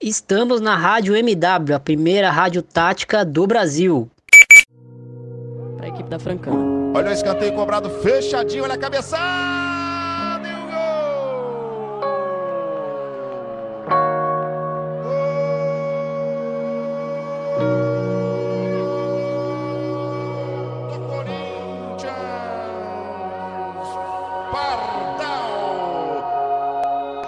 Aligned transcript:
Estamos 0.00 0.60
na 0.60 0.76
Rádio 0.76 1.16
MW, 1.16 1.74
a 1.74 1.80
primeira 1.80 2.30
rádio 2.30 2.60
tática 2.60 3.24
do 3.24 3.46
Brasil. 3.46 4.10
Para 5.78 5.86
a 5.86 5.88
equipe 5.88 6.10
da 6.10 6.18
Francana. 6.18 6.58
Olha 6.94 7.08
o 7.08 7.12
escanteio 7.12 7.54
cobrado 7.54 7.88
fechadinho, 8.02 8.64
olha 8.64 8.74
a 8.74 8.78
cabeçada! 8.78 9.56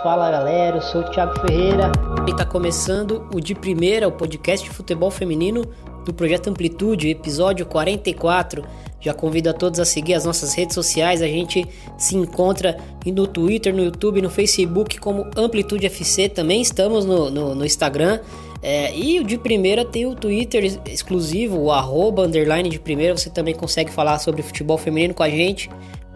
Fala 0.03 0.31
galera, 0.31 0.77
eu 0.77 0.83
sou 0.83 1.01
o 1.01 1.11
Thiago 1.11 1.39
Ferreira 1.41 1.91
está 2.33 2.45
começando 2.45 3.27
o 3.33 3.41
De 3.41 3.55
Primeira, 3.55 4.07
o 4.07 4.13
podcast 4.13 4.69
de 4.69 4.75
futebol 4.75 5.11
feminino 5.11 5.65
do 6.05 6.13
Projeto 6.13 6.49
Amplitude, 6.49 7.09
episódio 7.09 7.65
44. 7.67 8.65
Já 9.01 9.15
convido 9.15 9.49
a 9.51 9.53
todos 9.53 9.79
a 9.81 9.85
seguir 9.85 10.15
as 10.15 10.25
nossas 10.25 10.53
redes 10.55 10.75
sociais. 10.75 11.23
A 11.23 11.27
gente 11.27 11.67
se 11.97 12.17
encontra 12.17 12.77
no 13.07 13.27
Twitter, 13.27 13.75
no 13.75 13.83
YouTube, 13.83 14.21
no 14.21 14.29
Facebook 14.29 14.99
como 14.99 15.27
Amplitude 15.37 15.87
FC. 15.87 16.29
Também 16.29 16.61
estamos 16.61 17.05
no, 17.05 17.31
no, 17.31 17.55
no 17.55 17.65
Instagram. 17.65 18.21
É, 18.63 18.95
e 18.95 19.21
o 19.21 19.25
de 19.25 19.39
primeira 19.39 19.85
tem 19.85 20.05
o 20.05 20.15
Twitter 20.15 20.81
exclusivo, 20.87 21.59
o 21.59 21.73
arroba 21.73 22.27
underline 22.27 22.69
de 22.69 22.79
primeira. 22.79 23.17
Você 23.17 23.31
também 23.31 23.55
consegue 23.55 23.91
falar 23.91 24.19
sobre 24.19 24.43
futebol 24.43 24.77
feminino 24.77 25.15
com 25.15 25.23
a 25.23 25.31
gente 25.31 25.71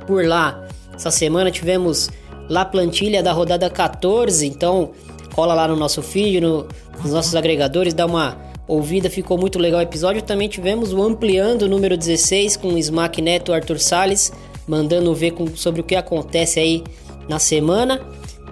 por 0.07 0.27
lá. 0.27 0.67
Essa 0.95 1.11
semana 1.11 1.51
tivemos 1.51 2.11
lá 2.49 2.65
plantilha 2.65 3.23
da 3.23 3.33
rodada 3.33 3.71
14, 3.71 4.47
então 4.47 4.91
cola 5.33 5.55
lá 5.55 5.67
no 5.67 5.77
nosso 5.77 6.03
feed, 6.03 6.41
no, 6.41 6.67
nos 7.03 7.13
nossos 7.13 7.35
agregadores, 7.35 7.95
dá 7.95 8.07
uma 8.07 8.39
ouvida, 8.67 9.11
ficou 9.11 9.37
muito 9.37 9.59
legal 9.59 9.81
o 9.81 9.83
episódio. 9.83 10.23
Também 10.23 10.49
tivemos 10.49 10.93
o 10.93 11.03
Ampliando 11.03 11.69
número 11.69 11.97
16 11.97 12.57
com 12.57 12.69
o 12.69 12.79
Smack 12.79 13.21
Neto 13.21 13.53
Arthur 13.53 13.79
Salles, 13.79 14.33
mandando 14.67 15.15
ver 15.15 15.33
com, 15.33 15.47
sobre 15.57 15.81
o 15.81 15.85
que 15.85 15.97
acontece 15.97 16.61
aí 16.61 16.85
na 17.29 17.39
semana. 17.39 18.01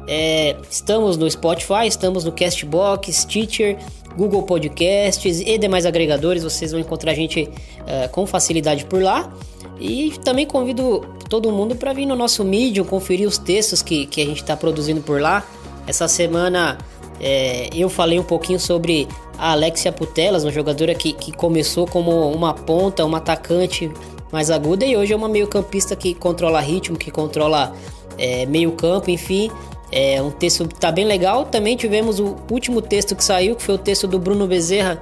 É, 0.07 0.57
estamos 0.69 1.17
no 1.17 1.31
Spotify, 1.31 1.87
estamos 1.87 2.25
no 2.25 2.33
Castbox, 2.33 3.25
Teacher, 3.25 3.79
Google 4.17 4.43
Podcasts 4.43 5.41
e 5.41 5.57
demais 5.57 5.87
agregadores. 5.87 6.43
Vocês 6.43 6.73
vão 6.73 6.81
encontrar 6.81 7.13
a 7.13 7.15
gente 7.15 7.49
é, 7.87 8.09
com 8.09 8.27
facilidade 8.27 8.85
por 8.85 9.03
lá. 9.03 9.33
E 9.79 10.13
também 10.25 10.47
convido 10.47 11.07
todo 11.29 11.51
mundo 11.51 11.75
para 11.75 11.93
vir 11.93 12.05
no 12.05 12.15
nosso 12.15 12.45
Medium, 12.45 12.85
conferir 12.85 13.27
os 13.27 13.39
textos 13.39 13.81
que, 13.81 14.05
que 14.07 14.21
a 14.21 14.27
gente 14.27 14.43
está 14.43 14.57
produzindo 14.57 15.01
por 15.01 15.21
lá. 15.21 15.47
Essa 15.91 16.07
semana 16.07 16.79
é, 17.21 17.69
eu 17.75 17.89
falei 17.89 18.17
um 18.21 18.23
pouquinho 18.23 18.61
sobre 18.61 19.09
a 19.37 19.51
Alexia 19.51 19.91
Putelas, 19.91 20.45
uma 20.45 20.53
jogadora 20.53 20.95
que, 20.95 21.13
que 21.13 21.33
começou 21.33 21.85
como 21.85 22.31
uma 22.31 22.55
ponta, 22.55 23.05
uma 23.05 23.19
atacante 23.19 23.91
mais 24.31 24.53
aguda 24.53 24.87
e 24.87 24.97
hoje 24.97 25.13
é 25.13 25.17
uma 25.17 25.29
meio-campista 25.29 25.97
que 25.97 26.15
controla 26.15 26.61
ritmo, 26.61 26.97
que 26.97 27.11
controla 27.11 27.75
é, 28.17 28.47
meio-campo, 28.47 29.11
enfim. 29.11 29.51
É 29.91 30.23
um 30.23 30.31
texto 30.31 30.69
que 30.69 30.77
tá 30.77 30.93
bem 30.93 31.05
legal. 31.05 31.47
Também 31.47 31.77
tivemos 31.77 32.21
o 32.21 32.37
último 32.49 32.81
texto 32.81 33.17
que 33.17 33.25
saiu, 33.25 33.57
que 33.57 33.63
foi 33.65 33.75
o 33.75 33.79
texto 33.79 34.07
do 34.07 34.21
Bruno 34.21 34.47
Bezerra, 34.47 35.01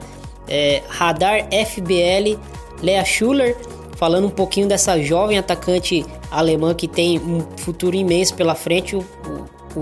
é, 0.48 0.83
Radar 0.89 1.47
FBL, 1.50 2.39
Lea 2.83 3.05
Schuller 3.05 3.55
falando 3.97 4.27
um 4.27 4.31
pouquinho 4.31 4.66
dessa 4.66 4.98
jovem 5.03 5.36
atacante 5.36 6.06
alemã 6.31 6.72
que 6.72 6.89
tem 6.89 7.19
um 7.19 7.41
futuro 7.59 7.94
imenso 7.94 8.34
pela 8.34 8.55
frente. 8.55 8.97
O, 8.97 9.05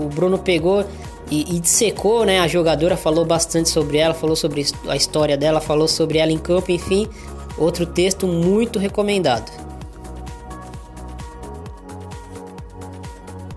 o 0.05 0.09
Bruno 0.09 0.37
pegou 0.37 0.85
e, 1.29 1.55
e 1.55 1.59
dissecou 1.59 2.25
né, 2.25 2.39
a 2.39 2.47
jogadora, 2.47 2.95
falou 2.95 3.25
bastante 3.25 3.69
sobre 3.69 3.97
ela, 3.97 4.13
falou 4.13 4.35
sobre 4.35 4.65
a 4.87 4.95
história 4.95 5.37
dela, 5.37 5.59
falou 5.59 5.87
sobre 5.87 6.17
ela 6.17 6.31
em 6.31 6.37
campo, 6.37 6.71
enfim. 6.71 7.07
Outro 7.57 7.85
texto 7.85 8.27
muito 8.27 8.79
recomendado. 8.79 9.51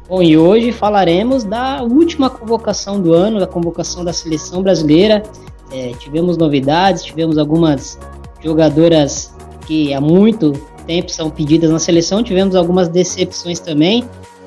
Bom, 0.09 0.22
e 0.22 0.37
hoje 0.37 0.72
falaremos 0.72 1.44
da 1.44 1.82
última 1.84 2.28
convocação 2.28 3.00
do 3.00 3.12
ano, 3.12 3.38
da 3.38 3.47
convocação 3.47 4.04
da 4.04 4.12
seleção 4.12 4.60
brasileira. 4.60 5.22
É, 5.70 5.92
tivemos 6.00 6.36
novidades, 6.36 7.04
tivemos 7.04 7.38
algumas 7.38 7.97
jogadoras 8.42 9.32
que 9.66 9.94
há 9.94 10.00
muito 10.00 10.53
tempo 10.84 11.12
são 11.12 11.31
pedidas 11.31 11.70
na 11.70 11.78
seleção. 11.78 12.25
Tivemos 12.25 12.56
algumas 12.56 12.88
decepções 12.88 13.60
também. 13.60 14.04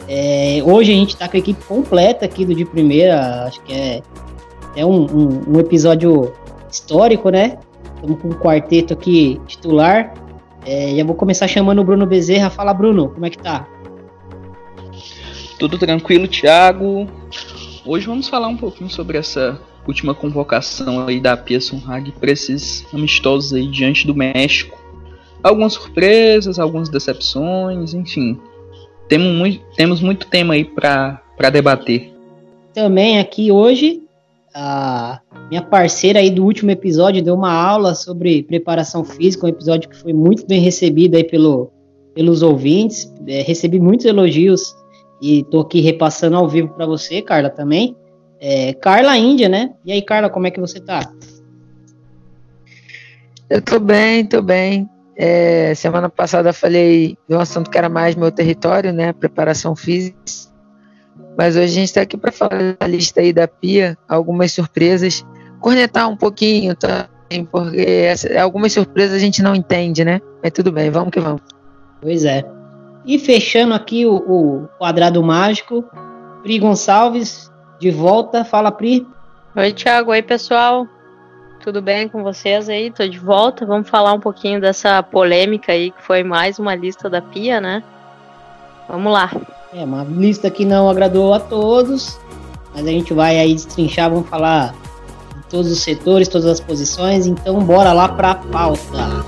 É, 0.08 0.62
hoje 0.66 0.92
a 0.92 0.96
gente 0.96 1.10
está 1.10 1.28
com 1.28 1.38
a 1.38 1.40
equipe 1.40 1.64
completa 1.66 2.26
aqui 2.26 2.46
do 2.46 2.54
de 2.54 2.66
primeira. 2.66 3.46
Acho 3.46 3.62
que 3.62 3.74
é, 3.74 4.02
é 4.76 4.86
um, 4.86 5.06
um, 5.06 5.56
um 5.56 5.60
episódio 5.60 6.34
histórico, 6.70 7.30
né? 7.30 7.58
Estamos 7.96 8.22
com 8.22 8.30
um 8.30 8.34
quarteto 8.34 8.94
aqui 8.94 9.40
titular. 9.48 10.14
É, 10.66 10.96
já 10.96 11.04
vou 11.04 11.16
começar 11.16 11.48
chamando 11.48 11.80
o 11.80 11.84
Bruno 11.84 12.06
Bezerra. 12.06 12.50
Fala, 12.50 12.74
Bruno, 12.74 13.10
como 13.10 13.26
é 13.26 13.30
que 13.30 13.38
tá? 13.38 13.68
Tudo 15.60 15.78
tranquilo, 15.78 16.28
Thiago. 16.28 17.08
Hoje 17.86 18.08
vamos 18.08 18.28
falar 18.28 18.48
um 18.48 18.58
pouquinho 18.58 18.90
sobre 18.90 19.18
essa 19.18 19.60
última 19.88 20.14
convocação 20.14 21.06
aí 21.06 21.20
da 21.20 21.36
Pia 21.36 21.60
Sunhag 21.60 22.12
para 22.14 22.32
esses 22.32 22.86
amistosos 22.94 23.54
aí 23.54 23.68
diante 23.68 24.08
do 24.08 24.16
México 24.16 24.84
algumas 25.44 25.74
surpresas, 25.74 26.58
algumas 26.58 26.88
decepções, 26.88 27.94
enfim. 27.94 28.40
Temos 29.08 29.32
muito, 29.34 29.66
temos 29.76 30.02
muito 30.02 30.28
tema 30.28 30.54
aí 30.54 30.66
para 30.66 31.50
debater. 31.52 32.12
Também 32.74 33.20
aqui 33.20 33.52
hoje, 33.52 34.02
a 34.54 35.20
minha 35.50 35.62
parceira 35.62 36.20
aí 36.20 36.30
do 36.30 36.44
último 36.44 36.72
episódio 36.72 37.24
deu 37.24 37.36
uma 37.36 37.54
aula 37.54 37.96
sobre 37.96 38.44
preparação 38.44 39.04
física, 39.04 39.46
um 39.46 39.50
episódio 39.50 39.90
que 39.90 39.96
foi 39.96 40.14
muito 40.14 40.46
bem 40.48 40.60
recebido 40.60 41.16
aí 41.16 41.24
pelo, 41.24 41.72
pelos 42.14 42.42
ouvintes. 42.42 43.12
É, 43.28 43.42
recebi 43.42 43.80
muitos 43.80 44.06
elogios 44.06 44.76
e 45.22 45.44
tô 45.46 45.62
aqui 45.62 45.82
repassando 45.82 46.36
ao 46.36 46.48
vivo 46.48 46.70
para 46.70 46.86
você, 46.86 47.22
Carla, 47.22 47.50
também. 47.50 47.96
É, 48.40 48.74
Carla 48.74 49.18
Índia, 49.18 49.48
né? 49.48 49.74
E 49.86 49.92
aí, 49.92 50.02
Carla, 50.02 50.30
como 50.30 50.48
é 50.48 50.52
que 50.52 50.60
você 50.60 50.80
tá? 50.80 51.12
Eu 53.50 53.62
tô 53.62 53.80
bem, 53.80 54.26
tô 54.26 54.42
bem. 54.42 54.90
É, 55.16 55.76
semana 55.76 56.10
passada 56.10 56.52
falei 56.52 57.18
de 57.28 57.36
um 57.36 57.40
assunto 57.40 57.70
que 57.70 57.78
era 57.78 57.90
mais 57.90 58.16
meu 58.16 58.32
território, 58.32 58.92
né? 58.92 59.14
Preparação 59.14 59.76
física. 59.76 60.18
Mas 61.38 61.56
hoje 61.56 61.66
a 61.66 61.68
gente 61.68 61.86
está 61.86 62.02
aqui 62.02 62.18
para 62.18 62.32
falar 62.32 62.76
da 62.80 62.88
lista 62.88 63.22
aí 63.22 63.32
da 63.32 63.48
Pia, 63.48 63.98
algumas 64.08 64.52
surpresas, 64.52 65.26
cornetar 65.60 66.10
um 66.10 66.16
pouquinho 66.16 66.76
também, 66.76 67.46
porque 67.52 67.82
essa, 67.82 68.42
algumas 68.42 68.74
surpresas 68.74 69.16
a 69.16 69.20
gente 69.20 69.42
não 69.42 69.56
entende, 69.56 70.04
né? 70.04 70.20
Mas 70.42 70.52
tudo 70.52 70.72
bem, 70.72 70.90
vamos 70.90 71.12
que 71.12 71.20
vamos. 71.20 71.42
Pois 72.02 72.26
é. 72.26 72.44
E 73.06 73.20
fechando 73.20 73.74
aqui 73.74 74.06
o, 74.06 74.16
o 74.16 74.68
quadrado 74.80 75.22
mágico, 75.24 75.84
Pri 76.42 76.60
Gonçalves, 76.60 77.52
de 77.80 77.92
volta. 77.92 78.44
Fala, 78.44 78.72
Pri. 78.72 79.06
Oi, 79.56 79.74
Thiago. 79.74 80.12
Oi, 80.12 80.22
pessoal 80.22 80.88
tudo 81.64 81.82
bem 81.82 82.10
com 82.10 82.22
vocês 82.24 82.68
aí? 82.68 82.92
Tô 82.92 83.08
de 83.08 83.18
volta. 83.18 83.66
Vamos 83.66 83.90
falar 83.90 84.12
um 84.12 84.20
pouquinho 84.20 84.60
dessa 84.60 85.02
polêmica 85.02 85.72
aí, 85.72 85.92
que 85.92 86.04
foi 86.04 86.22
mais 86.22 86.60
uma 86.60 86.76
lista 86.76 87.10
da 87.10 87.22
Pia, 87.22 87.62
né? 87.62 87.82
Vamos 88.90 89.14
lá. 89.14 89.32
É, 89.74 89.82
uma 89.84 90.04
lista 90.04 90.52
que 90.52 90.66
não 90.66 90.90
agradou 90.90 91.34
a 91.34 91.40
todos, 91.40 92.20
mas 92.76 92.86
a 92.86 92.90
gente 92.92 93.14
vai 93.14 93.40
aí 93.40 93.54
destrinchar, 93.54 94.10
vamos 94.10 94.28
falar 94.28 94.76
de 95.38 95.48
todos 95.50 95.72
os 95.72 95.80
setores, 95.80 96.28
todas 96.28 96.48
as 96.48 96.60
posições, 96.60 97.28
então 97.28 97.64
bora 97.64 97.94
lá 97.94 98.10
pra 98.10 98.36
pauta. 98.36 99.24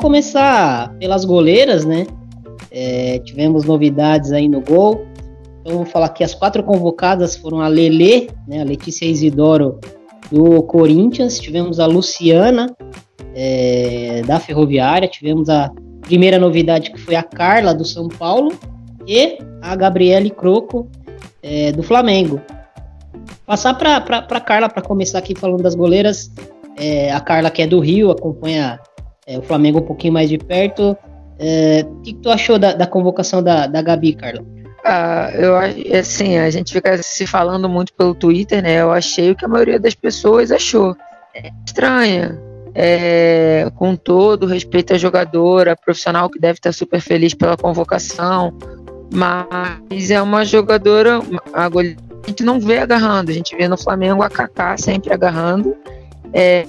Começar 0.00 0.96
pelas 0.98 1.24
goleiras, 1.24 1.84
né? 1.84 2.06
É, 2.70 3.18
tivemos 3.20 3.64
novidades 3.64 4.32
aí 4.32 4.48
no 4.48 4.60
gol. 4.60 5.06
Então 5.60 5.74
vamos 5.74 5.90
falar 5.90 6.08
que 6.10 6.24
as 6.24 6.34
quatro 6.34 6.62
convocadas 6.62 7.36
foram 7.36 7.60
a 7.60 7.68
Lele, 7.68 8.30
né, 8.48 8.62
a 8.62 8.64
Letícia 8.64 9.04
Isidoro 9.04 9.78
do 10.32 10.62
Corinthians, 10.62 11.38
tivemos 11.38 11.78
a 11.78 11.86
Luciana 11.86 12.74
é, 13.34 14.22
da 14.26 14.40
Ferroviária, 14.40 15.06
tivemos 15.06 15.48
a 15.48 15.70
primeira 16.00 16.38
novidade 16.38 16.90
que 16.90 16.98
foi 16.98 17.14
a 17.14 17.22
Carla 17.22 17.74
do 17.74 17.84
São 17.84 18.08
Paulo 18.08 18.52
e 19.06 19.38
a 19.60 19.76
Gabriele 19.76 20.30
Croco 20.30 20.88
é, 21.42 21.72
do 21.72 21.82
Flamengo. 21.82 22.40
Passar 23.44 23.74
para 23.74 24.40
Carla 24.40 24.68
para 24.68 24.82
começar 24.82 25.18
aqui 25.18 25.34
falando 25.34 25.62
das 25.62 25.74
goleiras. 25.74 26.30
É, 26.76 27.12
a 27.12 27.20
Carla, 27.20 27.50
que 27.50 27.60
é 27.60 27.66
do 27.66 27.80
Rio, 27.80 28.10
acompanha 28.10 28.78
é, 29.30 29.38
o 29.38 29.42
Flamengo 29.42 29.78
um 29.78 29.82
pouquinho 29.82 30.12
mais 30.12 30.28
de 30.28 30.36
perto. 30.36 30.96
É, 31.38 31.86
o 31.88 32.00
que, 32.00 32.12
que, 32.12 32.18
tu 32.20 32.30
achou 32.30 32.58
da, 32.58 32.72
da 32.72 32.86
convocação 32.86 33.40
da, 33.40 33.68
da 33.68 33.80
Gabi, 33.80 34.14
Carla? 34.14 34.44
Ah, 34.84 35.30
eu 35.34 35.56
assim, 35.96 36.36
a 36.36 36.50
gente 36.50 36.72
fica 36.72 37.00
se 37.00 37.26
falando 37.26 37.68
muito 37.68 37.92
pelo 37.92 38.14
Twitter, 38.14 38.60
né? 38.60 38.80
Eu 38.80 38.90
achei 38.90 39.30
o 39.30 39.36
que 39.36 39.44
a 39.44 39.48
maioria 39.48 39.78
das 39.78 39.94
pessoas 39.94 40.50
achou. 40.50 40.96
É 41.32 41.50
estranha. 41.64 42.36
É, 42.74 43.70
com 43.74 43.96
todo 43.96 44.46
respeito 44.46 44.94
à 44.94 44.98
jogadora, 44.98 45.76
profissional 45.76 46.30
que 46.30 46.38
deve 46.38 46.58
estar 46.58 46.72
super 46.72 47.00
feliz 47.00 47.34
pela 47.34 47.56
convocação, 47.56 48.56
mas 49.12 50.08
é 50.08 50.22
uma 50.22 50.44
jogadora, 50.44 51.18
a, 51.52 51.66
a 51.66 52.28
gente 52.28 52.44
não 52.44 52.60
vê 52.60 52.78
agarrando, 52.78 53.32
a 53.32 53.34
gente 53.34 53.56
vê 53.56 53.66
no 53.66 53.76
Flamengo 53.76 54.22
a 54.22 54.30
Kaká 54.30 54.76
sempre 54.76 55.12
agarrando. 55.12 55.76
É, 56.32 56.64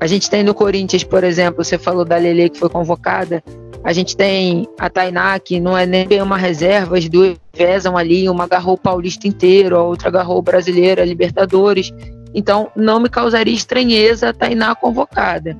a 0.00 0.06
gente 0.06 0.30
tem 0.30 0.42
no 0.42 0.54
Corinthians, 0.54 1.04
por 1.04 1.22
exemplo, 1.22 1.62
você 1.62 1.78
falou 1.78 2.04
da 2.04 2.16
Lele 2.16 2.48
que 2.48 2.58
foi 2.58 2.70
convocada, 2.70 3.42
a 3.82 3.92
gente 3.92 4.16
tem 4.16 4.68
a 4.78 4.90
Tainá, 4.90 5.38
que 5.38 5.58
não 5.58 5.76
é 5.76 5.86
nem 5.86 6.06
uma 6.22 6.36
reserva, 6.36 6.98
as 6.98 7.08
duas 7.08 7.36
vezam 7.54 7.96
ali, 7.96 8.28
uma 8.28 8.44
agarrou 8.44 8.74
o 8.74 8.78
Paulista 8.78 9.26
inteiro, 9.26 9.76
a 9.76 9.82
outra 9.82 10.08
agarrou 10.08 10.38
o 10.38 10.42
Brasileiro, 10.42 11.00
a 11.00 11.04
Libertadores. 11.04 11.92
Então, 12.34 12.70
não 12.76 13.00
me 13.00 13.08
causaria 13.08 13.54
estranheza 13.54 14.28
a 14.28 14.32
Tainá 14.32 14.74
convocada. 14.74 15.56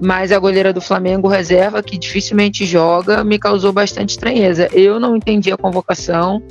Mas 0.00 0.32
a 0.32 0.38
goleira 0.38 0.72
do 0.72 0.80
Flamengo 0.80 1.28
reserva, 1.28 1.82
que 1.82 1.98
dificilmente 1.98 2.64
joga, 2.64 3.22
me 3.22 3.38
causou 3.38 3.72
bastante 3.72 4.10
estranheza. 4.10 4.68
Eu 4.72 4.98
não 4.98 5.16
entendi 5.16 5.52
a 5.52 5.56
convocação. 5.56 6.42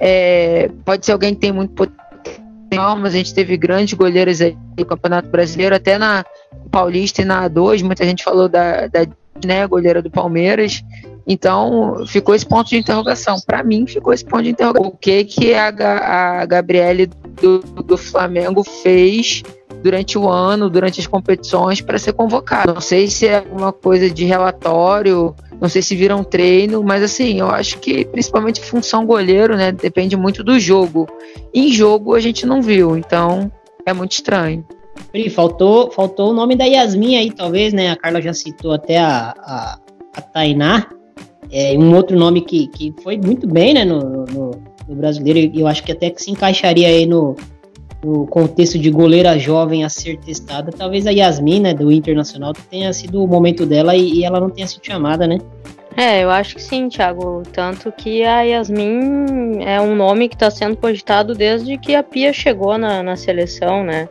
É, 0.00 0.70
pode 0.84 1.04
ser 1.04 1.12
alguém 1.12 1.34
que 1.34 1.40
tem 1.40 1.52
muito 1.52 1.74
potencial, 1.74 2.01
mas 2.76 3.14
a 3.14 3.16
gente 3.16 3.34
teve 3.34 3.56
grandes 3.56 3.94
goleiras 3.94 4.40
aí 4.40 4.56
no 4.78 4.84
Campeonato 4.84 5.28
Brasileiro, 5.28 5.74
até 5.74 5.98
na 5.98 6.24
Paulista 6.70 7.22
e 7.22 7.24
na 7.24 7.48
A2. 7.48 7.82
Muita 7.82 8.04
gente 8.04 8.24
falou 8.24 8.48
da, 8.48 8.86
da 8.86 9.06
né, 9.44 9.66
goleira 9.66 10.00
do 10.02 10.10
Palmeiras. 10.10 10.82
Então, 11.26 12.04
ficou 12.06 12.34
esse 12.34 12.46
ponto 12.46 12.68
de 12.68 12.76
interrogação. 12.76 13.36
Para 13.46 13.62
mim, 13.62 13.86
ficou 13.86 14.12
esse 14.12 14.24
ponto 14.24 14.42
de 14.42 14.50
interrogação. 14.50 14.88
O 14.88 14.96
que 14.96 15.24
que 15.24 15.54
a, 15.54 15.68
a 16.40 16.46
Gabriele 16.46 17.06
do, 17.40 17.58
do 17.60 17.96
Flamengo 17.96 18.64
fez 18.64 19.42
durante 19.82 20.16
o 20.16 20.28
ano, 20.28 20.70
durante 20.70 21.00
as 21.00 21.06
competições, 21.06 21.80
para 21.80 21.98
ser 21.98 22.12
convocada? 22.12 22.72
Não 22.72 22.80
sei 22.80 23.08
se 23.08 23.26
é 23.26 23.38
alguma 23.38 23.72
coisa 23.72 24.08
de 24.08 24.24
relatório, 24.24 25.34
não 25.60 25.68
sei 25.68 25.82
se 25.82 25.94
viram 25.94 26.20
um 26.20 26.24
treino, 26.24 26.82
mas 26.82 27.02
assim, 27.02 27.40
eu 27.40 27.48
acho 27.48 27.78
que 27.78 28.04
principalmente 28.04 28.60
função 28.60 29.04
goleiro, 29.04 29.56
né, 29.56 29.72
depende 29.72 30.16
muito 30.16 30.42
do 30.42 30.58
jogo. 30.58 31.08
Em 31.52 31.70
jogo 31.70 32.14
a 32.14 32.20
gente 32.20 32.46
não 32.46 32.62
viu, 32.62 32.96
então 32.96 33.50
é 33.84 33.92
muito 33.92 34.12
estranho. 34.12 34.64
Pri, 35.10 35.28
faltou, 35.30 35.90
faltou 35.90 36.30
o 36.30 36.34
nome 36.34 36.54
da 36.54 36.64
Yasmin 36.64 37.16
aí, 37.16 37.30
talvez, 37.30 37.72
né? 37.72 37.90
A 37.90 37.96
Carla 37.96 38.20
já 38.20 38.32
citou 38.34 38.72
até 38.72 38.98
a, 38.98 39.34
a, 39.38 39.78
a 40.16 40.20
Tainá. 40.20 40.86
É, 41.50 41.76
um 41.78 41.94
outro 41.94 42.18
nome 42.18 42.42
que, 42.42 42.66
que 42.68 42.94
foi 43.02 43.18
muito 43.18 43.46
bem, 43.46 43.74
né, 43.74 43.84
no, 43.84 44.00
no, 44.00 44.50
no 44.88 44.94
brasileiro, 44.94 45.38
e 45.54 45.60
eu 45.60 45.66
acho 45.66 45.82
que 45.82 45.92
até 45.92 46.08
que 46.08 46.22
se 46.22 46.30
encaixaria 46.30 46.88
aí 46.88 47.06
no, 47.06 47.36
no 48.04 48.26
contexto 48.26 48.78
de 48.78 48.90
goleira 48.90 49.38
jovem 49.38 49.84
a 49.84 49.88
ser 49.88 50.18
testada, 50.18 50.72
talvez 50.72 51.06
a 51.06 51.10
Yasmin, 51.10 51.60
né, 51.60 51.74
do 51.74 51.90
Internacional, 51.90 52.52
tenha 52.70 52.92
sido 52.92 53.22
o 53.22 53.28
momento 53.28 53.64
dela 53.64 53.94
e, 53.94 54.18
e 54.18 54.24
ela 54.24 54.40
não 54.40 54.50
tenha 54.50 54.66
sido 54.66 54.84
chamada, 54.84 55.26
né? 55.26 55.38
É, 55.96 56.24
eu 56.24 56.30
acho 56.30 56.56
que 56.56 56.62
sim, 56.62 56.88
Thiago. 56.88 57.42
Tanto 57.52 57.92
que 57.92 58.24
a 58.24 58.42
Yasmin 58.42 59.62
é 59.62 59.80
um 59.80 59.94
nome 59.94 60.28
que 60.28 60.34
está 60.34 60.50
sendo 60.50 60.76
cogitado 60.76 61.34
desde 61.34 61.76
que 61.76 61.94
a 61.94 62.02
Pia 62.02 62.32
chegou 62.32 62.78
na, 62.78 63.02
na 63.02 63.14
seleção, 63.14 63.84
né? 63.84 64.08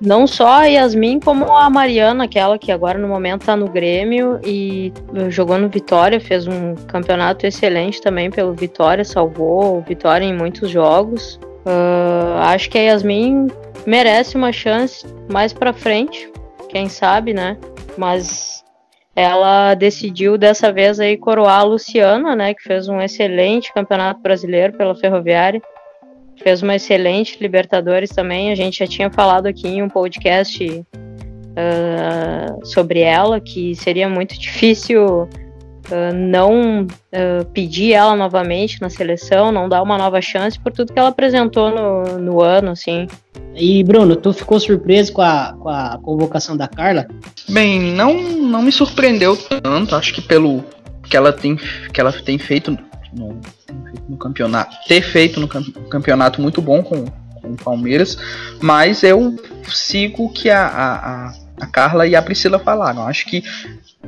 Não 0.00 0.26
só 0.26 0.60
a 0.60 0.64
Yasmin, 0.66 1.18
como 1.20 1.50
a 1.50 1.70
Mariana, 1.70 2.24
aquela 2.24 2.58
que 2.58 2.70
agora 2.70 2.98
no 2.98 3.08
momento 3.08 3.40
está 3.40 3.56
no 3.56 3.66
Grêmio 3.66 4.38
e 4.44 4.92
jogou 5.30 5.58
no 5.58 5.68
Vitória, 5.68 6.20
fez 6.20 6.46
um 6.46 6.74
campeonato 6.86 7.46
excelente 7.46 8.00
também 8.02 8.30
pelo 8.30 8.52
Vitória, 8.52 9.04
salvou 9.04 9.78
o 9.78 9.80
Vitória 9.80 10.24
em 10.24 10.36
muitos 10.36 10.70
jogos. 10.70 11.40
Uh, 11.66 12.38
acho 12.42 12.70
que 12.70 12.78
a 12.78 12.82
Yasmin 12.82 13.48
merece 13.84 14.36
uma 14.36 14.52
chance 14.52 15.04
mais 15.28 15.52
para 15.52 15.72
frente, 15.72 16.30
quem 16.68 16.88
sabe, 16.88 17.34
né? 17.34 17.58
Mas 17.98 18.64
ela 19.14 19.74
decidiu 19.74 20.38
dessa 20.38 20.72
vez 20.72 21.00
aí 21.00 21.16
coroar 21.16 21.60
a 21.60 21.64
Luciana, 21.64 22.36
né, 22.36 22.54
que 22.54 22.62
fez 22.62 22.88
um 22.88 23.00
excelente 23.00 23.72
campeonato 23.72 24.20
brasileiro 24.20 24.74
pela 24.74 24.94
Ferroviária 24.94 25.60
fez 26.42 26.62
uma 26.62 26.76
excelente 26.76 27.38
Libertadores 27.40 28.10
também. 28.10 28.50
A 28.50 28.54
gente 28.54 28.78
já 28.78 28.86
tinha 28.86 29.10
falado 29.10 29.46
aqui 29.46 29.68
em 29.68 29.82
um 29.82 29.88
podcast 29.88 30.64
uh, 30.64 32.66
sobre 32.66 33.00
ela, 33.00 33.40
que 33.40 33.74
seria 33.74 34.08
muito 34.08 34.38
difícil 34.38 35.28
uh, 35.90 36.14
não 36.14 36.82
uh, 36.82 37.44
pedir 37.52 37.92
ela 37.92 38.16
novamente 38.16 38.80
na 38.80 38.90
seleção, 38.90 39.52
não 39.52 39.68
dar 39.68 39.82
uma 39.82 39.98
nova 39.98 40.20
chance 40.20 40.58
por 40.58 40.72
tudo 40.72 40.92
que 40.92 40.98
ela 40.98 41.08
apresentou 41.08 41.70
no, 41.70 42.18
no 42.18 42.42
ano, 42.42 42.70
assim. 42.70 43.06
E 43.54 43.82
Bruno, 43.84 44.16
tu 44.16 44.32
ficou 44.32 44.60
surpreso 44.60 45.12
com 45.12 45.22
a, 45.22 45.54
com 45.58 45.68
a 45.68 45.98
convocação 46.02 46.56
da 46.56 46.68
Carla? 46.68 47.06
Bem, 47.48 47.80
não, 47.80 48.14
não 48.22 48.62
me 48.62 48.70
surpreendeu 48.70 49.36
tanto. 49.36 49.94
Acho 49.94 50.12
que 50.12 50.20
pelo 50.20 50.64
que 51.08 51.16
ela 51.16 51.32
tem, 51.32 51.56
que 51.92 52.00
ela 52.00 52.12
tem 52.12 52.38
feito 52.38 52.76
no, 53.12 53.40
no 54.08 54.16
campeonato, 54.16 54.76
ter 54.86 55.00
feito 55.00 55.40
no 55.40 55.48
campeonato 55.48 56.40
muito 56.40 56.60
bom 56.60 56.82
com, 56.82 57.04
com 57.40 57.52
o 57.52 57.56
Palmeiras, 57.56 58.18
mas 58.60 59.02
eu 59.02 59.36
sigo 59.68 60.24
o 60.24 60.28
que 60.28 60.50
a, 60.50 60.66
a, 60.66 61.32
a 61.60 61.66
Carla 61.66 62.06
e 62.06 62.14
a 62.14 62.22
Priscila 62.22 62.58
falaram. 62.58 63.06
Acho 63.06 63.26
que 63.26 63.42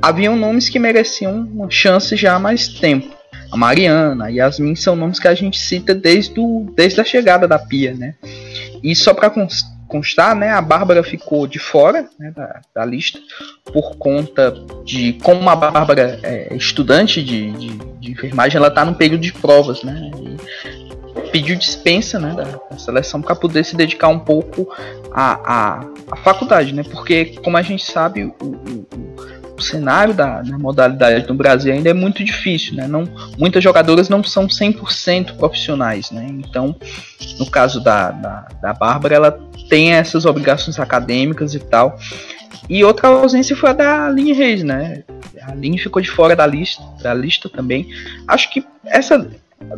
haviam 0.01 0.37
nomes 0.37 0.69
que 0.69 0.79
mereciam 0.79 1.49
uma 1.53 1.71
chance 1.71 2.17
já 2.17 2.35
há 2.35 2.39
mais 2.39 2.69
tempo. 2.69 3.17
A 3.51 3.57
Mariana, 3.57 4.27
a 4.27 4.29
Yasmin 4.29 4.75
são 4.75 4.95
nomes 4.95 5.19
que 5.19 5.29
a 5.29 5.35
gente 5.35 5.59
cita 5.59 5.95
desde, 5.95 6.39
o, 6.39 6.71
desde 6.75 7.01
a 7.01 7.05
chegada 7.05 7.49
da 7.49 7.59
Pia, 7.59 7.95
né? 7.95 8.15
E 8.83 8.95
só 8.95 9.15
para 9.15 9.33
constar, 9.89 10.37
né, 10.37 10.51
a 10.51 10.61
Bárbara 10.61 11.03
ficou 11.03 11.47
de 11.47 11.59
fora 11.59 12.09
né, 12.19 12.31
da, 12.37 12.61
da, 12.75 12.85
lista 12.85 13.19
por 13.73 13.97
conta 13.97 14.55
de 14.85 15.15
como 15.15 15.49
a 15.49 15.57
Bárbara 15.57 16.21
é 16.23 16.55
estudante 16.55 17.23
de, 17.23 17.51
de, 17.53 17.69
de 17.99 18.13
enfermagem, 18.13 18.59
ela 18.59 18.69
está 18.69 18.85
no 18.85 18.95
período 18.95 19.23
de 19.23 19.33
provas, 19.33 19.83
né? 19.83 20.11
pediu 21.33 21.57
dispensa 21.57 22.19
né, 22.19 22.35
da, 22.35 22.45
da 22.71 22.79
seleção 22.79 23.21
para 23.21 23.35
poder 23.35 23.65
se 23.65 23.77
dedicar 23.77 24.09
um 24.09 24.19
pouco 24.19 24.69
à, 25.13 25.35
à, 25.35 25.81
à, 26.11 26.17
faculdade, 26.17 26.75
né? 26.75 26.83
Porque, 26.83 27.37
como 27.43 27.57
a 27.57 27.63
gente 27.63 27.85
sabe, 27.85 28.25
o, 28.25 28.35
o, 28.41 28.87
o 29.59 29.63
cenário 29.63 30.15
da, 30.15 30.41
da, 30.41 30.59
modalidade 30.59 31.29
no 31.29 31.35
Brasil 31.35 31.73
ainda 31.73 31.91
é 31.91 31.95
muito 31.95 32.25
difícil, 32.25 32.75
né? 32.75 32.87
Não, 32.87 33.05
muitas 33.37 33.63
jogadoras 33.63 34.09
não 34.09 34.23
são 34.23 34.47
100% 34.47 35.37
profissionais, 35.37 36.11
né? 36.11 36.27
Então, 36.31 36.75
no 37.39 37.51
caso 37.51 37.81
da, 37.81 38.11
da, 38.11 38.49
da 38.63 38.73
Bárbara, 38.73 39.15
ela 39.15 39.41
tem 39.69 39.93
essas 39.93 40.25
obrigações 40.25 40.79
acadêmicas 40.79 41.55
e 41.55 41.59
tal. 41.59 41.99
E 42.69 42.85
outra 42.85 43.09
ausência 43.09 43.57
foi 43.57 43.71
a 43.71 43.73
da 43.73 44.07
Aline 44.07 44.33
Reis, 44.33 44.63
né? 44.63 45.03
A 45.43 45.53
Aline 45.53 45.79
ficou 45.79 46.01
de 46.01 46.11
fora 46.11 46.37
da 46.37 46.47
lista, 46.47 46.83
da 47.03 47.13
lista 47.15 47.49
também. 47.49 47.89
Acho 48.27 48.51
que 48.51 48.65
essa 48.85 49.29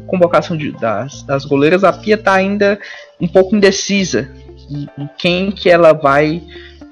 convocação 0.07 0.57
de, 0.57 0.73
das, 0.73 1.23
das 1.23 1.45
goleiras, 1.45 1.85
a 1.85 1.93
Pia 1.93 2.19
tá 2.19 2.35
ainda 2.35 2.79
um 3.21 3.29
pouco 3.29 3.57
indecisa 3.57 4.31
em, 4.69 4.89
em 4.99 5.09
quem 5.17 5.51
que 5.51 5.71
ela 5.71 5.93
vai 5.93 6.43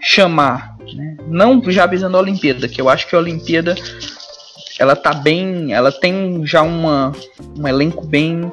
chamar. 0.00 0.77
Né? 0.95 1.16
Não 1.26 1.62
já 1.71 1.87
visando 1.87 2.16
a 2.16 2.21
Olimpíada, 2.21 2.68
que 2.68 2.80
eu 2.80 2.88
acho 2.88 3.09
que 3.09 3.14
a 3.14 3.18
Olimpíada 3.18 3.75
ela 4.78 4.95
tá 4.95 5.12
bem, 5.12 5.73
ela 5.73 5.90
tem 5.90 6.47
já 6.47 6.62
uma, 6.62 7.12
um 7.59 7.66
elenco 7.66 8.07
bem 8.07 8.50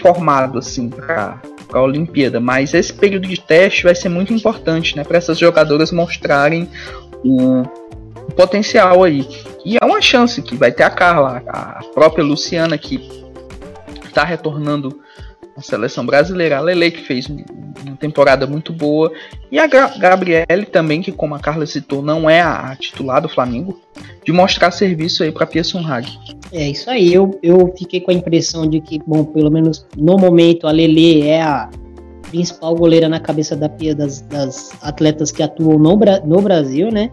formado 0.00 0.58
assim 0.58 0.90
para 0.90 1.40
a 1.72 1.80
Olimpíada, 1.80 2.38
mas 2.38 2.74
esse 2.74 2.92
período 2.92 3.26
de 3.26 3.40
teste 3.40 3.84
vai 3.84 3.94
ser 3.94 4.10
muito 4.10 4.34
importante, 4.34 4.94
né, 4.96 5.04
para 5.04 5.16
essas 5.16 5.38
jogadoras 5.38 5.90
mostrarem 5.90 6.68
o, 7.24 7.62
o, 7.62 8.32
potencial 8.36 9.02
aí. 9.02 9.26
E 9.64 9.78
é 9.80 9.84
uma 9.84 10.02
chance 10.02 10.42
que 10.42 10.54
vai 10.54 10.70
ter 10.70 10.82
a 10.82 10.90
Carla, 10.90 11.42
a 11.46 11.80
própria 11.94 12.22
Luciana 12.22 12.76
que 12.76 13.08
está 14.04 14.24
retornando 14.24 15.00
à 15.56 15.60
seleção 15.60 16.04
brasileira, 16.04 16.58
a 16.58 16.60
Lele 16.60 16.90
que 16.90 17.02
fez 17.02 17.26
uma 17.28 17.96
temporada 17.98 18.46
muito 18.46 18.72
boa 18.72 19.12
e 19.50 19.58
a 19.58 19.66
Gabriele 19.66 20.66
também 20.70 21.02
que 21.02 21.12
como 21.12 21.34
a 21.34 21.38
Carla 21.38 21.66
citou 21.66 22.02
não 22.02 22.28
é 22.28 22.40
a, 22.40 22.76
titular 22.78 23.20
do 23.20 23.28
Flamengo 23.28 23.78
de 24.24 24.32
mostrar 24.32 24.70
serviço 24.70 25.22
aí 25.22 25.32
para 25.32 25.46
Pia 25.46 25.64
Sunhag. 25.64 26.08
É 26.52 26.68
isso 26.68 26.90
aí, 26.90 27.12
eu, 27.12 27.38
eu 27.42 27.72
fiquei 27.76 28.00
com 28.00 28.10
a 28.10 28.14
impressão 28.14 28.66
de 28.66 28.80
que, 28.80 28.98
bom, 29.06 29.24
pelo 29.24 29.50
menos 29.50 29.86
no 29.96 30.16
momento 30.16 30.66
a 30.66 30.70
Lele 30.70 31.22
é 31.22 31.42
a 31.42 31.68
principal 32.30 32.74
goleira 32.74 33.08
na 33.08 33.20
cabeça 33.20 33.54
da 33.54 33.68
Pia 33.68 33.94
das, 33.94 34.22
das 34.22 34.72
atletas 34.82 35.30
que 35.30 35.42
atuam 35.42 35.78
no, 35.78 35.98
no 36.24 36.40
Brasil, 36.40 36.90
né? 36.90 37.10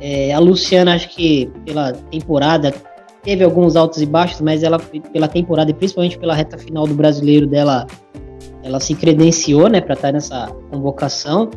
É, 0.00 0.32
a 0.32 0.38
Luciana, 0.38 0.94
acho 0.94 1.08
que 1.10 1.50
pela 1.64 1.92
temporada, 1.92 2.74
teve 3.22 3.44
alguns 3.44 3.76
altos 3.76 4.02
e 4.02 4.06
baixos, 4.06 4.40
mas 4.40 4.62
ela, 4.62 4.78
pela 4.78 5.28
temporada 5.28 5.70
e 5.70 5.74
principalmente 5.74 6.18
pela 6.18 6.34
reta 6.34 6.58
final 6.58 6.86
do 6.86 6.94
brasileiro 6.94 7.46
dela, 7.46 7.86
ela 8.62 8.80
se 8.80 8.94
credenciou, 8.94 9.68
né, 9.68 9.80
para 9.80 9.94
estar 9.94 10.12
nessa 10.12 10.48
convocação. 10.70 11.50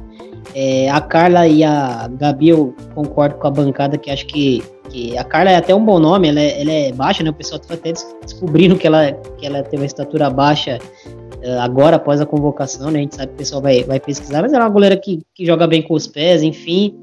É, 0.53 0.89
a 0.89 1.01
Carla 1.01 1.47
e 1.47 1.63
a 1.63 2.07
Gabi, 2.07 2.49
eu 2.49 2.73
concordo 2.93 3.35
com 3.35 3.47
a 3.47 3.51
bancada 3.51 3.97
que 3.97 4.11
acho 4.11 4.25
que, 4.27 4.63
que 4.89 5.17
a 5.17 5.23
Carla 5.23 5.51
é 5.51 5.55
até 5.55 5.73
um 5.73 5.83
bom 5.83 5.99
nome, 5.99 6.29
ela 6.29 6.39
é, 6.39 6.61
ela 6.61 6.71
é 6.71 6.91
baixa, 6.91 7.23
né? 7.23 7.29
O 7.29 7.33
pessoal 7.33 7.59
tá 7.59 7.73
até 7.73 7.91
descobrindo 8.21 8.77
que 8.77 8.85
ela, 8.85 9.11
que 9.11 9.45
ela 9.45 9.63
tem 9.63 9.79
uma 9.79 9.85
estatura 9.85 10.29
baixa 10.29 10.79
uh, 11.07 11.59
agora, 11.61 11.95
após 11.95 12.21
a 12.21 12.25
convocação, 12.25 12.91
né? 12.91 12.99
A 12.99 13.01
gente 13.01 13.15
sabe 13.15 13.29
que 13.29 13.33
o 13.33 13.37
pessoal 13.37 13.61
vai, 13.61 13.83
vai 13.83 13.99
pesquisar, 13.99 14.43
mas 14.43 14.53
ela 14.53 14.63
é 14.63 14.67
uma 14.67 14.73
goleira 14.73 14.95
que, 14.95 15.21
que 15.33 15.45
joga 15.45 15.65
bem 15.65 15.81
com 15.81 15.95
os 15.95 16.05
pés, 16.05 16.43
enfim, 16.43 16.95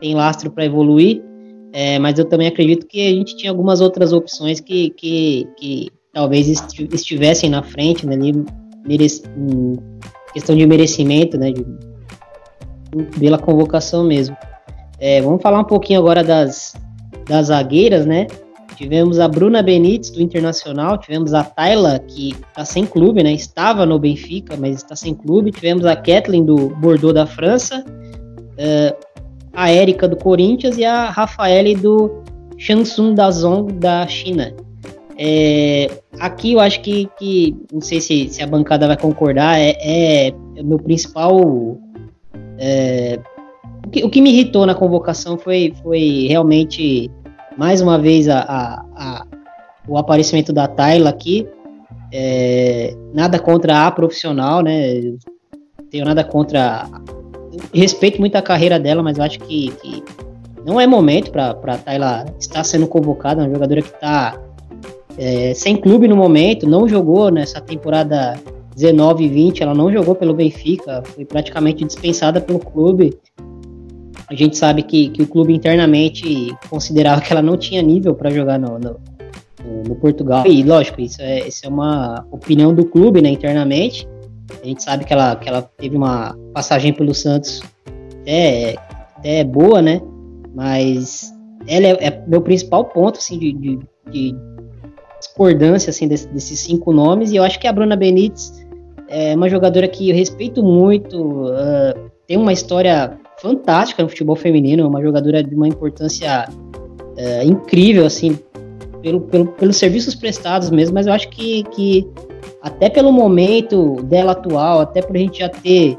tem 0.00 0.14
lastro 0.14 0.50
para 0.50 0.64
evoluir. 0.64 1.22
É, 1.72 1.98
mas 1.98 2.18
eu 2.18 2.24
também 2.24 2.48
acredito 2.48 2.86
que 2.86 3.06
a 3.06 3.10
gente 3.10 3.36
tinha 3.36 3.50
algumas 3.50 3.80
outras 3.80 4.12
opções 4.12 4.60
que, 4.60 4.90
que, 4.90 5.48
que 5.56 5.88
talvez 6.12 6.48
estivessem 6.92 7.50
na 7.50 7.62
frente, 7.62 8.06
né? 8.06 8.14
Ali, 8.14 8.32
questão 10.32 10.56
de 10.56 10.66
merecimento, 10.66 11.36
né? 11.36 11.52
De, 11.52 11.64
pela 13.18 13.38
convocação 13.38 14.04
mesmo. 14.04 14.36
É, 14.98 15.20
vamos 15.20 15.42
falar 15.42 15.60
um 15.60 15.64
pouquinho 15.64 16.00
agora 16.00 16.24
das, 16.24 16.74
das 17.28 17.46
zagueiras, 17.46 18.06
né? 18.06 18.26
Tivemos 18.78 19.18
a 19.18 19.26
Bruna 19.26 19.60
Benítez, 19.60 20.10
do 20.10 20.22
Internacional, 20.22 20.98
tivemos 20.98 21.34
a 21.34 21.42
Tayla, 21.42 21.98
que 21.98 22.30
está 22.30 22.64
sem 22.64 22.86
clube, 22.86 23.24
né? 23.24 23.32
Estava 23.32 23.84
no 23.84 23.98
Benfica, 23.98 24.56
mas 24.56 24.76
está 24.76 24.94
sem 24.94 25.14
clube. 25.14 25.50
Tivemos 25.50 25.84
a 25.84 25.96
Kathleen, 25.96 26.44
do 26.44 26.68
Bordeaux 26.76 27.12
da 27.12 27.26
França, 27.26 27.84
uh, 27.84 28.96
a 29.52 29.70
Érica, 29.70 30.06
do 30.08 30.16
Corinthians, 30.16 30.78
e 30.78 30.84
a 30.84 31.10
Rafaele, 31.10 31.74
do 31.74 32.22
Shansung 32.56 33.14
Dazong, 33.14 33.72
da 33.72 34.06
China. 34.06 34.54
É, 35.16 35.90
aqui 36.20 36.52
eu 36.52 36.60
acho 36.60 36.80
que, 36.80 37.08
que 37.18 37.56
não 37.72 37.80
sei 37.80 38.00
se, 38.00 38.28
se, 38.28 38.42
a 38.42 38.46
bancada 38.46 38.86
vai 38.86 38.96
concordar, 38.96 39.58
é, 39.58 39.76
é, 39.80 40.28
é 40.28 40.62
meu 40.62 40.78
principal 40.78 41.76
é, 42.56 43.18
o, 43.84 43.90
que, 43.90 44.04
o, 44.04 44.10
que, 44.10 44.20
me 44.20 44.30
irritou 44.30 44.64
na 44.64 44.74
convocação 44.74 45.36
foi, 45.36 45.74
foi 45.82 46.26
realmente, 46.28 47.10
mais 47.56 47.80
uma 47.80 47.98
vez, 47.98 48.28
a, 48.28 48.40
a, 48.40 48.84
a 48.94 49.26
o 49.88 49.96
aparecimento 49.96 50.52
da 50.52 50.68
Tayla 50.68 51.08
aqui. 51.08 51.48
É, 52.12 52.94
nada 53.12 53.38
contra 53.38 53.86
a 53.86 53.90
profissional, 53.90 54.62
né? 54.62 55.00
Tenho 55.90 56.04
nada 56.04 56.22
contra. 56.22 56.86
Respeito 57.72 58.20
muito 58.20 58.36
a 58.36 58.42
carreira 58.42 58.78
dela, 58.78 59.02
mas 59.02 59.18
eu 59.18 59.24
acho 59.24 59.38
que, 59.40 59.70
que 59.82 60.02
não 60.64 60.80
é 60.80 60.86
momento 60.86 61.30
para 61.30 61.50
a 61.50 61.78
Tayla 61.78 62.26
estar 62.38 62.64
sendo 62.64 62.86
convocada. 62.86 63.42
Uma 63.42 63.50
jogadora 63.50 63.82
que 63.82 63.88
está 63.88 64.38
é, 65.16 65.52
sem 65.54 65.76
clube 65.76 66.06
no 66.06 66.16
momento, 66.16 66.68
não 66.68 66.88
jogou 66.88 67.30
nessa 67.30 67.60
temporada 67.60 68.38
19 68.76 69.24
e 69.24 69.28
20, 69.28 69.62
ela 69.62 69.74
não 69.74 69.92
jogou 69.92 70.14
pelo 70.14 70.32
Benfica, 70.32 71.02
foi 71.04 71.24
praticamente 71.24 71.84
dispensada 71.84 72.40
pelo 72.40 72.60
clube. 72.60 73.18
A 74.30 74.34
gente 74.34 74.56
sabe 74.56 74.82
que, 74.82 75.08
que 75.08 75.22
o 75.22 75.26
clube 75.26 75.52
internamente 75.52 76.54
considerava 76.70 77.20
que 77.20 77.32
ela 77.32 77.42
não 77.42 77.56
tinha 77.56 77.82
nível 77.82 78.14
para 78.14 78.30
jogar 78.30 78.58
no, 78.58 78.78
no, 78.78 79.00
no, 79.88 79.96
Portugal. 79.96 80.46
E 80.46 80.62
lógico, 80.62 81.00
isso 81.00 81.20
é, 81.20 81.48
isso 81.48 81.66
é 81.66 81.68
uma 81.68 82.24
opinião 82.30 82.72
do 82.72 82.84
clube 82.84 83.20
né, 83.20 83.30
internamente. 83.30 84.06
A 84.62 84.66
gente 84.66 84.82
sabe 84.82 85.04
que 85.04 85.12
ela, 85.12 85.36
que 85.36 85.48
ela 85.48 85.62
teve 85.62 85.96
uma 85.96 86.36
passagem 86.52 86.92
pelo 86.92 87.14
Santos 87.14 87.62
até, 88.22 88.76
até 89.16 89.44
boa, 89.44 89.80
né? 89.80 90.00
Mas 90.54 91.32
ela 91.66 91.86
é, 91.86 92.06
é 92.06 92.24
meu 92.26 92.40
principal 92.40 92.84
ponto 92.86 93.18
assim, 93.18 93.38
de, 93.38 93.52
de, 93.52 93.78
de 94.10 94.34
discordância 95.18 95.90
assim, 95.90 96.08
desse, 96.08 96.26
desses 96.28 96.58
cinco 96.60 96.92
nomes. 96.92 97.32
E 97.32 97.36
eu 97.36 97.44
acho 97.44 97.58
que 97.58 97.66
a 97.66 97.72
Bruna 97.72 97.96
Benítez 97.96 98.66
é 99.08 99.34
uma 99.34 99.48
jogadora 99.48 99.88
que 99.88 100.10
eu 100.10 100.16
respeito 100.16 100.62
muito, 100.62 101.46
uh, 101.46 102.10
tem 102.26 102.36
uma 102.36 102.52
história 102.52 103.18
fantástica 103.40 104.02
no 104.02 104.08
futebol 104.08 104.36
feminino, 104.36 104.86
uma 104.86 105.02
jogadora 105.02 105.42
de 105.42 105.54
uma 105.54 105.66
importância 105.66 106.46
uh, 106.48 107.44
incrível, 107.44 108.04
assim, 108.04 108.38
pelo, 109.02 109.20
pelo, 109.22 109.46
pelos 109.46 109.76
serviços 109.76 110.14
prestados 110.14 110.70
mesmo, 110.70 110.94
mas 110.94 111.06
eu 111.06 111.12
acho 111.12 111.28
que, 111.30 111.62
que 111.64 112.06
até 112.62 112.88
pelo 112.88 113.12
momento 113.12 113.96
dela 114.04 114.32
atual, 114.32 114.80
até 114.80 115.02
por 115.02 115.16
a 115.16 115.18
gente 115.18 115.38
já 115.40 115.48
ter 115.48 115.98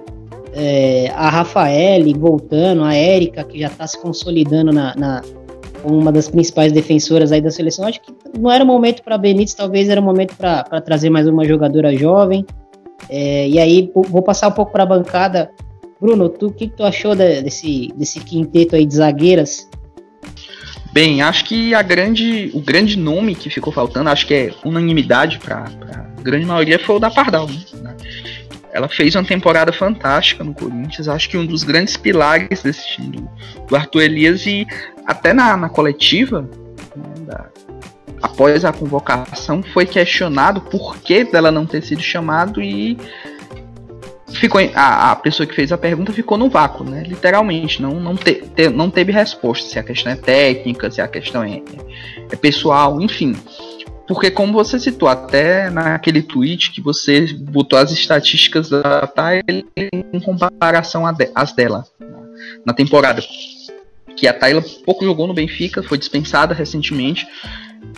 é, 0.54 1.12
a 1.16 1.30
Rafaele 1.30 2.14
voltando, 2.14 2.84
a 2.84 2.94
Érica, 2.94 3.44
que 3.44 3.60
já 3.60 3.68
está 3.68 3.88
se 3.88 4.00
consolidando 4.02 4.72
na, 4.72 4.96
na, 4.96 5.22
como 5.82 5.98
uma 5.98 6.12
das 6.12 6.28
principais 6.28 6.72
defensoras 6.72 7.32
aí 7.32 7.42
da 7.42 7.52
seleção, 7.52 7.86
acho 7.86 8.02
que 8.02 8.14
não 8.38 8.52
era 8.52 8.66
momento 8.66 9.04
para 9.04 9.18
Benítez, 9.18 9.54
talvez 9.54 9.90
era 9.90 10.02
momento 10.02 10.36
para 10.36 10.82
trazer 10.82 11.10
mais 11.10 11.28
uma 11.28 11.46
jogadora 11.46 11.96
jovem. 11.96 12.46
É, 13.10 13.48
e 13.48 13.58
aí 13.60 13.92
vou 13.94 14.22
passar 14.22 14.50
um 14.50 14.52
pouco 14.52 14.72
para 14.72 14.84
a 14.84 14.86
bancada. 14.86 15.50
Bruno, 16.02 16.30
tu 16.30 16.48
o 16.48 16.54
que, 16.54 16.68
que, 16.68 16.76
tu 16.76 16.84
achou 16.84 17.16
desse, 17.16 17.90
desse 17.96 18.20
quinteto 18.20 18.76
aí 18.76 18.86
de 18.86 18.96
zagueiras? 18.96 19.69
Bem, 20.92 21.22
acho 21.22 21.46
que 21.46 21.74
a 21.74 21.82
grande, 21.82 22.50
o 22.54 22.62
grande 22.62 22.98
nome 22.98 23.36
que 23.36 23.50
ficou 23.50 23.72
faltando, 23.72 24.10
acho 24.10 24.26
que 24.26 24.34
é 24.34 24.54
unanimidade 24.66 25.38
para 25.40 25.66
a 25.66 26.22
grande 26.22 26.46
maioria, 26.46 26.80
foi 26.80 26.96
o 26.96 27.00
da 27.00 27.12
Pardal. 27.12 27.48
Né? 27.48 27.96
Ela 28.72 28.88
fez 28.88 29.16
uma 29.16 29.24
temporada 29.24 29.72
fantástica 29.72 30.44
no 30.44 30.54
Corinthians, 30.54 31.08
acho 31.08 31.30
que 31.30 31.38
um 31.38 31.46
dos 31.46 31.64
grandes 31.64 31.96
pilares 31.96 32.64
desse 32.64 32.88
time 32.88 33.28
do, 33.68 33.76
Arthur 33.76 34.02
Elias 34.02 34.46
e 34.46 34.66
até 35.06 35.34
na, 35.34 35.56
na 35.56 35.70
coletiva 35.70 36.42
né, 36.96 37.26
da, 37.26 37.50
após 38.22 38.66
a 38.66 38.74
convocação, 38.74 39.64
foi 39.64 39.86
questionado 39.86 40.62
por 40.62 40.98
que 40.98 41.24
dela 41.24 41.52
não 41.52 41.66
ter 41.66 41.84
sido 41.84 42.02
chamado 42.02 42.62
e 42.62 42.98
ficou 44.34 44.62
a, 44.76 45.12
a 45.12 45.16
pessoa 45.16 45.46
que 45.46 45.56
fez 45.56 45.72
a 45.72 45.78
pergunta 45.78 46.14
ficou 46.14 46.38
no 46.38 46.50
vácuo, 46.50 46.84
né? 46.84 47.04
Literalmente, 47.06 47.82
não, 47.82 48.00
não, 48.00 48.16
te, 48.16 48.36
te, 48.56 48.70
não 48.70 48.90
teve 48.90 49.12
resposta 49.12 49.70
se 49.70 49.80
a 49.80 49.84
questão 49.84 50.12
é 50.12 50.16
técnica, 50.16 50.90
se 50.92 51.02
a 51.02 51.08
questão 51.08 51.44
é, 51.44 51.62
é 52.32 52.36
pessoal, 52.36 53.02
enfim. 53.02 53.36
Porque 54.08 54.32
como 54.32 54.54
você 54.54 54.80
citou 54.80 55.08
até 55.08 55.70
naquele 55.70 56.24
tweet 56.24 56.72
que 56.72 56.82
você 56.82 57.32
botou 57.34 57.78
as 57.78 57.92
estatísticas 57.92 58.70
da 58.70 59.06
Tyler 59.06 59.66
em 59.78 60.20
comparação 60.20 61.04
às 61.36 61.54
dela 61.54 61.86
na 62.66 62.74
temporada. 62.74 63.22
Que 64.16 64.28
a 64.28 64.34
Tyler 64.34 64.64
pouco 64.84 65.06
jogou 65.06 65.28
no 65.28 65.34
Benfica, 65.34 65.84
foi 65.84 65.98
dispensada 65.98 66.54
recentemente 66.54 67.28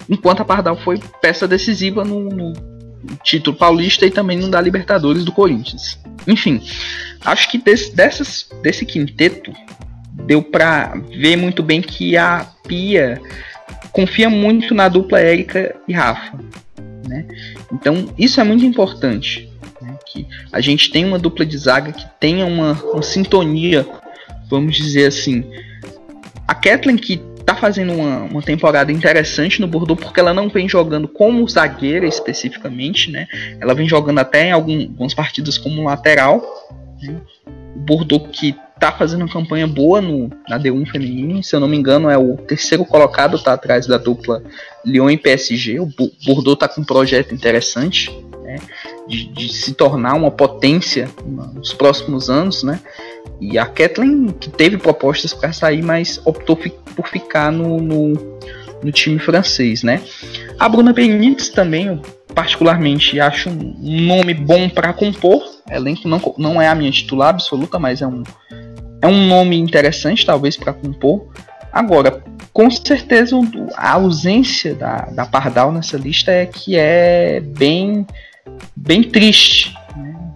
enquanto 0.10 0.42
a 0.42 0.46
Pardal 0.46 0.78
foi 0.78 1.00
peça 1.22 1.48
decisiva 1.48 2.04
no, 2.04 2.30
no 2.30 2.54
título 3.24 3.56
paulista 3.56 4.06
e 4.06 4.12
também 4.12 4.38
no 4.38 4.50
da 4.50 4.62
Libertadores 4.62 5.24
do 5.26 5.32
Corinthians. 5.32 6.00
Enfim, 6.28 6.62
acho 7.26 7.50
que 7.50 7.58
desse, 7.58 7.96
dessas, 7.96 8.50
desse 8.62 8.86
quinteto 8.86 9.54
deu 10.26 10.42
para 10.42 10.94
ver 11.18 11.36
muito 11.36 11.64
bem 11.64 11.82
que 11.82 12.16
a 12.18 12.46
Pia 12.68 13.22
confia 13.92 14.30
muito 14.30 14.74
na 14.74 14.88
dupla 14.88 15.20
Érica 15.20 15.76
e 15.88 15.94
Rafa. 15.94 16.38
Né? 17.08 17.26
Então 17.74 18.14
isso 18.18 18.40
é 18.40 18.44
muito 18.44 18.66
importante. 18.66 19.52
Né? 19.82 19.98
Que 20.12 20.28
a 20.52 20.62
gente 20.62 20.92
tem 20.92 21.06
uma 21.06 21.20
dupla 21.20 21.46
de 21.46 21.58
zaga 21.58 21.92
que 21.92 22.06
tenha 22.20 22.46
uma, 22.46 22.74
uma 22.74 23.02
sintonia, 23.02 23.88
vamos 24.50 24.76
dizer 24.76 25.08
assim. 25.08 25.44
A 26.48 26.54
Kathleen 26.54 26.98
que 26.98 27.22
tá 27.46 27.56
fazendo 27.56 27.94
uma, 27.94 28.24
uma 28.24 28.42
temporada 28.42 28.92
interessante 28.92 29.62
no 29.62 29.68
Bordeaux 29.68 30.02
porque 30.02 30.20
ela 30.20 30.34
não 30.34 30.50
vem 30.50 30.68
jogando 30.68 31.08
como 31.08 31.48
zagueira 31.48 32.06
especificamente, 32.06 33.12
né? 33.12 33.28
Ela 33.60 33.74
vem 33.74 33.88
jogando 33.88 34.20
até 34.20 34.48
em 34.48 34.52
algum, 34.52 34.82
algumas 34.82 35.14
partidas 35.14 35.58
como 35.58 35.84
lateral. 35.84 36.42
Né? 37.02 37.20
O 37.76 37.80
Bordeaux 37.80 38.30
que 38.32 38.56
tá 38.80 38.92
fazendo 38.92 39.22
uma 39.22 39.32
campanha 39.32 39.68
boa 39.68 40.02
no, 40.02 40.30
na 40.50 40.60
D1 40.60 40.90
feminino, 40.90 41.44
se 41.44 41.56
eu 41.56 41.60
não 41.60 41.68
me 41.68 41.78
engano 41.78 42.10
é 42.10 42.18
o 42.18 42.36
terceiro 42.36 42.84
colocado, 42.84 43.38
tá 43.38 43.54
atrás 43.54 43.86
da 43.86 43.98
dupla 43.98 44.42
Lyon 44.84 45.12
e 45.12 45.18
PSG. 45.18 45.80
O 45.80 45.88
Bordeaux 46.26 46.58
tá 46.58 46.68
com 46.68 46.82
um 46.82 46.86
projeto 46.86 47.34
interessante, 47.34 48.10
né? 48.44 48.56
De, 49.08 49.26
de 49.26 49.54
se 49.54 49.74
tornar 49.74 50.16
uma 50.16 50.32
potência 50.32 51.10
nos 51.54 51.74
próximos 51.74 52.30
anos, 52.30 52.64
né? 52.64 52.80
E 53.40 53.58
a 53.58 53.66
Kathleen, 53.66 54.28
que 54.40 54.50
teve 54.50 54.78
propostas 54.78 55.34
para 55.34 55.52
sair, 55.52 55.82
mas 55.82 56.22
optou 56.26 56.56
fi 56.56 56.72
por 56.96 57.08
ficar 57.08 57.52
no, 57.52 57.80
no, 57.80 58.14
no, 58.84 58.92
time 58.92 59.18
francês, 59.18 59.82
né? 59.82 60.02
A 60.60 60.70
Bruna 60.70 60.94
Benítez 60.94 61.50
também, 61.50 61.88
eu 61.88 62.02
particularmente 62.36 63.20
acho 63.20 63.50
um 63.50 63.76
nome 63.80 64.34
bom 64.34 64.70
para 64.70 64.94
compor. 64.94 65.44
Elenco 65.70 66.08
não, 66.08 66.22
não 66.38 66.62
é 66.62 66.68
a 66.68 66.76
minha 66.76 66.92
titular 66.92 67.30
absoluta, 67.30 67.80
mas 67.80 68.02
é 68.02 68.08
um, 68.08 68.24
é 69.02 69.08
um 69.08 69.28
nome 69.28 69.58
interessante, 69.58 70.26
talvez, 70.26 70.56
para 70.56 70.74
compor. 70.74 71.28
Agora, 71.72 72.22
com 72.54 72.70
certeza, 72.70 73.36
a 73.76 73.94
ausência 73.94 74.76
da, 74.76 75.06
da 75.06 75.26
Pardal 75.26 75.72
nessa 75.72 75.98
lista 75.98 76.32
é 76.32 76.46
que 76.46 76.76
é 76.78 77.40
bem, 77.40 78.06
bem 78.76 79.02
triste 79.02 79.74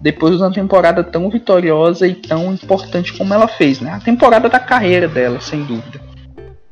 depois 0.05 0.37
de 0.37 0.43
uma 0.43 0.53
temporada 0.53 1.03
tão 1.03 1.27
vitoriosa 1.31 2.07
e 2.07 2.13
tão 2.13 2.53
importante 2.53 3.11
como 3.17 3.33
ela 3.33 3.47
fez, 3.47 3.81
né? 3.81 3.89
A 3.89 3.99
temporada 3.99 4.47
da 4.47 4.59
carreira 4.59 5.07
dela, 5.07 5.41
sem 5.41 5.63
dúvida. 5.63 5.99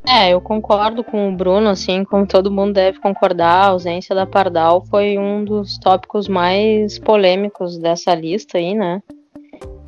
É, 0.07 0.29
eu 0.29 0.39
concordo 0.39 1.03
com 1.03 1.29
o 1.29 1.35
Bruno, 1.35 1.67
assim, 1.67 2.03
como 2.03 2.27
todo 2.27 2.51
mundo 2.51 2.73
deve 2.73 2.99
concordar, 2.99 3.63
a 3.63 3.67
ausência 3.69 4.13
da 4.13 4.27
Pardal 4.27 4.85
foi 4.85 5.17
um 5.17 5.43
dos 5.43 5.79
tópicos 5.79 6.27
mais 6.27 6.99
polêmicos 6.99 7.79
dessa 7.79 8.13
lista 8.13 8.59
aí, 8.59 8.75
né? 8.75 9.01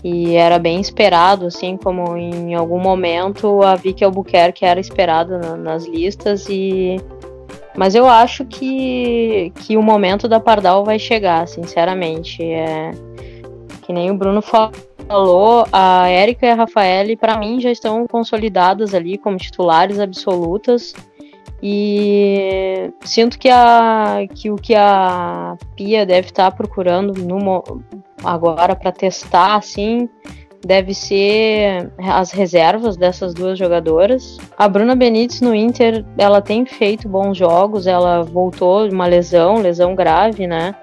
E 0.03 0.33
era 0.33 0.57
bem 0.57 0.81
esperado, 0.81 1.45
assim, 1.45 1.77
como 1.77 2.17
em 2.17 2.55
algum 2.55 2.79
momento 2.79 3.61
a 3.61 3.75
Vicky 3.75 4.03
Albuquerque 4.03 4.65
era 4.65 4.79
esperada 4.79 5.37
na, 5.37 5.55
nas 5.55 5.85
listas 5.85 6.47
e 6.49 6.95
mas 7.77 7.93
eu 7.93 8.07
acho 8.07 8.45
que, 8.45 9.51
que 9.57 9.75
o 9.75 9.83
momento 9.83 10.27
da 10.29 10.39
Pardal 10.39 10.85
vai 10.85 10.97
chegar, 10.97 11.45
sinceramente. 11.45 12.41
É, 12.41 12.91
que 13.85 13.93
nem 13.93 14.09
o 14.09 14.15
Bruno 14.15 14.41
falou, 14.41 15.67
a 15.71 16.09
Érica 16.09 16.47
e 16.47 16.49
a 16.49 16.55
Rafaele, 16.55 17.15
para 17.15 17.37
mim, 17.37 17.61
já 17.61 17.71
estão 17.71 18.07
consolidadas 18.07 18.95
ali 18.95 19.15
como 19.17 19.37
titulares 19.37 19.99
absolutas. 19.99 20.93
E 21.61 22.91
sinto 23.01 23.37
que, 23.37 23.49
a, 23.49 24.25
que 24.33 24.49
o 24.49 24.55
que 24.55 24.75
a 24.75 25.55
Pia 25.75 26.05
deve 26.05 26.27
estar 26.27 26.49
tá 26.49 26.57
procurando 26.57 27.13
no, 27.23 27.63
agora 28.23 28.75
para 28.75 28.91
testar, 28.91 29.55
assim, 29.55 30.09
deve 30.65 30.93
ser 30.93 31.91
as 31.99 32.31
reservas 32.31 32.97
dessas 32.97 33.35
duas 33.35 33.57
jogadoras. 33.57 34.37
A 34.57 34.67
Bruna 34.67 34.95
Benítez 34.95 35.41
no 35.41 35.53
Inter, 35.53 36.03
ela 36.17 36.41
tem 36.41 36.65
feito 36.65 37.07
bons 37.07 37.37
jogos, 37.37 37.85
ela 37.85 38.23
voltou 38.23 38.87
de 38.87 38.93
uma 38.93 39.05
lesão, 39.05 39.61
lesão 39.61 39.93
grave, 39.93 40.47
né? 40.47 40.75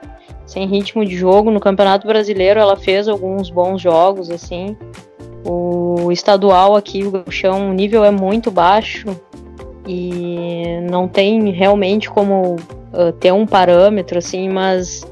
Sem 0.53 0.67
ritmo 0.67 1.03
de 1.03 1.17
jogo 1.17 1.51
no 1.51 1.59
Campeonato 1.59 2.07
Brasileiro, 2.07 2.61
ela 2.61 2.77
fez 2.77 3.09
alguns 3.09 3.49
bons 3.49 3.81
jogos 3.81 4.29
assim. 4.29 4.77
O 5.47 6.13
estadual 6.13 6.77
aqui, 6.77 7.05
o 7.05 7.31
chão, 7.31 7.71
o 7.71 7.73
nível 7.73 8.05
é 8.05 8.11
muito 8.11 8.51
baixo 8.51 9.07
e 9.89 10.79
não 10.91 11.09
tem 11.09 11.51
realmente 11.53 12.11
como 12.11 12.57
uh, 12.57 13.13
ter 13.19 13.33
um 13.33 13.47
parâmetro 13.47 14.19
assim, 14.19 14.51
mas 14.51 15.11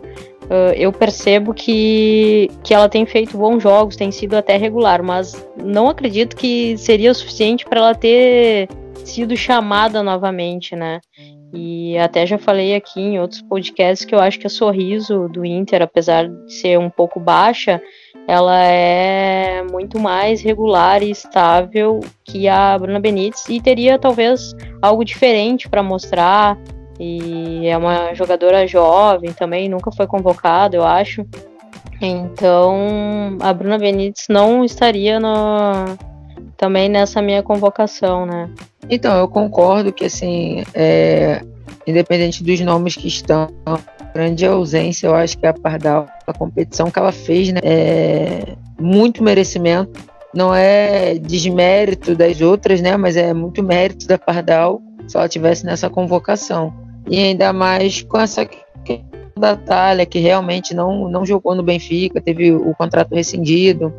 Uh, 0.50 0.74
eu 0.74 0.92
percebo 0.92 1.54
que, 1.54 2.50
que 2.64 2.74
ela 2.74 2.88
tem 2.88 3.06
feito 3.06 3.38
bons 3.38 3.62
jogos, 3.62 3.94
tem 3.94 4.10
sido 4.10 4.34
até 4.34 4.56
regular, 4.56 5.00
mas 5.00 5.46
não 5.56 5.88
acredito 5.88 6.34
que 6.34 6.76
seria 6.76 7.12
o 7.12 7.14
suficiente 7.14 7.64
para 7.64 7.78
ela 7.78 7.94
ter 7.94 8.68
sido 9.04 9.36
chamada 9.36 10.02
novamente, 10.02 10.74
né? 10.74 11.00
E 11.52 11.98
até 11.98 12.24
já 12.24 12.38
falei 12.38 12.74
aqui 12.74 13.00
em 13.00 13.20
outros 13.20 13.42
podcasts 13.42 14.04
que 14.04 14.14
eu 14.14 14.20
acho 14.20 14.38
que 14.38 14.46
a 14.46 14.50
sorriso 14.50 15.28
do 15.28 15.44
Inter, 15.44 15.82
apesar 15.82 16.28
de 16.28 16.52
ser 16.52 16.78
um 16.78 16.88
pouco 16.88 17.18
baixa, 17.18 17.82
ela 18.28 18.62
é 18.62 19.62
muito 19.64 19.98
mais 19.98 20.40
regular 20.40 21.02
e 21.02 21.10
estável 21.10 21.98
que 22.24 22.46
a 22.46 22.78
Bruna 22.78 23.00
Benítez 23.00 23.48
e 23.48 23.60
teria 23.60 23.98
talvez 23.98 24.54
algo 24.80 25.04
diferente 25.04 25.68
para 25.68 25.82
mostrar 25.82 26.56
e 27.00 27.66
é 27.66 27.76
uma 27.76 28.14
jogadora 28.14 28.66
jovem 28.66 29.32
também, 29.32 29.68
nunca 29.68 29.90
foi 29.90 30.06
convocada, 30.06 30.76
eu 30.76 30.84
acho. 30.84 31.26
Então 32.00 33.38
a 33.40 33.52
Bruna 33.52 33.78
Benítez 33.78 34.26
não 34.28 34.64
estaria 34.64 35.18
no, 35.18 35.30
também 36.60 36.90
nessa 36.90 37.22
minha 37.22 37.42
convocação, 37.42 38.26
né? 38.26 38.50
Então, 38.90 39.16
eu 39.16 39.26
concordo 39.26 39.90
que 39.90 40.04
assim, 40.04 40.62
é, 40.74 41.40
independente 41.86 42.44
dos 42.44 42.60
nomes 42.60 42.94
que 42.96 43.08
estão, 43.08 43.48
grande 44.12 44.44
ausência, 44.44 45.06
eu 45.06 45.14
acho 45.14 45.38
que 45.38 45.46
a 45.46 45.54
Pardal, 45.54 46.06
a 46.26 46.34
competição 46.34 46.90
que 46.90 46.98
ela 46.98 47.12
fez, 47.12 47.50
né, 47.50 47.60
é 47.64 48.56
muito 48.78 49.22
merecimento. 49.22 49.98
Não 50.34 50.54
é 50.54 51.14
desmérito 51.14 52.14
das 52.14 52.42
outras, 52.42 52.82
né? 52.82 52.94
Mas 52.94 53.16
é 53.16 53.32
muito 53.32 53.62
mérito 53.62 54.06
da 54.06 54.18
Pardal 54.18 54.82
se 55.08 55.16
ela 55.16 55.28
tivesse 55.28 55.64
nessa 55.64 55.88
convocação. 55.88 56.74
E 57.08 57.18
ainda 57.18 57.54
mais 57.54 58.02
com 58.02 58.20
essa 58.20 58.46
da 59.40 59.56
Thalia, 59.56 60.04
que 60.04 60.18
realmente 60.18 60.74
não, 60.74 61.08
não 61.08 61.24
jogou 61.24 61.54
no 61.54 61.62
Benfica, 61.62 62.20
teve 62.20 62.52
o 62.52 62.74
contrato 62.74 63.14
rescindido. 63.14 63.92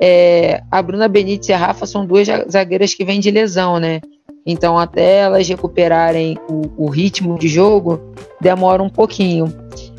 É, 0.00 0.62
a 0.70 0.82
Bruna 0.82 1.08
Benítez 1.08 1.48
e 1.48 1.52
a 1.52 1.58
Rafa 1.58 1.86
são 1.86 2.04
duas 2.04 2.26
zagueiras 2.50 2.94
que 2.94 3.04
vêm 3.04 3.20
de 3.20 3.30
lesão, 3.30 3.78
né? 3.78 4.00
Então, 4.44 4.78
até 4.78 5.20
elas 5.20 5.48
recuperarem 5.48 6.38
o, 6.48 6.84
o 6.84 6.88
ritmo 6.88 7.38
de 7.38 7.48
jogo, 7.48 8.00
demora 8.40 8.82
um 8.82 8.88
pouquinho. 8.88 9.52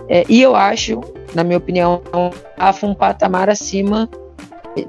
É, 0.07 0.23
e 0.29 0.41
eu 0.41 0.55
acho, 0.55 1.01
na 1.35 1.43
minha 1.43 1.57
opinião, 1.57 2.01
a 2.57 2.65
Rafa 2.65 2.87
um 2.87 2.93
patamar 2.93 3.49
acima, 3.49 4.09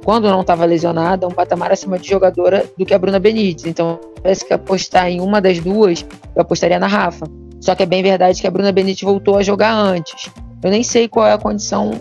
quando 0.05 0.29
não 0.29 0.43
estava 0.43 0.65
lesionada, 0.65 1.27
um 1.27 1.33
patamar 1.33 1.73
acima 1.73 1.99
de 1.99 2.09
jogadora 2.09 2.65
do 2.77 2.87
que 2.87 2.95
a 2.95 2.99
Bruna 2.99 3.19
Benítez. 3.19 3.65
Então, 3.65 3.99
parece 4.23 4.45
que 4.45 4.53
apostar 4.53 5.09
em 5.09 5.21
uma 5.21 5.41
das 5.41 5.59
duas, 5.59 6.07
eu 6.37 6.43
apostaria 6.43 6.79
na 6.79 6.87
Rafa. 6.87 7.27
Só 7.61 7.75
que 7.75 7.83
é 7.83 7.87
bem 7.87 8.03
verdade 8.03 8.41
que 8.41 8.47
a 8.47 8.51
Bruna 8.51 8.71
Benítez 8.71 9.03
voltou 9.03 9.37
a 9.37 9.43
jogar 9.43 9.73
antes. 9.73 10.31
Eu 10.63 10.71
nem 10.71 10.85
sei 10.85 11.09
qual 11.09 11.27
é 11.27 11.33
a 11.33 11.39
condição 11.39 12.01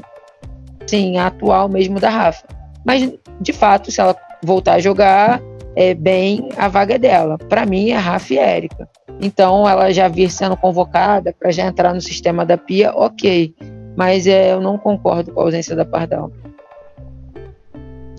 sim, 0.86 1.18
atual 1.18 1.68
mesmo 1.68 2.00
da 2.00 2.10
Rafa. 2.10 2.57
Mas, 2.88 3.12
de 3.42 3.52
fato, 3.52 3.92
se 3.92 4.00
ela 4.00 4.16
voltar 4.42 4.76
a 4.76 4.80
jogar 4.80 5.42
é, 5.76 5.94
bem, 5.94 6.48
a 6.56 6.70
vaga 6.70 6.98
dela. 6.98 7.38
Para 7.38 7.66
mim, 7.66 7.90
é 7.90 7.98
Rafa 7.98 8.34
e 8.34 8.38
Érica. 8.38 8.90
Então, 9.22 9.68
ela 9.68 9.92
já 9.92 10.08
vir 10.08 10.32
sendo 10.32 10.56
convocada 10.56 11.36
para 11.38 11.52
já 11.52 11.68
entrar 11.68 11.94
no 11.94 12.00
sistema 12.00 12.46
da 12.46 12.58
Pia, 12.58 12.94
ok. 12.96 13.54
Mas 13.98 14.26
é, 14.26 14.54
eu 14.54 14.62
não 14.62 14.78
concordo 14.78 15.34
com 15.34 15.42
a 15.42 15.44
ausência 15.44 15.76
da 15.76 15.84
Pardal. 15.84 16.32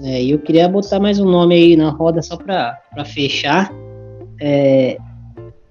É, 0.04 0.22
eu 0.22 0.38
queria 0.38 0.68
botar 0.68 1.00
mais 1.00 1.18
um 1.18 1.24
nome 1.24 1.54
aí 1.54 1.76
na 1.76 1.88
roda 1.88 2.20
só 2.20 2.36
para 2.36 3.04
fechar. 3.06 3.72
É, 4.40 4.98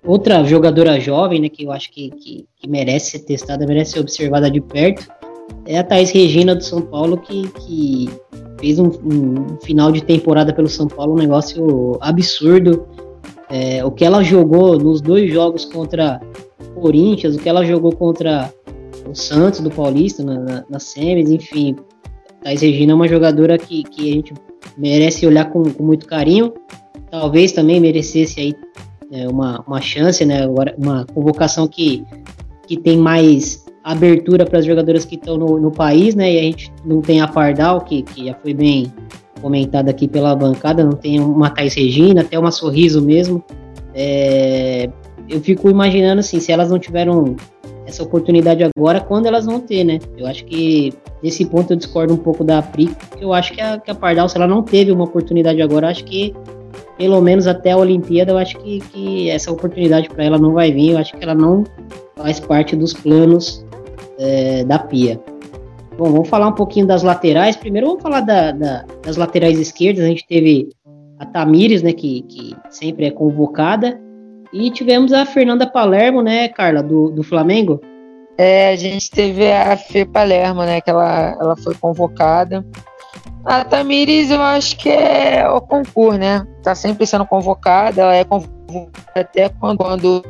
outra 0.04 0.44
jogadora 0.44 1.00
jovem, 1.00 1.40
né, 1.40 1.50
que 1.50 1.66
eu 1.66 1.72
acho 1.72 1.92
que, 1.92 2.10
que, 2.10 2.46
que, 2.56 2.68
merece 2.68 3.12
ser 3.12 3.20
testada, 3.20 3.66
merece 3.68 3.92
ser 3.92 4.00
observada 4.00 4.50
de 4.50 4.60
perto, 4.60 5.08
é 5.66 5.78
a 5.78 5.84
Thais 5.84 6.12
Regina 6.12 6.56
do 6.56 6.64
São 6.64 6.82
Paulo, 6.82 7.18
que, 7.18 7.48
que 7.50 8.10
fez 8.60 8.80
um, 8.80 8.88
um 8.88 9.58
final 9.62 9.92
de 9.92 10.04
temporada 10.04 10.54
pelo 10.54 10.68
São 10.68 10.88
Paulo, 10.88 11.14
um 11.14 11.18
negócio 11.18 11.98
absurdo. 12.02 12.88
É, 13.50 13.84
o 13.86 13.92
que 13.92 14.04
ela 14.04 14.24
jogou 14.24 14.78
nos 14.78 15.00
dois 15.00 15.32
jogos 15.32 15.64
contra 15.64 16.20
o 16.76 16.82
Corinthians, 16.82 17.36
o 17.36 17.40
que 17.40 17.48
ela 17.48 17.64
jogou 17.66 17.96
contra 17.96 18.52
o 19.10 19.16
Santos 19.16 19.62
do 19.62 19.70
Paulista 19.70 20.24
na, 20.24 20.40
na, 20.40 20.66
na 20.70 20.80
Semis, 20.80 21.30
enfim. 21.30 21.76
Thais 22.44 22.62
Regina 22.62 22.92
é 22.92 22.96
uma 22.96 23.08
jogadora 23.08 23.58
que, 23.58 23.84
que 23.84 24.12
a 24.12 24.14
gente 24.14 24.34
merece 24.78 25.26
olhar 25.26 25.50
com, 25.50 25.64
com 25.64 25.84
muito 25.84 26.06
carinho. 26.06 26.54
Talvez 27.10 27.52
também 27.52 27.80
merecesse 27.80 28.40
aí 28.40 28.56
é, 29.12 29.28
uma, 29.28 29.64
uma 29.68 29.82
chance, 29.82 30.26
né? 30.26 30.46
Uma 30.78 31.06
convocação 31.06 31.68
que, 31.68 32.04
que 32.68 32.78
tem 32.78 32.98
mais 32.98 33.66
abertura 33.92 34.46
para 34.46 34.60
as 34.60 34.66
jogadoras 34.66 35.06
que 35.06 35.16
estão 35.16 35.38
no, 35.38 35.58
no, 35.58 35.72
país, 35.72 36.14
né? 36.14 36.34
E 36.34 36.40
a 36.40 36.42
gente 36.42 36.74
não 36.84 37.02
tem 37.02 37.22
a 37.22 37.28
Pardal, 37.28 37.80
que, 37.82 38.02
que 38.02 38.26
já 38.26 38.34
foi 38.34 38.54
bem 38.54 38.92
comentada 39.42 39.90
aqui 39.90 40.10
pela 40.10 40.36
bancada, 40.36 40.84
não 40.84 40.92
tem 40.92 41.22
uma 41.22 41.50
Thais 41.50 41.74
Regina, 41.74 42.22
até 42.22 42.38
uma 42.38 42.52
Sorriso 42.52 43.02
mesmo. 43.02 43.42
É, 43.94 44.90
eu 45.30 45.40
fico 45.40 45.70
imaginando 45.70 46.20
assim, 46.20 46.40
se 46.40 46.52
elas 46.52 46.70
não 46.70 46.78
tiveram 46.78 47.38
essa 47.86 48.04
oportunidade 48.04 48.62
agora, 48.62 49.00
quando 49.00 49.28
elas 49.28 49.46
vão 49.46 49.62
ter, 49.62 49.86
né? 49.86 50.00
Eu 50.18 50.28
acho 50.28 50.44
que 50.44 50.94
nesse 51.24 51.46
ponto 51.46 51.72
eu 51.72 51.78
discordo 51.78 52.14
um 52.14 52.18
pouco 52.18 52.44
da 52.44 52.62
Pri, 52.62 52.90
eu 53.22 53.34
acho 53.34 53.54
que 53.54 53.62
a, 53.62 53.80
que 53.80 53.90
a 53.90 53.96
Pardal, 53.96 54.28
se 54.28 54.36
ela 54.36 54.48
não 54.48 54.64
teve 54.64 54.92
uma 54.92 55.06
oportunidade 55.06 55.62
agora, 55.62 55.88
acho 55.88 56.04
que 56.04 56.36
pelo 56.98 57.22
menos 57.22 57.48
até 57.48 57.72
a 57.72 57.78
Olimpíada, 57.78 58.34
eu 58.34 58.38
acho 58.38 58.58
que, 58.58 58.80
que 58.80 59.30
essa 59.30 59.50
oportunidade 59.50 60.10
para 60.10 60.26
ela 60.26 60.38
não 60.38 60.52
vai 60.52 60.72
vir. 60.72 60.92
Eu 60.92 60.98
acho 60.98 61.16
que 61.16 61.24
ela 61.24 61.36
não 61.36 61.64
faz 62.18 62.40
parte 62.40 62.76
dos 62.76 62.92
planos 62.92 63.66
é, 64.18 64.64
da 64.64 64.80
Pia. 64.80 65.20
Bom, 65.98 66.12
vamos 66.12 66.30
falar 66.30 66.48
um 66.48 66.54
pouquinho 66.54 66.86
das 66.86 67.02
laterais. 67.02 67.56
Primeiro, 67.56 67.88
vamos 67.88 68.04
falar 68.04 68.22
da, 68.22 68.52
da, 68.52 68.86
das 69.04 69.18
laterais 69.18 69.60
esquerdas. 69.60 70.04
A 70.04 70.08
gente 70.08 70.28
teve 70.28 70.70
a 71.20 71.26
Tamires, 71.26 71.82
né, 71.82 71.92
que, 71.92 72.22
que 72.24 72.56
sempre 72.70 73.08
é 73.08 73.12
convocada. 73.12 74.00
E 74.54 74.70
tivemos 74.70 75.12
a 75.12 75.26
Fernanda 75.26 75.66
Palermo, 75.66 76.22
né, 76.22 76.48
Carla, 76.50 76.84
do, 76.84 77.10
do 77.10 77.24
Flamengo. 77.24 77.82
É, 78.38 78.70
a 78.70 78.76
gente 78.76 79.10
teve 79.10 79.52
a 79.52 79.76
Fê 79.76 80.06
Palermo, 80.06 80.62
né, 80.62 80.80
que 80.80 80.90
ela, 80.90 81.36
ela 81.40 81.58
foi 81.58 81.74
convocada. 81.74 82.64
A 83.44 83.64
Tamires, 83.64 84.30
eu 84.30 84.42
acho 84.42 84.78
que 84.78 84.90
é 84.90 85.50
o 85.50 85.62
concurso, 85.62 86.20
né? 86.20 86.46
Tá 86.62 86.76
sempre 86.76 87.08
sendo 87.08 87.26
convocada, 87.26 88.02
ela 88.02 88.16
é 88.16 88.24
convocada 88.24 88.92
até 89.16 89.50
quando, 89.50 89.78
quando 89.78 90.22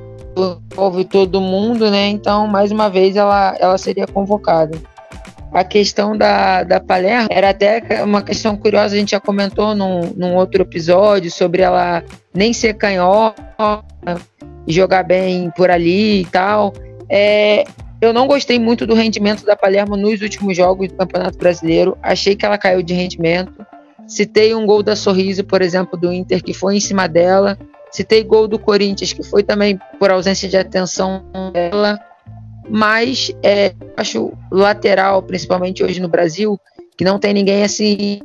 envolve 0.72 1.06
todo 1.06 1.42
mundo, 1.42 1.90
né? 1.90 2.08
Então, 2.08 2.48
mais 2.48 2.72
uma 2.72 2.90
vez, 2.90 3.16
ela, 3.16 3.56
ela 3.60 3.78
seria 3.78 4.08
convocada. 4.08 4.78
A 5.52 5.64
questão 5.64 6.18
da, 6.18 6.64
da 6.64 6.80
Palermo 6.80 7.30
era 7.32 7.50
até 7.50 8.04
uma 8.04 8.22
questão 8.22 8.56
curiosa, 8.58 8.96
a 8.96 9.00
gente 9.00 9.12
já 9.12 9.20
comentou 9.20 9.74
num, 9.74 10.14
num 10.16 10.36
outro 10.36 10.62
episódio 10.62 11.32
sobre 11.32 11.62
ela 11.62 12.04
nem 12.34 12.54
ser 12.54 12.74
canhota 12.74 13.84
jogar 14.68 15.04
bem 15.04 15.50
por 15.52 15.72
ali 15.72 16.22
e 16.22 16.26
tal. 16.26 16.74
É, 17.10 17.64
eu 18.02 18.14
não 18.14 18.28
gostei 18.28 18.60
muito 18.60 18.86
do 18.86 18.94
rendimento 18.94 19.46
da 19.46 19.56
Palermo 19.56 19.96
nos 19.96 20.22
últimos 20.22 20.56
jogos 20.56 20.90
do 20.90 20.96
Campeonato 20.96 21.38
Brasileiro. 21.38 21.98
Achei 22.04 22.36
que 22.36 22.46
ela 22.46 22.58
caiu 22.58 22.84
de 22.84 22.94
rendimento. 22.94 23.66
Citei 24.06 24.54
um 24.54 24.66
gol 24.66 24.84
da 24.84 24.96
Sorriso, 24.96 25.44
por 25.44 25.62
exemplo, 25.62 25.98
do 25.98 26.12
Inter, 26.12 26.44
que 26.44 26.54
foi 26.54 26.76
em 26.76 26.80
cima 26.80 27.08
dela. 27.08 27.58
Citei 27.92 28.24
gol 28.24 28.48
do 28.48 28.60
Corinthians, 28.60 29.14
que 29.14 29.24
foi 29.24 29.44
também 29.44 29.80
por 30.00 30.12
ausência 30.12 30.48
de 30.48 30.58
atenção 30.58 31.24
dela. 31.54 32.00
Mas 32.70 33.32
é, 33.42 33.74
acho 33.96 34.34
lateral, 34.52 35.24
principalmente 35.24 35.84
hoje 35.84 36.02
no 36.02 36.10
Brasil, 36.10 36.60
que 36.98 37.06
não 37.06 37.18
tem 37.18 37.34
ninguém 37.34 37.64
assim 37.64 38.20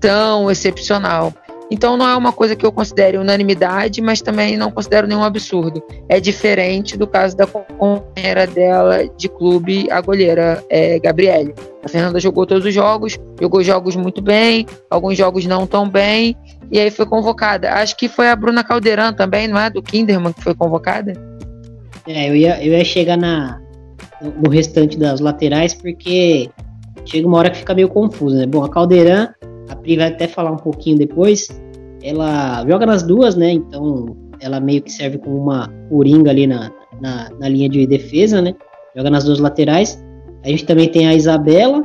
tão 0.00 0.50
excepcional. 0.50 1.32
Então 1.70 1.96
não 1.96 2.08
é 2.08 2.16
uma 2.16 2.32
coisa 2.32 2.56
que 2.56 2.64
eu 2.64 2.72
considere 2.72 3.18
unanimidade, 3.18 4.00
mas 4.00 4.22
também 4.22 4.56
não 4.56 4.70
considero 4.70 5.06
nenhum 5.06 5.22
absurdo. 5.22 5.82
É 6.08 6.18
diferente 6.18 6.96
do 6.96 7.06
caso 7.06 7.36
da 7.36 7.46
companheira 7.46 8.46
dela 8.46 9.06
de 9.16 9.28
clube, 9.28 9.86
a 9.90 10.00
goleira 10.00 10.64
é, 10.70 10.98
Gabriele. 10.98 11.54
A 11.82 11.88
Fernanda 11.88 12.18
jogou 12.18 12.46
todos 12.46 12.64
os 12.64 12.72
jogos, 12.72 13.18
jogou 13.38 13.62
jogos 13.62 13.96
muito 13.96 14.22
bem, 14.22 14.66
alguns 14.90 15.16
jogos 15.16 15.44
não 15.44 15.66
tão 15.66 15.88
bem, 15.88 16.34
e 16.70 16.78
aí 16.78 16.90
foi 16.90 17.06
convocada. 17.06 17.72
Acho 17.72 17.96
que 17.96 18.08
foi 18.08 18.28
a 18.28 18.36
Bruna 18.36 18.62
Caldeirão 18.62 19.12
também, 19.12 19.48
não 19.48 19.58
é? 19.58 19.70
Do 19.70 19.82
Kinderman 19.82 20.32
que 20.32 20.42
foi 20.42 20.54
convocada? 20.54 21.12
É, 22.06 22.28
eu 22.28 22.36
ia, 22.36 22.64
eu 22.64 22.72
ia 22.72 22.84
chegar 22.84 23.16
na, 23.16 23.60
no 24.42 24.50
restante 24.50 24.98
das 24.98 25.20
laterais, 25.20 25.74
porque 25.74 26.50
chega 27.04 27.26
uma 27.26 27.38
hora 27.38 27.50
que 27.50 27.58
fica 27.58 27.74
meio 27.74 27.88
confuso, 27.88 28.36
né? 28.36 28.46
Bom, 28.46 28.64
a 28.64 28.68
Caldeirão 28.68 29.28
a 29.68 29.76
Pri 29.76 29.96
vai 29.96 30.08
até 30.08 30.26
falar 30.26 30.50
um 30.50 30.56
pouquinho 30.56 30.98
depois. 30.98 31.48
Ela 32.02 32.64
joga 32.66 32.86
nas 32.86 33.02
duas, 33.02 33.36
né? 33.36 33.52
Então 33.52 34.16
ela 34.40 34.60
meio 34.60 34.82
que 34.82 34.90
serve 34.90 35.18
como 35.18 35.36
uma 35.36 35.68
coringa 35.88 36.30
ali 36.30 36.46
na, 36.46 36.70
na, 37.00 37.28
na 37.38 37.48
linha 37.48 37.68
de 37.68 37.86
defesa, 37.86 38.40
né? 38.40 38.54
Joga 38.96 39.10
nas 39.10 39.24
duas 39.24 39.38
laterais. 39.38 40.02
A 40.44 40.48
gente 40.48 40.64
também 40.64 40.88
tem 40.88 41.06
a 41.06 41.14
Isabela 41.14 41.84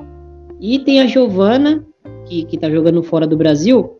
e 0.61 0.79
tem 0.79 1.01
a 1.01 1.07
Giovana, 1.07 1.83
que, 2.25 2.45
que 2.45 2.57
tá 2.57 2.69
jogando 2.69 3.03
fora 3.03 3.27
do 3.27 3.35
Brasil. 3.35 3.99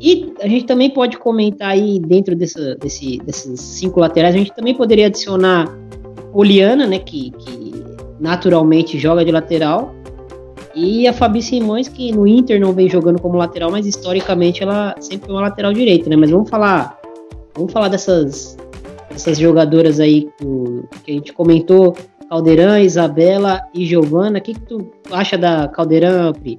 E 0.00 0.32
a 0.40 0.48
gente 0.48 0.66
também 0.66 0.90
pode 0.90 1.16
comentar 1.16 1.70
aí, 1.70 1.98
dentro 1.98 2.36
dessa, 2.36 2.74
desse, 2.76 3.18
desses 3.18 3.60
cinco 3.60 4.00
laterais, 4.00 4.34
a 4.34 4.38
gente 4.38 4.54
também 4.54 4.74
poderia 4.74 5.06
adicionar 5.06 5.66
Poliana, 6.32 6.86
né? 6.86 6.98
Que, 6.98 7.30
que 7.30 7.84
naturalmente 8.20 8.98
joga 8.98 9.24
de 9.24 9.32
lateral. 9.32 9.94
E 10.74 11.08
a 11.08 11.12
Fabi 11.12 11.40
Simões, 11.40 11.88
que 11.88 12.12
no 12.12 12.26
Inter 12.26 12.60
não 12.60 12.72
vem 12.72 12.88
jogando 12.88 13.18
como 13.18 13.38
lateral, 13.38 13.70
mas 13.70 13.86
historicamente 13.86 14.62
ela 14.62 14.94
sempre 15.00 15.26
foi 15.26 15.34
uma 15.34 15.42
lateral 15.42 15.72
direita, 15.72 16.10
né? 16.10 16.16
Mas 16.16 16.30
vamos 16.30 16.50
falar, 16.50 16.98
vamos 17.54 17.72
falar 17.72 17.88
dessas, 17.88 18.58
dessas 19.10 19.38
jogadoras 19.38 19.98
aí 19.98 20.28
que, 20.38 20.98
que 21.04 21.10
a 21.12 21.14
gente 21.14 21.32
comentou, 21.32 21.96
Caldeirão, 22.28 22.76
Isabela 22.76 23.62
e 23.72 23.86
Giovana. 23.86 24.38
O 24.38 24.42
que, 24.42 24.52
que 24.52 24.60
tu 24.60 24.86
acha 25.10 25.38
da 25.38 25.66
Caldeirão, 25.68 26.34
Pri? 26.34 26.58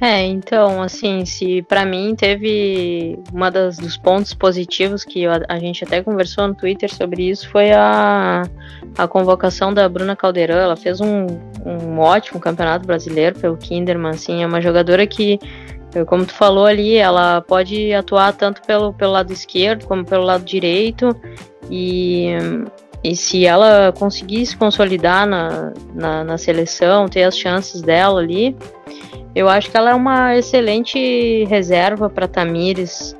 É, 0.00 0.24
então, 0.24 0.80
assim, 0.80 1.24
se 1.24 1.60
para 1.62 1.84
mim 1.84 2.14
teve 2.14 3.18
uma 3.32 3.50
das, 3.50 3.78
dos 3.78 3.96
pontos 3.96 4.32
positivos 4.32 5.04
que 5.04 5.26
a, 5.26 5.40
a, 5.48 5.58
gente 5.58 5.82
até 5.82 6.00
conversou 6.00 6.46
no 6.46 6.54
Twitter 6.54 6.92
sobre 6.92 7.28
isso 7.28 7.50
foi 7.50 7.72
a, 7.72 8.44
a 8.96 9.08
convocação 9.08 9.74
da 9.74 9.88
Bruna 9.88 10.14
Caldeirão. 10.14 10.56
Ela 10.56 10.76
fez 10.76 11.00
um, 11.00 11.26
um 11.66 11.98
ótimo 11.98 12.38
campeonato 12.38 12.86
brasileiro 12.86 13.40
pelo 13.40 13.56
Kinderman, 13.56 14.12
assim, 14.12 14.44
é 14.44 14.46
uma 14.46 14.60
jogadora 14.60 15.04
que, 15.04 15.40
como 16.06 16.24
tu 16.24 16.32
falou 16.32 16.66
ali, 16.66 16.94
ela 16.94 17.40
pode 17.40 17.92
atuar 17.92 18.32
tanto 18.34 18.62
pelo, 18.62 18.92
pelo 18.92 19.12
lado 19.12 19.32
esquerdo 19.32 19.84
como 19.84 20.04
pelo 20.04 20.22
lado 20.22 20.44
direito 20.44 21.08
e 21.68 22.28
e 23.02 23.14
se 23.14 23.46
ela 23.46 23.92
conseguir 23.96 24.44
se 24.44 24.56
consolidar 24.56 25.24
na, 25.24 25.72
na, 25.94 26.24
na, 26.24 26.36
seleção, 26.36 27.08
ter 27.08 27.22
as 27.22 27.38
chances 27.38 27.80
dela 27.80 28.20
ali, 28.20 28.56
eu 29.38 29.48
acho 29.48 29.70
que 29.70 29.76
ela 29.76 29.90
é 29.90 29.94
uma 29.94 30.36
excelente 30.36 31.44
reserva 31.44 32.10
para 32.10 32.26
Tamires. 32.26 33.16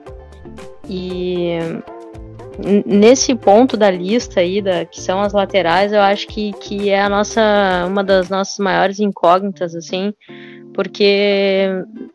E 0.91 1.59
nesse 2.85 3.37
ponto 3.37 3.77
da 3.77 3.89
lista 3.89 4.41
aí, 4.41 4.61
da, 4.61 4.85
que 4.85 5.01
são 5.01 5.21
as 5.21 5.33
laterais, 5.33 5.93
eu 5.93 6.01
acho 6.01 6.27
que, 6.27 6.53
que 6.55 6.91
é 6.91 7.01
a 7.01 7.09
nossa, 7.09 7.87
uma 7.87 8.03
das 8.03 8.29
nossas 8.29 8.59
maiores 8.59 8.99
incógnitas, 8.99 9.77
assim, 9.77 10.13
porque 10.75 11.69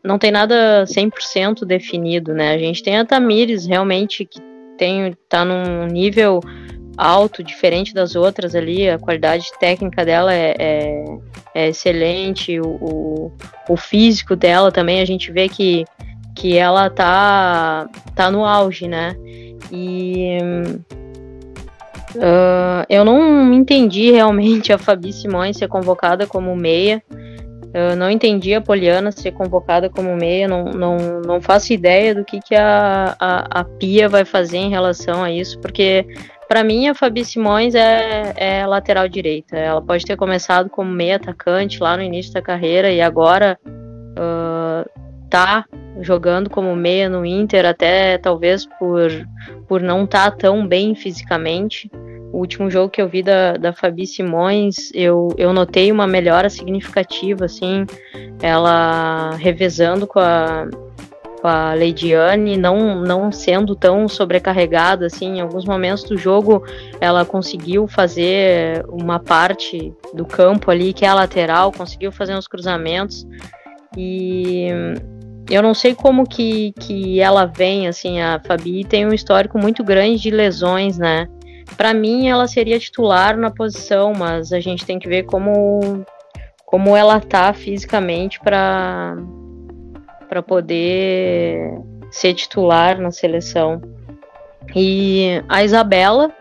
não 0.04 0.18
tem 0.18 0.30
nada 0.30 0.84
100% 0.84 1.64
definido, 1.64 2.34
né? 2.34 2.52
A 2.52 2.58
gente 2.58 2.82
tem 2.82 2.98
a 2.98 3.06
Tamires, 3.06 3.64
realmente, 3.64 4.26
que 4.26 4.38
tem, 4.76 5.16
tá 5.30 5.46
num 5.46 5.86
nível 5.86 6.40
alto, 6.96 7.42
diferente 7.42 7.94
das 7.94 8.14
outras 8.14 8.54
ali, 8.54 8.88
a 8.88 8.98
qualidade 8.98 9.46
técnica 9.58 10.04
dela 10.04 10.32
é, 10.32 10.54
é, 10.58 11.04
é 11.54 11.68
excelente, 11.68 12.60
o, 12.60 13.32
o, 13.68 13.76
físico 13.76 14.36
dela 14.36 14.70
também, 14.70 15.00
a 15.00 15.04
gente 15.04 15.30
vê 15.32 15.48
que, 15.48 15.84
que 16.34 16.56
ela 16.56 16.90
tá, 16.90 17.88
tá 18.14 18.30
no 18.30 18.44
auge, 18.44 18.88
né? 18.88 19.16
E 19.72 20.38
uh, 22.16 22.84
eu 22.88 23.04
não 23.04 23.52
entendi 23.52 24.10
realmente 24.10 24.72
a 24.72 24.78
Fabi 24.78 25.12
Simões 25.12 25.56
ser 25.56 25.68
convocada 25.68 26.26
como 26.26 26.54
meia. 26.54 27.02
Eu 27.72 27.96
não 27.96 28.08
entendi 28.08 28.54
a 28.54 28.60
Poliana 28.60 29.10
ser 29.10 29.32
convocada 29.32 29.90
como 29.90 30.14
meia, 30.14 30.46
não, 30.46 30.66
não, 30.66 30.96
não 31.26 31.40
faço 31.40 31.72
ideia 31.72 32.14
do 32.14 32.24
que, 32.24 32.38
que 32.38 32.54
a, 32.54 33.16
a, 33.18 33.60
a 33.60 33.64
Pia 33.64 34.08
vai 34.08 34.24
fazer 34.24 34.58
em 34.58 34.70
relação 34.70 35.24
a 35.24 35.32
isso, 35.32 35.58
porque 35.58 36.06
para 36.48 36.62
mim, 36.64 36.88
a 36.88 36.94
Fabi 36.94 37.24
Simões 37.24 37.74
é, 37.74 38.34
é, 38.36 38.66
lateral 38.66 39.08
direita. 39.08 39.56
Ela 39.56 39.82
pode 39.82 40.04
ter 40.04 40.16
começado 40.16 40.68
como 40.68 40.90
meia 40.90 41.16
atacante 41.16 41.82
lá 41.82 41.96
no 41.96 42.02
início 42.02 42.32
da 42.32 42.42
carreira 42.42 42.90
e 42.90 43.00
agora 43.00 43.58
uh, 43.66 44.88
tá 45.28 45.64
jogando 46.00 46.50
como 46.50 46.74
meia 46.74 47.08
no 47.08 47.24
Inter, 47.24 47.66
até 47.66 48.18
talvez 48.18 48.66
por, 48.78 49.10
por 49.68 49.80
não 49.80 50.04
estar 50.04 50.30
tá 50.30 50.36
tão 50.36 50.66
bem 50.66 50.94
fisicamente. 50.94 51.90
O 52.32 52.38
último 52.38 52.68
jogo 52.68 52.90
que 52.90 53.00
eu 53.00 53.08
vi 53.08 53.22
da, 53.22 53.56
da 53.56 53.72
Fabi 53.72 54.06
Simões, 54.06 54.90
eu, 54.92 55.28
eu 55.38 55.52
notei 55.52 55.92
uma 55.92 56.06
melhora 56.06 56.50
significativa, 56.50 57.44
assim, 57.44 57.86
ela 58.42 59.36
revezando 59.36 60.04
com 60.04 60.18
a, 60.18 60.66
com 61.44 61.48
a 61.48 61.74
Leidiane 61.74 62.56
não, 62.56 63.02
não 63.02 63.30
sendo 63.30 63.76
tão 63.76 64.08
sobrecarregada 64.08 65.04
assim, 65.04 65.36
em 65.36 65.40
alguns 65.42 65.66
momentos 65.66 66.02
do 66.04 66.16
jogo 66.16 66.64
ela 66.98 67.22
conseguiu 67.22 67.86
fazer 67.86 68.82
uma 68.88 69.18
parte 69.18 69.92
do 70.14 70.24
campo 70.24 70.70
ali 70.70 70.94
que 70.94 71.04
é 71.04 71.08
a 71.08 71.12
lateral, 71.12 71.70
conseguiu 71.70 72.10
fazer 72.10 72.34
uns 72.34 72.48
cruzamentos 72.48 73.26
e 73.94 74.68
eu 75.50 75.62
não 75.62 75.74
sei 75.74 75.94
como 75.94 76.26
que, 76.26 76.72
que 76.80 77.20
ela 77.20 77.44
vem, 77.44 77.88
assim, 77.88 78.22
a 78.22 78.40
Fabi 78.46 78.82
tem 78.82 79.04
um 79.04 79.12
histórico 79.12 79.58
muito 79.58 79.84
grande 79.84 80.22
de 80.22 80.30
lesões, 80.30 80.96
né? 80.96 81.28
Para 81.76 81.92
mim 81.92 82.26
ela 82.26 82.48
seria 82.48 82.78
titular 82.78 83.36
na 83.36 83.50
posição, 83.50 84.14
mas 84.16 84.50
a 84.50 84.60
gente 84.60 84.86
tem 84.86 84.98
que 84.98 85.06
ver 85.06 85.24
como 85.24 86.06
como 86.64 86.96
ela 86.96 87.20
tá 87.20 87.52
fisicamente 87.52 88.40
para 88.40 89.14
para 90.34 90.42
poder 90.42 91.78
ser 92.10 92.34
titular 92.34 93.00
na 93.00 93.12
seleção. 93.12 93.80
E 94.74 95.40
a 95.48 95.62
Isabela, 95.62 96.32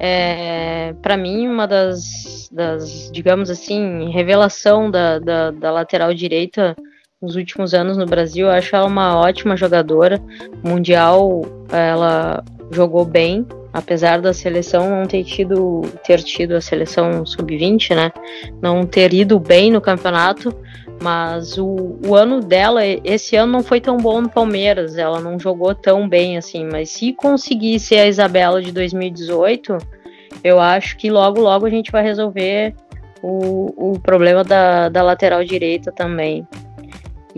é, 0.00 0.92
para 1.00 1.16
mim, 1.16 1.46
uma 1.46 1.64
das, 1.64 2.48
das, 2.50 3.08
digamos 3.12 3.48
assim, 3.48 4.10
revelação 4.10 4.90
da, 4.90 5.20
da, 5.20 5.50
da, 5.52 5.70
lateral 5.70 6.12
direita 6.12 6.74
nos 7.22 7.36
últimos 7.36 7.72
anos 7.72 7.96
no 7.96 8.04
Brasil. 8.04 8.48
Eu 8.48 8.52
acho 8.52 8.74
ela 8.74 8.86
uma 8.86 9.16
ótima 9.16 9.56
jogadora. 9.56 10.20
Mundial, 10.64 11.42
ela 11.70 12.42
jogou 12.72 13.04
bem, 13.04 13.46
apesar 13.72 14.20
da 14.20 14.34
seleção 14.34 14.90
não 14.90 15.06
ter 15.06 15.22
tido, 15.22 15.82
ter 16.04 16.20
tido 16.20 16.56
a 16.56 16.60
seleção 16.60 17.24
sub-20, 17.24 17.94
né? 17.94 18.12
Não 18.60 18.84
ter 18.84 19.14
ido 19.14 19.38
bem 19.38 19.70
no 19.70 19.80
campeonato, 19.80 20.52
mas 21.00 21.58
o, 21.58 21.98
o 22.06 22.14
ano 22.14 22.40
dela, 22.40 22.80
esse 22.84 23.36
ano 23.36 23.52
não 23.52 23.62
foi 23.62 23.80
tão 23.80 23.96
bom 23.96 24.20
no 24.20 24.28
Palmeiras, 24.28 24.96
ela 24.96 25.20
não 25.20 25.38
jogou 25.38 25.74
tão 25.74 26.08
bem 26.08 26.38
assim. 26.38 26.66
Mas 26.70 26.90
se 26.90 27.12
conseguir 27.12 27.78
ser 27.78 27.98
a 27.98 28.06
Isabela 28.06 28.62
de 28.62 28.72
2018, 28.72 29.76
eu 30.42 30.60
acho 30.60 30.96
que 30.96 31.10
logo, 31.10 31.40
logo 31.40 31.66
a 31.66 31.70
gente 31.70 31.92
vai 31.92 32.02
resolver 32.02 32.74
o, 33.22 33.92
o 33.92 34.00
problema 34.00 34.42
da, 34.42 34.88
da 34.88 35.02
lateral 35.02 35.44
direita 35.44 35.92
também. 35.92 36.46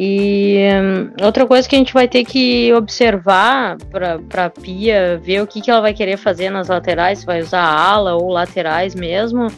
E 0.01 0.61
hum, 0.81 1.11
outra 1.25 1.45
coisa 1.45 1.69
que 1.69 1.75
a 1.75 1.79
gente 1.79 1.93
vai 1.93 2.07
ter 2.07 2.25
que 2.25 2.73
observar 2.73 3.77
para 3.91 4.45
a 4.45 4.51
Pia, 4.51 5.19
ver 5.21 5.43
o 5.43 5.47
que, 5.47 5.61
que 5.61 5.69
ela 5.69 5.81
vai 5.81 5.93
querer 5.93 6.17
fazer 6.17 6.51
nas 6.51 6.69
laterais, 6.69 7.19
se 7.19 7.27
vai 7.27 7.41
usar 7.41 7.65
ala 7.65 8.15
ou 8.15 8.29
laterais 8.29 8.95
mesmo, 8.95 9.49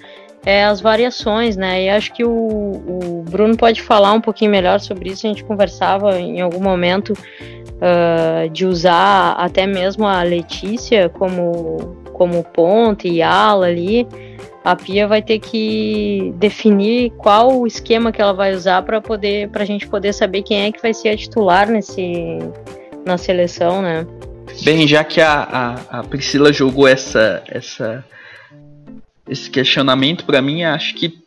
é, 0.44 0.64
as 0.64 0.80
variações, 0.80 1.56
né? 1.56 1.84
E 1.84 1.88
acho 1.90 2.12
que 2.12 2.24
o, 2.24 2.30
o, 2.30 3.24
Bruno 3.28 3.56
pode 3.56 3.82
falar 3.82 4.12
um 4.12 4.20
pouquinho 4.20 4.50
melhor 4.50 4.80
sobre 4.80 5.10
isso. 5.10 5.26
A 5.26 5.30
gente 5.30 5.44
conversava 5.44 6.18
em 6.18 6.40
algum 6.40 6.60
momento 6.60 7.12
uh, 7.12 8.48
de 8.50 8.64
usar 8.64 9.32
até 9.32 9.66
mesmo 9.66 10.06
a 10.06 10.22
Letícia 10.22 11.08
como, 11.10 11.94
como 12.12 12.42
ponte 12.42 13.08
e 13.08 13.22
ala 13.22 13.66
ali. 13.66 14.06
A 14.64 14.76
Pia 14.76 15.06
vai 15.06 15.22
ter 15.22 15.38
que 15.38 16.34
definir 16.36 17.10
qual 17.12 17.60
o 17.60 17.66
esquema 17.66 18.12
que 18.12 18.20
ela 18.20 18.34
vai 18.34 18.54
usar 18.54 18.82
para 18.82 19.00
poder, 19.00 19.48
para 19.48 19.62
a 19.62 19.66
gente 19.66 19.86
poder 19.86 20.12
saber 20.12 20.42
quem 20.42 20.66
é 20.66 20.72
que 20.72 20.82
vai 20.82 20.92
ser 20.92 21.10
a 21.10 21.16
titular 21.16 21.68
nesse 21.68 22.38
na 23.04 23.16
seleção, 23.16 23.80
né? 23.80 24.06
Bem, 24.62 24.86
já 24.86 25.02
que 25.02 25.22
a, 25.22 25.76
a, 25.90 26.00
a 26.00 26.02
Priscila 26.02 26.52
jogou 26.52 26.86
essa 26.86 27.42
essa 27.48 28.04
esse 29.30 29.48
questionamento 29.48 30.24
para 30.24 30.42
mim, 30.42 30.64
acho 30.64 30.94
que 30.94 31.20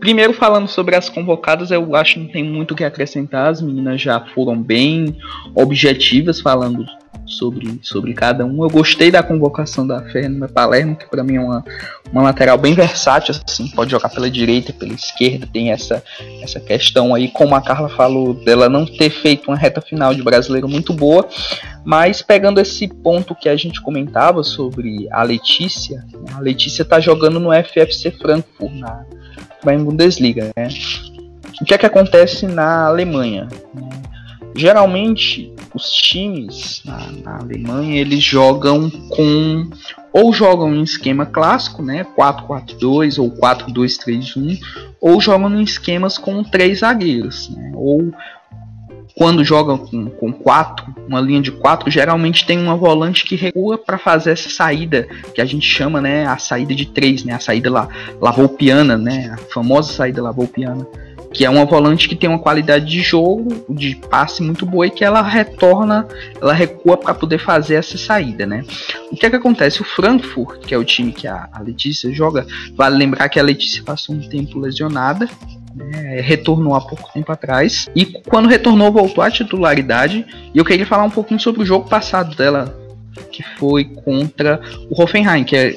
Primeiro, 0.00 0.32
falando 0.32 0.66
sobre 0.66 0.96
as 0.96 1.10
convocadas, 1.10 1.70
eu 1.70 1.94
acho 1.94 2.14
que 2.14 2.20
não 2.20 2.28
tem 2.28 2.42
muito 2.42 2.72
o 2.72 2.74
que 2.74 2.84
acrescentar. 2.84 3.50
As 3.50 3.60
meninas 3.60 4.00
já 4.00 4.18
foram 4.18 4.56
bem 4.56 5.14
objetivas 5.54 6.40
falando 6.40 6.86
sobre, 7.30 7.78
sobre 7.82 8.12
cada 8.12 8.44
um. 8.44 8.62
Eu 8.62 8.70
gostei 8.70 9.10
da 9.10 9.22
convocação 9.22 9.86
da 9.86 10.02
Fernanda 10.02 10.48
Palermo, 10.48 10.96
que 10.96 11.08
para 11.08 11.22
mim 11.22 11.36
é 11.36 11.40
uma, 11.40 11.64
uma 12.12 12.22
lateral 12.22 12.58
bem 12.58 12.74
versátil, 12.74 13.34
assim, 13.46 13.68
pode 13.68 13.90
jogar 13.90 14.08
pela 14.08 14.28
direita, 14.28 14.72
pela 14.72 14.92
esquerda, 14.92 15.48
tem 15.50 15.70
essa, 15.70 16.02
essa 16.42 16.60
questão 16.60 17.14
aí, 17.14 17.28
como 17.28 17.54
a 17.54 17.62
Carla 17.62 17.88
falou, 17.88 18.34
dela 18.34 18.68
não 18.68 18.84
ter 18.84 19.10
feito 19.10 19.48
uma 19.48 19.56
reta 19.56 19.80
final 19.80 20.14
de 20.14 20.22
brasileiro 20.22 20.68
muito 20.68 20.92
boa, 20.92 21.28
mas 21.84 22.20
pegando 22.20 22.60
esse 22.60 22.88
ponto 22.88 23.34
que 23.34 23.48
a 23.48 23.56
gente 23.56 23.80
comentava 23.80 24.42
sobre 24.42 25.08
a 25.10 25.22
Letícia, 25.22 26.04
né, 26.12 26.32
a 26.34 26.40
Letícia 26.40 26.84
tá 26.84 27.00
jogando 27.00 27.40
no 27.40 27.50
FFC 27.52 28.10
Frankfurt, 28.10 28.72
na, 28.74 29.04
em 29.72 29.84
Bundesliga, 29.84 30.50
né? 30.56 30.68
O 31.60 31.64
que 31.64 31.74
é 31.74 31.78
que 31.78 31.84
acontece 31.84 32.46
na 32.46 32.86
Alemanha? 32.86 33.46
Geralmente 34.54 35.52
os 35.74 35.90
times 35.90 36.82
na, 36.84 37.12
na, 37.24 37.38
Alemanha 37.38 38.00
eles 38.00 38.22
jogam 38.22 38.90
com 39.08 39.70
ou 40.12 40.32
jogam 40.32 40.74
em 40.74 40.82
esquema 40.82 41.24
clássico, 41.24 41.82
né, 41.82 42.04
4-4-2 42.18 43.18
ou 43.22 43.30
4-2-3-1, 43.30 44.58
ou 45.00 45.20
jogam 45.20 45.54
em 45.54 45.62
esquemas 45.62 46.18
com 46.18 46.42
três 46.42 46.80
zagueiros, 46.80 47.48
né, 47.50 47.70
ou 47.76 48.12
quando 49.16 49.44
jogam 49.44 49.76
com, 49.78 50.06
com 50.06 50.32
quatro, 50.32 50.94
uma 51.06 51.20
linha 51.20 51.42
de 51.42 51.52
quatro, 51.52 51.90
geralmente 51.90 52.46
tem 52.46 52.58
uma 52.58 52.74
volante 52.74 53.24
que 53.24 53.36
recua 53.36 53.76
para 53.76 53.98
fazer 53.98 54.30
essa 54.30 54.48
saída 54.48 55.06
que 55.34 55.40
a 55.40 55.44
gente 55.44 55.66
chama, 55.66 56.00
né, 56.00 56.26
a 56.26 56.38
saída 56.38 56.74
de 56.74 56.86
três, 56.86 57.22
né, 57.22 57.34
a 57.34 57.38
saída 57.38 57.70
lá, 57.70 57.88
lavoupiana, 58.20 58.96
né, 58.96 59.30
a 59.32 59.36
famosa 59.52 59.92
saída 59.92 60.22
lavoupiana, 60.22 60.86
que 61.32 61.44
é 61.44 61.50
uma 61.50 61.64
volante 61.64 62.08
que 62.08 62.16
tem 62.16 62.28
uma 62.28 62.38
qualidade 62.38 62.86
de 62.86 63.00
jogo, 63.00 63.64
de 63.68 63.94
passe 63.94 64.42
muito 64.42 64.66
boa 64.66 64.86
e 64.86 64.90
que 64.90 65.04
ela 65.04 65.22
retorna, 65.22 66.06
ela 66.40 66.52
recua 66.52 66.96
para 66.96 67.14
poder 67.14 67.38
fazer 67.38 67.76
essa 67.76 67.96
saída, 67.96 68.44
né? 68.46 68.64
O 69.12 69.16
que 69.16 69.26
é 69.26 69.30
que 69.30 69.36
acontece? 69.36 69.80
O 69.80 69.84
Frankfurt, 69.84 70.60
que 70.60 70.74
é 70.74 70.78
o 70.78 70.84
time 70.84 71.12
que 71.12 71.28
a, 71.28 71.48
a 71.52 71.60
Letícia 71.60 72.12
joga, 72.12 72.46
vale 72.74 72.96
lembrar 72.96 73.28
que 73.28 73.38
a 73.38 73.42
Letícia 73.42 73.82
passou 73.82 74.14
um 74.14 74.20
tempo 74.20 74.58
lesionada, 74.58 75.28
né, 75.74 76.20
retornou 76.20 76.74
há 76.74 76.80
pouco 76.80 77.12
tempo 77.12 77.30
atrás. 77.30 77.88
E 77.94 78.04
quando 78.04 78.48
retornou, 78.48 78.92
voltou 78.92 79.22
à 79.22 79.30
titularidade. 79.30 80.26
E 80.52 80.58
eu 80.58 80.64
queria 80.64 80.86
falar 80.86 81.04
um 81.04 81.10
pouquinho 81.10 81.40
sobre 81.40 81.62
o 81.62 81.66
jogo 81.66 81.88
passado 81.88 82.34
dela, 82.34 82.76
que 83.30 83.42
foi 83.58 83.84
contra 83.84 84.60
o 84.90 85.00
Hoffenheim, 85.00 85.44
que 85.44 85.56
é 85.56 85.74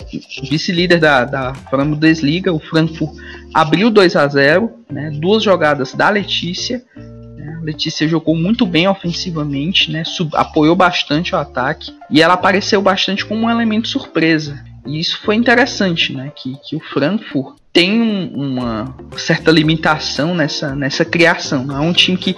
vice-líder 0.50 1.00
da, 1.00 1.26
da 1.26 1.54
Bundesliga. 1.72 2.52
O 2.52 2.60
Frankfurt 2.60 3.14
abriu 3.54 3.90
2 3.90 4.16
a 4.16 4.28
0 4.28 4.72
né, 4.90 5.12
duas 5.12 5.44
jogadas 5.44 5.94
da 5.94 6.10
Letícia. 6.10 6.84
Né, 6.96 7.60
Letícia 7.64 8.08
jogou 8.08 8.36
muito 8.36 8.66
bem 8.66 8.88
ofensivamente, 8.88 9.92
né, 9.92 10.04
sub, 10.04 10.32
apoiou 10.36 10.76
bastante 10.76 11.36
o 11.36 11.38
ataque 11.38 11.94
e 12.10 12.22
ela 12.22 12.34
apareceu 12.34 12.82
bastante 12.82 13.26
como 13.26 13.46
um 13.46 13.50
elemento 13.50 13.88
surpresa. 13.88 14.64
E 14.86 15.00
isso 15.00 15.20
foi 15.22 15.36
interessante, 15.36 16.14
né? 16.14 16.32
Que, 16.36 16.58
que 16.58 16.76
o 16.76 16.80
Frankfurt 16.80 17.56
tem 17.72 18.02
uma 18.36 18.94
certa 19.18 19.50
limitação 19.50 20.36
nessa, 20.36 20.76
nessa 20.76 21.06
criação. 21.06 21.72
É 21.72 21.80
um 21.80 21.94
time 21.94 22.18
que 22.18 22.36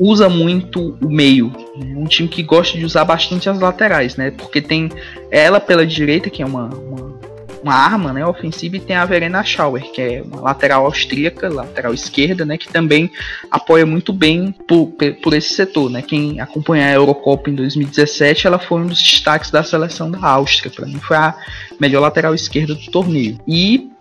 usa 0.00 0.28
muito 0.28 0.96
o 1.00 1.08
meio, 1.08 1.52
né? 1.76 1.94
um 1.96 2.06
time 2.06 2.28
que 2.28 2.42
gosta 2.42 2.78
de 2.78 2.84
usar 2.84 3.04
bastante 3.04 3.48
as 3.48 3.60
laterais, 3.60 4.16
né? 4.16 4.30
Porque 4.30 4.60
tem 4.60 4.90
ela 5.30 5.60
pela 5.60 5.86
direita, 5.86 6.30
que 6.30 6.42
é 6.42 6.46
uma, 6.46 6.66
uma, 6.66 7.20
uma 7.62 7.74
arma 7.74 8.12
né, 8.12 8.26
ofensiva, 8.26 8.76
e 8.76 8.80
tem 8.80 8.96
a 8.96 9.04
Verena 9.04 9.44
Schauer, 9.44 9.82
que 9.92 10.00
é 10.00 10.22
uma 10.22 10.40
lateral 10.40 10.84
austríaca, 10.84 11.48
lateral 11.48 11.94
esquerda, 11.94 12.44
né? 12.44 12.58
Que 12.58 12.68
também 12.68 13.10
apoia 13.50 13.86
muito 13.86 14.12
bem 14.12 14.52
por, 14.66 14.92
por 15.22 15.32
esse 15.34 15.54
setor, 15.54 15.90
né? 15.90 16.02
Quem 16.02 16.40
acompanha 16.40 16.86
a 16.86 16.92
Eurocopa 16.92 17.50
em 17.50 17.54
2017, 17.54 18.46
ela 18.46 18.58
foi 18.58 18.82
um 18.82 18.86
dos 18.86 19.00
destaques 19.00 19.50
da 19.50 19.62
seleção 19.62 20.10
da 20.10 20.18
Áustria. 20.26 20.72
Para 20.74 20.86
mim, 20.86 20.98
foi 20.98 21.16
a 21.16 21.34
melhor 21.80 22.00
lateral 22.00 22.34
esquerda 22.34 22.74
do 22.74 22.90
torneio. 22.90 23.38
E 23.46 23.92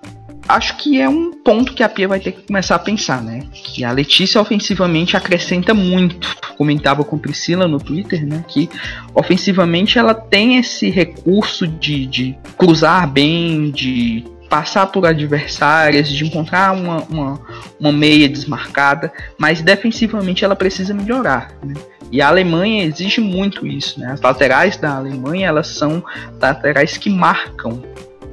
acho 0.51 0.77
que 0.77 0.99
é 0.99 1.07
um 1.07 1.31
ponto 1.31 1.73
que 1.73 1.83
a 1.83 1.89
Pia 1.89 2.07
vai 2.07 2.19
ter 2.19 2.31
que 2.33 2.41
começar 2.47 2.75
a 2.75 2.79
pensar, 2.79 3.21
né? 3.21 3.43
Que 3.53 3.83
a 3.83 3.91
Letícia 3.91 4.39
ofensivamente 4.39 5.17
acrescenta 5.17 5.73
muito. 5.73 6.35
Comentava 6.57 7.03
com 7.03 7.17
Priscila 7.17 7.67
no 7.67 7.79
Twitter, 7.79 8.25
né? 8.25 8.43
Que 8.47 8.69
ofensivamente 9.13 9.97
ela 9.97 10.13
tem 10.13 10.57
esse 10.57 10.89
recurso 10.89 11.67
de, 11.67 12.05
de 12.05 12.37
cruzar 12.57 13.09
bem, 13.09 13.71
de 13.71 14.23
passar 14.49 14.87
por 14.87 15.05
adversárias, 15.05 16.09
de 16.09 16.25
encontrar 16.25 16.75
uma, 16.75 16.97
uma, 17.03 17.39
uma 17.79 17.91
meia 17.91 18.27
desmarcada, 18.27 19.11
mas 19.37 19.61
defensivamente 19.61 20.43
ela 20.43 20.57
precisa 20.57 20.93
melhorar. 20.93 21.53
Né? 21.63 21.73
E 22.11 22.21
a 22.21 22.27
Alemanha 22.27 22.83
exige 22.83 23.21
muito 23.21 23.65
isso, 23.65 23.97
né? 23.97 24.11
As 24.11 24.19
laterais 24.19 24.75
da 24.75 24.97
Alemanha 24.97 25.47
elas 25.47 25.67
são 25.67 26.03
laterais 26.41 26.97
que 26.97 27.09
marcam 27.09 27.81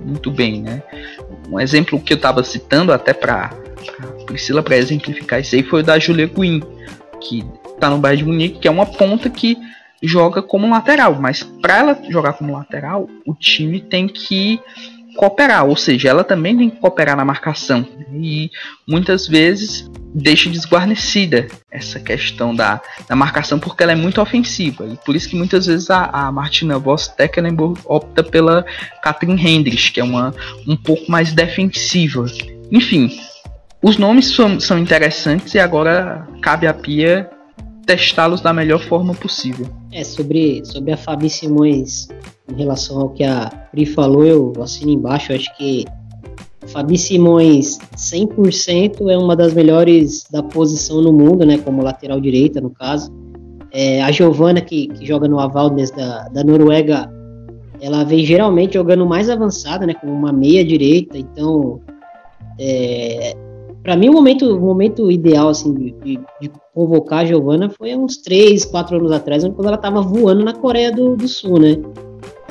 muito 0.08 0.30
bem, 0.30 0.62
né? 0.62 0.82
Um 1.50 1.60
exemplo 1.60 2.00
que 2.00 2.12
eu 2.12 2.16
estava 2.16 2.42
citando 2.42 2.92
até 2.92 3.12
para 3.12 3.50
Priscila 4.26 4.62
para 4.62 4.76
exemplificar 4.76 5.40
isso 5.40 5.54
aí 5.54 5.62
foi 5.62 5.80
o 5.80 5.84
da 5.84 5.98
Julia 5.98 6.26
Guin, 6.26 6.60
que 7.20 7.44
está 7.74 7.88
no 7.88 7.98
Bayern 7.98 8.24
de 8.24 8.28
Munique, 8.28 8.58
que 8.60 8.68
é 8.68 8.70
uma 8.70 8.86
ponta 8.86 9.30
que 9.30 9.56
joga 10.02 10.42
como 10.42 10.70
lateral, 10.70 11.16
mas 11.20 11.42
para 11.42 11.78
ela 11.78 11.98
jogar 12.08 12.34
como 12.34 12.52
lateral, 12.52 13.08
o 13.26 13.34
time 13.34 13.80
tem 13.80 14.06
que 14.06 14.60
cooperar, 15.18 15.64
ou 15.64 15.74
seja, 15.74 16.08
ela 16.08 16.22
também 16.22 16.56
tem 16.56 16.70
que 16.70 16.76
cooperar 16.76 17.16
na 17.16 17.24
marcação. 17.24 17.84
E 18.14 18.52
muitas 18.86 19.26
vezes 19.26 19.90
deixa 20.14 20.48
desguarnecida 20.48 21.48
essa 21.72 21.98
questão 21.98 22.54
da, 22.54 22.80
da 23.08 23.16
marcação 23.16 23.58
porque 23.58 23.82
ela 23.82 23.90
é 23.90 23.96
muito 23.96 24.20
ofensiva. 24.20 24.86
E 24.86 24.96
por 25.04 25.16
isso 25.16 25.28
que 25.28 25.34
muitas 25.34 25.66
vezes 25.66 25.90
a, 25.90 26.04
a 26.04 26.30
Martina 26.30 26.78
Voss 26.78 27.08
Tecklenburg 27.08 27.80
opta 27.84 28.22
pela 28.22 28.64
Katrin 29.02 29.36
Hendricks, 29.36 29.90
que 29.90 29.98
é 29.98 30.04
uma 30.04 30.32
um 30.68 30.76
pouco 30.76 31.10
mais 31.10 31.32
defensiva. 31.32 32.24
Enfim, 32.70 33.10
os 33.82 33.98
nomes 33.98 34.32
são, 34.32 34.60
são 34.60 34.78
interessantes 34.78 35.52
e 35.52 35.58
agora 35.58 36.28
cabe 36.40 36.68
a 36.68 36.72
Pia 36.72 37.28
testá-los 37.88 38.42
da 38.42 38.52
melhor 38.52 38.80
forma 38.80 39.14
possível. 39.14 39.66
É, 39.90 40.04
sobre, 40.04 40.62
sobre 40.62 40.92
a 40.92 40.96
Fabi 40.98 41.30
Simões, 41.30 42.06
em 42.46 42.54
relação 42.54 43.00
ao 43.00 43.08
que 43.08 43.24
a 43.24 43.48
Pri 43.72 43.86
falou, 43.86 44.26
eu 44.26 44.52
assino 44.62 44.90
embaixo, 44.90 45.32
acho 45.32 45.56
que 45.56 45.86
Fabi 46.66 46.98
Simões 46.98 47.78
100% 47.96 49.08
é 49.08 49.16
uma 49.16 49.34
das 49.34 49.54
melhores 49.54 50.26
da 50.30 50.42
posição 50.42 51.00
no 51.00 51.14
mundo, 51.14 51.46
né, 51.46 51.56
como 51.56 51.82
lateral 51.82 52.20
direita, 52.20 52.60
no 52.60 52.68
caso. 52.68 53.10
É, 53.72 54.02
a 54.02 54.10
Giovana, 54.10 54.60
que, 54.60 54.88
que 54.88 55.06
joga 55.06 55.26
no 55.26 55.40
Avaldes 55.40 55.90
da, 55.90 56.28
da 56.28 56.44
Noruega, 56.44 57.10
ela 57.80 58.04
vem 58.04 58.22
geralmente 58.22 58.74
jogando 58.74 59.06
mais 59.06 59.30
avançada, 59.30 59.86
né, 59.86 59.94
como 59.94 60.12
uma 60.12 60.30
meia 60.30 60.62
direita, 60.62 61.16
então 61.16 61.80
é, 62.58 63.34
para 63.88 63.96
mim 63.96 64.10
o 64.10 64.12
momento, 64.12 64.54
o 64.54 64.60
momento 64.60 65.10
ideal 65.10 65.48
assim 65.48 65.72
de, 65.72 65.92
de, 65.92 66.20
de 66.42 66.52
convocar 66.74 67.20
a 67.20 67.24
Giovana 67.24 67.70
foi 67.70 67.96
uns 67.96 68.18
3, 68.18 68.66
4 68.66 68.98
anos 68.98 69.10
atrás, 69.10 69.42
quando 69.44 69.66
ela 69.66 69.76
estava 69.76 70.02
voando 70.02 70.44
na 70.44 70.52
Coreia 70.52 70.92
do, 70.92 71.16
do 71.16 71.26
Sul, 71.26 71.58
né? 71.58 71.78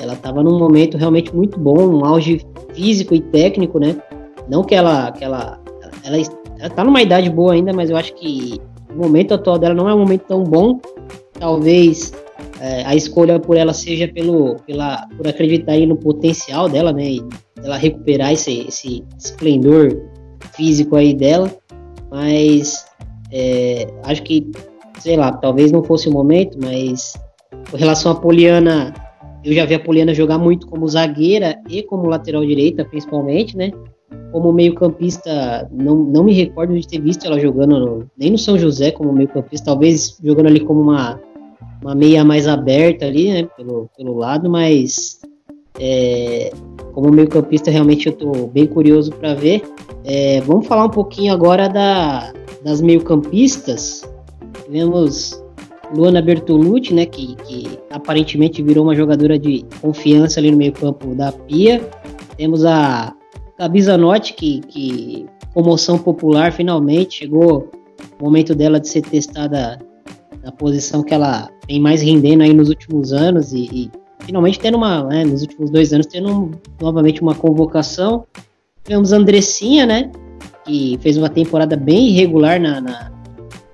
Ela 0.02 0.14
estava 0.14 0.42
num 0.42 0.58
momento 0.58 0.98
realmente 0.98 1.36
muito 1.36 1.60
bom, 1.60 1.78
um 1.78 2.04
auge 2.04 2.44
físico 2.74 3.14
e 3.14 3.22
técnico, 3.22 3.78
né? 3.78 4.02
Não 4.50 4.64
que 4.64 4.74
ela, 4.74 5.12
que 5.12 5.24
ela, 5.24 5.62
ela, 6.04 6.18
ela 6.58 6.70
tá 6.72 6.84
numa 6.84 7.04
idade 7.04 7.30
boa 7.30 7.54
ainda, 7.54 7.72
mas 7.72 7.92
eu 7.92 7.98
acho 7.98 8.16
que 8.16 8.60
o 8.92 8.98
momento 8.98 9.36
atual 9.36 9.60
dela 9.60 9.76
não 9.76 9.88
é 9.88 9.94
um 9.94 10.00
momento 10.00 10.24
tão 10.24 10.44
bom. 10.44 10.80
Talvez 11.34 12.14
é, 12.60 12.84
a 12.84 12.96
escolha 12.96 13.40
por 13.40 13.56
ela 13.56 13.74
seja 13.74 14.08
pelo, 14.08 14.56
pela, 14.66 15.08
por 15.16 15.28
acreditar 15.28 15.78
no 15.82 15.98
potencial 15.98 16.68
dela, 16.68 16.92
né? 16.92 17.12
E 17.12 17.24
ela 17.64 17.78
recuperar 17.78 18.34
esse, 18.34 18.66
esse 18.68 19.04
esplendor 19.20 20.17
físico 20.58 20.98
aí 20.98 21.14
dela. 21.14 21.50
Mas 22.12 22.86
é, 23.32 23.88
acho 24.04 24.24
que, 24.24 24.52
sei 25.00 25.16
lá, 25.16 25.32
talvez 25.32 25.72
não 25.72 25.84
fosse 25.84 26.10
o 26.10 26.12
momento, 26.12 26.58
mas 26.62 27.14
com 27.70 27.78
relação 27.78 28.12
a 28.12 28.16
Poliana, 28.16 28.94
eu 29.44 29.54
já 29.54 29.66
vi 29.66 29.76
a 29.76 29.80
Poliana 29.80 30.14
jogar 30.14 30.38
muito 30.38 30.68
como 30.68 30.88
zagueira 30.88 31.60
e 31.70 31.84
como 31.84 32.10
lateral 32.10 32.46
direita, 32.46 32.86
principalmente, 32.86 33.56
né? 33.56 33.72
Como 34.32 34.52
meio-campista, 34.52 35.68
não, 35.72 35.96
não 35.96 36.24
me 36.24 36.34
recordo 36.34 36.78
de 36.78 36.88
ter 36.88 37.02
visto 37.02 37.26
ela 37.26 37.40
jogando 37.40 37.80
no, 37.80 38.12
nem 38.18 38.32
no 38.32 38.38
São 38.38 38.58
José 38.58 38.92
como 38.92 39.14
meio-campista, 39.14 39.68
talvez 39.68 40.18
jogando 40.24 40.48
ali 40.48 40.60
como 40.60 40.82
uma, 40.82 41.20
uma 41.82 41.96
meia 41.96 42.24
mais 42.24 42.48
aberta 42.48 43.06
ali, 43.06 43.32
né? 43.32 43.44
Pelo, 43.58 43.90
pelo 43.98 44.16
lado, 44.16 44.50
mas 44.50 45.20
é, 45.80 46.52
como 46.94 47.12
meio-campista, 47.12 47.70
realmente 47.70 48.08
eu 48.08 48.14
estou 48.14 48.48
bem 48.48 48.66
curioso 48.66 49.12
para 49.12 49.34
ver. 49.34 49.62
É, 50.10 50.40
vamos 50.40 50.66
falar 50.68 50.86
um 50.86 50.90
pouquinho 50.90 51.34
agora 51.34 51.68
da, 51.68 52.32
das 52.64 52.80
meio-campistas, 52.80 54.10
tivemos 54.64 55.44
Luana 55.94 56.22
Bertolucci, 56.22 56.94
né, 56.94 57.06
que, 57.06 57.36
que, 57.36 57.78
aparentemente 57.90 58.64
virou 58.64 58.86
uma 58.86 58.96
jogadora 58.96 59.38
de 59.38 59.66
confiança 59.82 60.40
ali 60.40 60.50
no 60.50 60.56
meio-campo 60.56 61.14
da 61.14 61.34
Pia. 61.34 61.86
Temos 62.38 62.64
a 62.64 63.14
Gabi 63.60 63.82
Zanotti, 63.82 64.34
que, 64.34 64.62
que 64.62 65.26
comoção 65.54 66.00
popular, 66.00 66.54
finalmente 66.54 67.18
chegou 67.18 67.70
o 68.18 68.24
momento 68.24 68.56
dela 68.56 68.80
de 68.80 68.88
ser 68.88 69.02
testada 69.02 69.78
na 70.42 70.54
posição 70.54 71.04
que 71.04 71.14
ela 71.14 71.50
vem 71.68 71.82
mais 71.82 72.02
rendendo 72.02 72.44
aí 72.44 72.54
nos 72.54 72.70
últimos 72.70 73.12
anos 73.12 73.52
e, 73.52 73.68
e 73.74 73.92
finalmente 74.20 74.58
tendo 74.58 74.78
uma, 74.78 75.04
né, 75.04 75.26
nos 75.26 75.42
últimos 75.42 75.70
dois 75.70 75.92
anos, 75.92 76.06
tendo 76.06 76.30
um, 76.30 76.52
novamente 76.80 77.22
uma 77.22 77.36
convocação. 77.36 78.26
Tivemos 78.88 79.12
Andressinha, 79.12 79.86
né, 79.86 80.10
que 80.66 80.98
fez 81.02 81.18
uma 81.18 81.28
temporada 81.28 81.76
bem 81.76 82.08
irregular 82.08 82.58
na, 82.58 82.80
na 82.80 83.12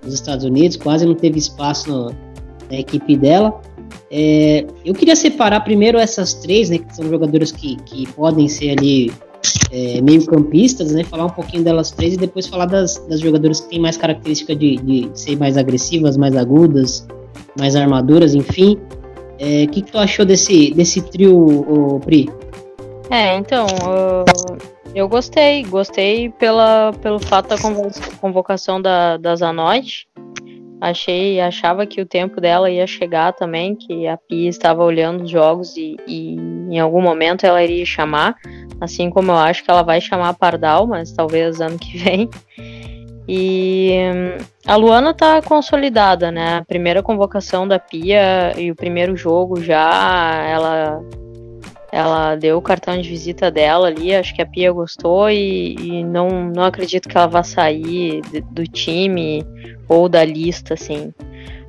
nos 0.03 0.15
Estados 0.15 0.43
Unidos, 0.43 0.75
quase 0.75 1.05
não 1.05 1.13
teve 1.13 1.37
espaço 1.37 1.89
no, 1.89 2.05
na 2.69 2.79
equipe 2.79 3.15
dela. 3.15 3.61
É, 4.09 4.65
eu 4.83 4.93
queria 4.93 5.15
separar 5.15 5.61
primeiro 5.61 5.99
essas 5.99 6.33
três, 6.33 6.71
né, 6.71 6.79
que 6.79 6.95
são 6.95 7.07
jogadoras 7.07 7.51
que, 7.51 7.75
que 7.83 8.07
podem 8.13 8.47
ser 8.47 8.71
ali 8.71 9.13
é, 9.71 10.01
meio 10.01 10.25
campistas, 10.25 10.91
né, 10.91 11.03
falar 11.03 11.25
um 11.25 11.29
pouquinho 11.29 11.63
delas 11.63 11.91
três 11.91 12.15
e 12.15 12.17
depois 12.17 12.47
falar 12.47 12.65
das, 12.65 12.97
das 13.07 13.19
jogadoras 13.19 13.61
que 13.61 13.69
têm 13.69 13.79
mais 13.79 13.95
característica 13.95 14.55
de, 14.55 14.77
de 14.77 15.09
ser 15.13 15.37
mais 15.37 15.57
agressivas, 15.57 16.17
mais 16.17 16.35
agudas, 16.35 17.07
mais 17.55 17.75
armaduras, 17.75 18.33
enfim. 18.33 18.77
O 18.77 19.35
é, 19.37 19.67
que, 19.67 19.83
que 19.83 19.91
tu 19.91 19.99
achou 19.99 20.25
desse, 20.25 20.73
desse 20.73 21.01
trio, 21.01 21.99
Pri? 22.03 22.29
É, 23.11 23.37
então, 23.37 23.67
gostei, 25.09 25.63
gostei 25.63 26.29
pela, 26.29 26.93
pelo 27.01 27.19
fato 27.19 27.49
da 27.49 27.55
convocação 28.21 28.81
da, 28.81 29.17
da 29.17 29.35
Zanotti. 29.35 30.07
Achei, 30.79 31.39
achava 31.39 31.85
que 31.85 32.01
o 32.01 32.05
tempo 32.05 32.39
dela 32.41 32.69
ia 32.69 32.85
chegar 32.85 33.33
também, 33.33 33.73
que 33.75 34.05
a 34.05 34.17
Pia 34.17 34.49
estava 34.49 34.83
olhando 34.83 35.23
os 35.23 35.29
jogos 35.31 35.77
e, 35.77 35.95
e 36.05 36.35
em 36.35 36.77
algum 36.77 37.01
momento 37.01 37.45
ela 37.45 37.63
iria 37.63 37.85
chamar, 37.85 38.35
assim 38.81 39.09
como 39.09 39.31
eu 39.31 39.37
acho 39.37 39.63
que 39.63 39.71
ela 39.71 39.81
vai 39.81 40.01
chamar 40.01 40.29
a 40.29 40.33
Pardal, 40.33 40.85
mas 40.85 41.13
talvez 41.13 41.61
ano 41.61 41.79
que 41.79 41.97
vem. 41.97 42.29
E 43.27 43.93
a 44.67 44.75
Luana 44.75 45.13
tá 45.13 45.41
consolidada, 45.41 46.29
né? 46.29 46.57
A 46.57 46.65
primeira 46.65 47.01
convocação 47.01 47.65
da 47.67 47.79
Pia 47.79 48.53
e 48.57 48.69
o 48.69 48.75
primeiro 48.75 49.15
jogo 49.15 49.61
já 49.61 50.43
ela 50.45 51.01
ela 51.93 52.35
deu 52.35 52.57
o 52.57 52.61
cartão 52.61 52.99
de 52.99 53.07
visita 53.07 53.51
dela 53.51 53.87
ali, 53.87 54.15
acho 54.15 54.33
que 54.33 54.41
a 54.41 54.45
Pia 54.47 54.71
gostou 54.71 55.29
e, 55.29 55.75
e 55.75 56.03
não, 56.03 56.49
não 56.49 56.63
acredito 56.63 57.07
que 57.07 57.15
ela 57.15 57.27
vá 57.27 57.43
sair 57.43 58.19
do 58.49 58.63
time 58.63 59.45
ou 59.87 60.09
da 60.09 60.25
lista, 60.25 60.73
assim. 60.73 61.13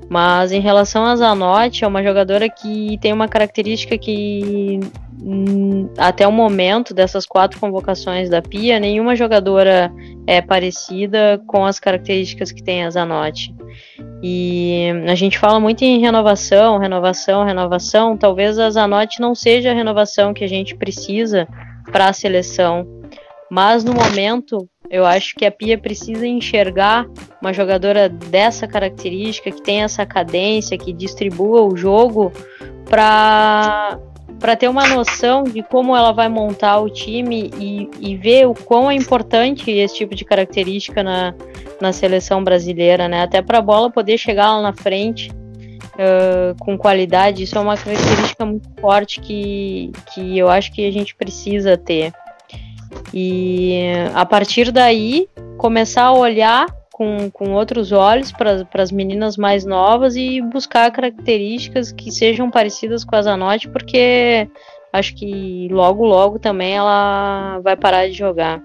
Mas 0.09 0.53
em 0.53 0.61
relação 0.61 1.05
a 1.05 1.17
Zanotti, 1.17 1.85
é 1.85 1.89
uma 1.89 2.03
jogadora 2.03 2.49
que 2.49 2.99
tem 2.99 3.13
uma 3.13 3.27
característica 3.27 3.97
que 3.97 4.81
hum, 5.21 5.89
até 5.97 6.27
o 6.27 6.33
momento 6.33 6.93
dessas 6.93 7.25
quatro 7.27 7.59
convocações 7.59 8.29
da 8.29 8.43
Pia, 8.43 8.79
nenhuma 8.79 9.17
jogadora 9.17 9.93
é 10.27 10.41
parecida 10.43 11.43
com 11.47 11.65
as 11.65 11.81
características 11.81 12.53
que 12.53 12.63
tem 12.63 12.85
a 12.85 12.91
Zanotti. 12.91 13.55
E 14.23 14.91
a 15.07 15.15
gente 15.15 15.39
fala 15.39 15.61
muito 15.61 15.83
em 15.83 16.01
renovação, 16.01 16.79
renovação, 16.79 17.45
renovação. 17.45 18.17
Talvez 18.17 18.59
a 18.59 18.71
Zanotti 18.71 19.21
não 19.21 19.35
seja 19.35 19.71
a 19.71 19.75
renovação 19.75 20.33
que 20.33 20.45
a 20.45 20.49
gente 20.49 20.77
precisa 20.77 21.47
para 21.91 22.09
a 22.09 22.13
seleção, 22.13 22.87
mas 23.51 23.85
no 23.85 23.93
momento 23.93 24.69
eu 24.91 25.05
acho 25.05 25.35
que 25.35 25.45
a 25.45 25.51
Pia 25.51 25.79
precisa 25.79 26.27
enxergar 26.27 27.07
uma 27.41 27.53
jogadora 27.53 28.09
dessa 28.09 28.67
característica, 28.67 29.51
que 29.51 29.63
tem 29.63 29.83
essa 29.83 30.05
cadência, 30.07 30.79
que 30.79 30.93
distribua 30.93 31.63
o 31.63 31.77
jogo 31.77 32.33
para 32.89 33.99
para 34.39 34.57
ter 34.57 34.69
uma 34.69 34.87
noção 34.89 35.45
de 35.45 35.63
como 35.63 35.97
ela 35.97 36.13
vai 36.13 36.29
montar 36.29 36.79
o 36.81 36.91
time 36.91 37.51
e, 37.59 37.89
e 37.99 38.17
ver 38.17 38.47
o 38.47 38.53
quão 38.53 38.91
é 38.91 38.95
importante 38.95 39.71
esse 39.71 39.95
tipo 39.95 40.15
de 40.15 40.23
característica 40.23 41.03
na, 41.03 41.35
na 41.81 41.93
seleção 41.95 42.45
brasileira, 42.45 43.09
né? 43.09 43.23
Até 43.23 43.41
para 43.41 43.59
a 43.59 43.63
bola 43.63 43.91
poder 43.91 44.19
chegar 44.19 44.55
lá 44.55 44.61
na 44.61 44.73
frente 44.75 45.31
uh, 45.31 46.55
com 46.61 46.77
qualidade, 46.77 47.45
isso 47.45 47.57
é 47.57 47.61
uma 47.61 47.77
característica 47.77 48.45
muito 48.45 48.69
forte 48.81 49.21
que, 49.21 49.91
que 50.13 50.37
eu 50.37 50.49
acho 50.51 50.73
que 50.73 50.87
a 50.87 50.93
gente 50.93 51.15
precisa 51.15 51.79
ter. 51.79 52.13
E 53.13 53.79
a 54.15 54.25
partir 54.27 54.71
daí 54.71 55.29
começar 55.57 56.05
a 56.05 56.13
olhar 56.13 56.67
com, 56.93 57.31
com 57.31 57.53
outros 57.53 57.91
olhos 57.91 58.31
para 58.31 58.83
as 58.83 58.93
meninas 58.93 59.37
mais 59.37 59.65
novas 59.65 60.15
e 60.15 60.41
buscar 60.41 60.91
características 60.93 61.91
que 61.91 62.13
sejam 62.13 62.51
parecidas 62.51 63.05
com 63.05 63.17
a 63.17 63.23
Zanotti, 63.23 63.69
porque 63.69 64.49
acho 64.93 65.15
que 65.17 65.69
logo, 65.73 66.05
logo 66.05 66.39
também 66.39 66.75
ela 66.75 67.59
vai 67.65 67.77
parar 67.77 68.07
de 68.07 68.13
jogar. 68.13 68.61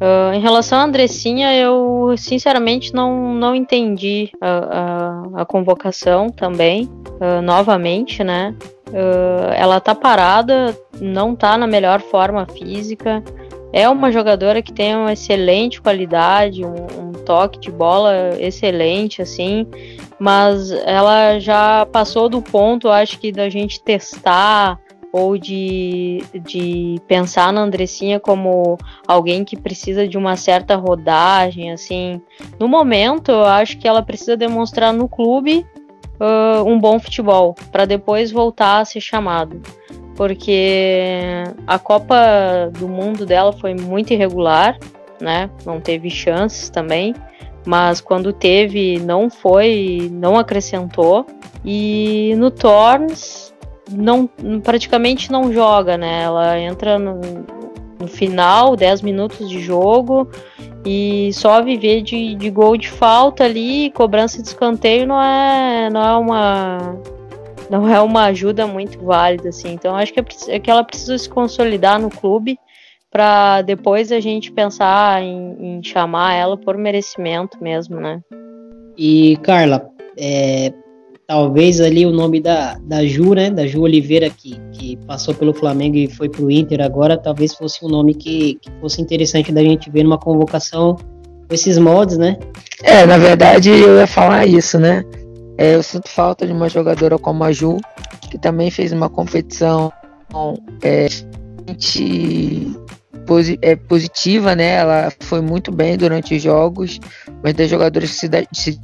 Uh, 0.00 0.32
em 0.32 0.40
relação 0.40 0.78
à 0.78 0.84
Andressinha, 0.84 1.54
eu 1.54 2.14
sinceramente 2.16 2.94
não, 2.94 3.34
não 3.34 3.54
entendi 3.54 4.30
a, 4.40 4.48
a, 5.36 5.42
a 5.42 5.44
convocação 5.44 6.30
também, 6.30 6.88
uh, 7.20 7.42
novamente, 7.42 8.22
né? 8.24 8.54
Uh, 8.88 9.52
ela 9.54 9.80
tá 9.80 9.94
parada, 9.94 10.76
não 11.00 11.34
tá 11.34 11.58
na 11.58 11.66
melhor 11.66 12.00
forma 12.00 12.46
física. 12.46 13.22
É 13.72 13.88
uma 13.88 14.10
jogadora 14.10 14.62
que 14.62 14.72
tem 14.72 14.96
uma 14.96 15.12
excelente 15.12 15.80
qualidade, 15.80 16.64
um, 16.64 17.08
um 17.08 17.12
toque 17.12 17.58
de 17.58 17.70
bola 17.70 18.34
excelente, 18.38 19.20
assim, 19.20 19.66
mas 20.18 20.70
ela 20.70 21.38
já 21.38 21.86
passou 21.86 22.28
do 22.28 22.40
ponto, 22.40 22.88
acho 22.88 23.18
que, 23.18 23.30
da 23.30 23.48
gente 23.50 23.80
testar 23.82 24.80
ou 25.12 25.38
de, 25.38 26.22
de 26.44 26.96
pensar 27.06 27.52
na 27.52 27.62
Andressinha 27.62 28.20
como 28.20 28.76
alguém 29.06 29.44
que 29.44 29.56
precisa 29.56 30.06
de 30.06 30.18
uma 30.18 30.36
certa 30.36 30.76
rodagem, 30.76 31.72
assim. 31.72 32.20
No 32.58 32.68
momento, 32.68 33.30
eu 33.30 33.44
acho 33.44 33.78
que 33.78 33.88
ela 33.88 34.02
precisa 34.02 34.36
demonstrar 34.36 34.92
no 34.92 35.08
clube 35.08 35.66
uh, 36.20 36.62
um 36.64 36.78
bom 36.78 36.98
futebol, 36.98 37.54
para 37.72 37.84
depois 37.84 38.30
voltar 38.30 38.80
a 38.80 38.84
ser 38.84 39.00
chamado 39.00 39.62
porque 40.18 41.44
a 41.64 41.78
Copa 41.78 42.72
do 42.76 42.88
Mundo 42.88 43.24
dela 43.24 43.52
foi 43.52 43.72
muito 43.72 44.12
irregular, 44.12 44.76
né? 45.20 45.48
Não 45.64 45.80
teve 45.80 46.10
chances 46.10 46.68
também, 46.68 47.14
mas 47.64 48.00
quando 48.00 48.32
teve, 48.32 48.98
não 48.98 49.30
foi, 49.30 50.10
não 50.12 50.36
acrescentou. 50.36 51.24
E 51.64 52.34
no 52.36 52.50
Torns 52.50 53.54
não 53.92 54.28
praticamente 54.60 55.30
não 55.30 55.52
joga, 55.52 55.96
né? 55.96 56.24
Ela 56.24 56.58
entra 56.58 56.98
no, 56.98 57.20
no 58.00 58.08
final, 58.08 58.74
10 58.74 59.02
minutos 59.02 59.48
de 59.48 59.60
jogo 59.60 60.28
e 60.84 61.30
só 61.32 61.62
viver 61.62 62.02
de, 62.02 62.34
de 62.34 62.50
gol 62.50 62.76
de 62.76 62.88
falta 62.88 63.44
ali, 63.44 63.92
cobrança 63.92 64.42
de 64.42 64.48
escanteio 64.48 65.06
não 65.06 65.22
é, 65.22 65.88
não 65.90 66.02
é 66.02 66.16
uma 66.16 66.98
não 67.70 67.88
é 67.88 68.00
uma 68.00 68.24
ajuda 68.24 68.66
muito 68.66 68.98
válida, 69.04 69.48
assim. 69.48 69.72
Então 69.72 69.94
acho 69.94 70.12
que, 70.12 70.20
é, 70.20 70.24
é 70.48 70.58
que 70.58 70.70
ela 70.70 70.84
precisa 70.84 71.16
se 71.18 71.28
consolidar 71.28 72.00
no 72.00 72.10
clube 72.10 72.58
para 73.10 73.62
depois 73.62 74.12
a 74.12 74.20
gente 74.20 74.52
pensar 74.52 75.22
em, 75.22 75.56
em, 75.60 75.82
chamar 75.82 76.34
ela 76.34 76.56
por 76.56 76.76
merecimento 76.76 77.62
mesmo, 77.62 78.00
né? 78.00 78.20
E 78.96 79.36
Carla, 79.42 79.88
é, 80.16 80.72
talvez 81.26 81.80
ali 81.80 82.04
o 82.04 82.10
nome 82.10 82.40
da, 82.40 82.78
da 82.82 83.04
Ju, 83.06 83.34
né? 83.34 83.50
Da 83.50 83.66
Ju 83.66 83.82
Oliveira 83.82 84.28
que, 84.28 84.58
que 84.72 84.96
passou 85.06 85.34
pelo 85.34 85.54
Flamengo 85.54 85.96
e 85.96 86.08
foi 86.08 86.28
pro 86.28 86.50
Inter 86.50 86.82
agora, 86.82 87.16
talvez 87.16 87.54
fosse 87.54 87.84
um 87.84 87.88
nome 87.88 88.14
que, 88.14 88.58
que 88.60 88.70
fosse 88.80 89.00
interessante 89.00 89.52
da 89.52 89.62
gente 89.62 89.90
ver 89.90 90.02
numa 90.02 90.18
convocação 90.18 90.96
com 90.96 91.54
esses 91.54 91.78
mods, 91.78 92.18
né? 92.18 92.36
É, 92.82 93.06
na 93.06 93.16
verdade 93.16 93.70
eu 93.70 93.98
ia 93.98 94.06
falar 94.06 94.46
isso, 94.46 94.78
né? 94.78 95.02
É, 95.58 95.74
eu 95.74 95.82
sinto 95.82 96.08
falta 96.08 96.46
de 96.46 96.52
uma 96.52 96.68
jogadora 96.68 97.18
como 97.18 97.42
a 97.42 97.50
Ju, 97.50 97.78
que 98.30 98.38
também 98.38 98.70
fez 98.70 98.92
uma 98.92 99.10
competição 99.10 99.92
é, 100.80 101.08
é, 103.60 103.76
positiva, 103.76 104.54
né? 104.54 104.76
Ela 104.76 105.12
foi 105.18 105.40
muito 105.40 105.72
bem 105.72 105.96
durante 105.96 106.36
os 106.36 106.42
jogos, 106.42 107.00
mas 107.42 107.54
das 107.54 107.68
jogadoras 107.68 108.08
que 108.08 108.16
se, 108.16 108.28
se 108.52 108.80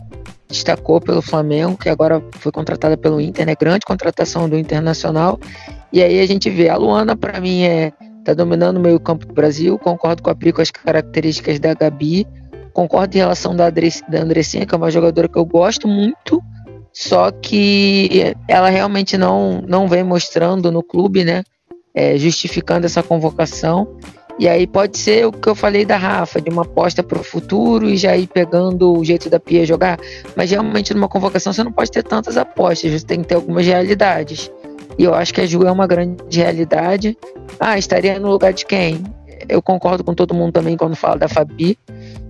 destacou 0.49 1.01
pelo 1.01 1.23
Flamengo, 1.23 1.79
que 1.79 1.89
agora 1.89 2.21
foi 2.33 2.51
contratada 2.51 2.97
pelo 2.97 3.21
Inter, 3.21 3.47
né? 3.47 3.55
Grande 3.55 3.87
contratação 3.87 4.49
do 4.49 4.59
Internacional. 4.59 5.39
E 5.93 6.03
aí 6.03 6.19
a 6.19 6.27
gente 6.27 6.51
vê 6.51 6.69
a 6.69 6.77
Luana, 6.77 7.17
para 7.17 7.41
mim, 7.41 7.63
é 7.63 7.93
tá 8.25 8.35
dominando 8.35 8.79
o 8.79 8.81
meio 8.81 8.99
campo 8.99 9.27
do 9.27 9.33
Brasil. 9.33 9.79
Concordo 9.79 10.23
com 10.23 10.31
a 10.31 10.35
Pri 10.35 10.53
com 10.53 10.61
as 10.61 10.73
características 10.73 11.61
da 11.61 11.73
Gabi. 11.73 12.27
Concordo 12.73 13.15
em 13.15 13.21
relação 13.21 13.55
da, 13.55 13.69
Andress, 13.69 14.03
da 14.09 14.23
Andressinha, 14.23 14.67
que 14.67 14.75
é 14.75 14.79
uma 14.79 14.91
jogadora 14.91 15.29
que 15.29 15.39
eu 15.39 15.45
gosto 15.45 15.87
muito 15.87 16.43
só 16.95 17.33
que 17.33 18.35
ela 18.49 18.71
realmente 18.71 19.19
não, 19.19 19.61
não 19.67 19.89
vem 19.89 20.05
mostrando 20.05 20.71
no 20.71 20.81
clube, 20.81 21.25
né? 21.25 21.43
É, 21.93 22.17
justificando 22.17 22.87
essa 22.87 23.03
convocação. 23.03 23.99
E 24.39 24.49
aí 24.49 24.67
pode 24.67 24.99
ser 24.99 25.27
o 25.27 25.33
que 25.33 25.49
eu 25.49 25.55
falei 25.55 25.85
da 25.85 25.97
Rafa, 25.97 26.41
de 26.41 26.51
uma 26.51 26.63
aposta 26.63 27.03
para 27.03 27.19
o 27.19 27.25
futuro 27.25 27.89
e 27.89 27.97
já 27.97 28.17
ir 28.17 28.29
pegando 28.29 28.93
o 28.93 29.05
jeito 29.05 29.29
da 29.29 29.41
Pia 29.41 29.67
jogar. 29.67 29.99
Mas 30.37 30.51
realmente 30.51 30.95
numa 30.95 31.09
convocação 31.09 31.53
você 31.53 31.65
não 31.65 31.73
pode 31.73 31.91
ter 31.91 32.05
tantas 32.05 32.37
apostas, 32.37 32.93
você 32.93 33.05
tem 33.05 33.23
que 33.23 33.29
ter 33.29 33.35
algumas 33.35 33.67
realidades. 33.67 34.51
E 34.97 35.05
eu 35.05 35.15
acho 35.15 35.35
que 35.35 35.41
a 35.41 35.47
Ju 35.47 35.65
é 35.65 35.73
uma 35.73 35.89
grande 35.89 36.39
realidade. 36.39 37.19
Ah, 37.59 37.77
estaria 37.77 38.19
no 38.21 38.31
lugar 38.31 38.53
de 38.53 38.65
quem? 38.65 39.03
Eu 39.49 39.61
concordo 39.61 40.05
com 40.05 40.15
todo 40.15 40.35
mundo 40.35 40.53
também 40.53 40.77
quando 40.77 40.95
fala 40.95 41.17
da 41.17 41.29
Fabi. 41.29 41.77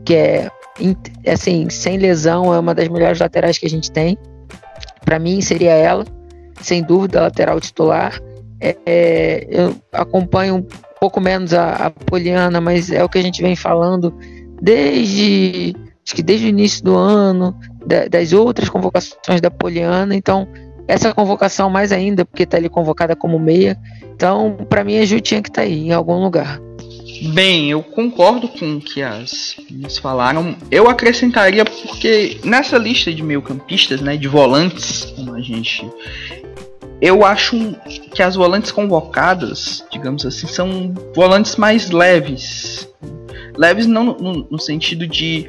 que 0.05 0.15
é 0.15 0.51
assim, 1.27 1.69
sem 1.71 1.99
lesão, 1.99 2.53
é 2.53 2.59
uma 2.59 2.75
das 2.75 2.89
melhores 2.89 3.21
laterais 3.21 3.59
que 3.59 3.67
a 3.67 3.71
gente 3.71 3.91
tem. 3.93 4.19
Para 5.05 5.19
mim 5.19 5.41
seria 5.41 5.73
ela, 5.73 6.05
sem 6.61 6.83
dúvida, 6.83 7.21
lateral 7.21 7.61
titular. 7.61 8.21
É, 8.61 8.77
é, 8.87 9.47
eu 9.51 9.77
acompanho 9.93 10.57
um 10.57 10.67
pouco 11.01 11.21
menos 11.21 11.53
a, 11.53 11.87
a 11.87 11.91
Poliana, 11.91 12.61
mas 12.61 12.91
é 12.91 13.05
o 13.05 13.09
que 13.09 13.19
a 13.19 13.23
gente 13.23 13.43
vem 13.43 13.55
falando 13.55 14.15
desde 14.61 15.75
acho 16.05 16.15
que 16.15 16.23
desde 16.23 16.47
o 16.47 16.49
início 16.49 16.85
do 16.85 16.95
ano, 16.95 17.57
da, 17.87 18.07
das 18.07 18.33
outras 18.33 18.69
convocações 18.69 19.41
da 19.41 19.51
Poliana. 19.51 20.15
Então, 20.15 20.47
essa 20.87 21.15
convocação 21.15 21.71
mais 21.71 21.93
ainda, 21.93 22.25
porque 22.25 22.43
está 22.43 22.59
ali 22.59 22.69
convocada 22.69 23.17
como 23.17 23.39
meia. 23.39 23.79
Então, 24.15 24.57
para 24.69 24.85
mim, 24.85 24.99
a 24.99 25.05
Ju 25.05 25.21
tinha 25.21 25.43
que 25.43 25.49
estar 25.49 25.63
tá 25.63 25.67
aí, 25.67 25.89
em 25.89 25.93
algum 25.93 26.23
lugar. 26.23 26.61
Bem, 27.33 27.71
eu 27.71 27.83
concordo 27.83 28.49
com 28.49 28.77
o 28.77 28.81
que 28.81 29.03
as 29.03 29.57
meninas 29.71 29.99
falaram. 29.99 30.57
Eu 30.71 30.89
acrescentaria 30.89 31.65
porque 31.65 32.39
nessa 32.45 32.77
lista 32.77 33.13
de 33.13 33.23
meio-campistas, 33.23 34.01
né, 34.01 34.17
de 34.17 34.29
volantes, 34.29 35.05
como 35.17 35.35
a 35.35 35.41
gente 35.41 35.89
eu 37.01 37.25
acho 37.25 37.77
que 38.15 38.23
as 38.23 38.35
volantes 38.35 38.71
convocadas, 38.71 39.85
digamos 39.91 40.25
assim, 40.25 40.47
são 40.47 40.95
volantes 41.15 41.57
mais 41.57 41.91
leves. 41.91 42.89
Leves 43.57 43.87
não 43.87 44.05
no, 44.05 44.47
no 44.51 44.59
sentido 44.59 45.07
de 45.07 45.47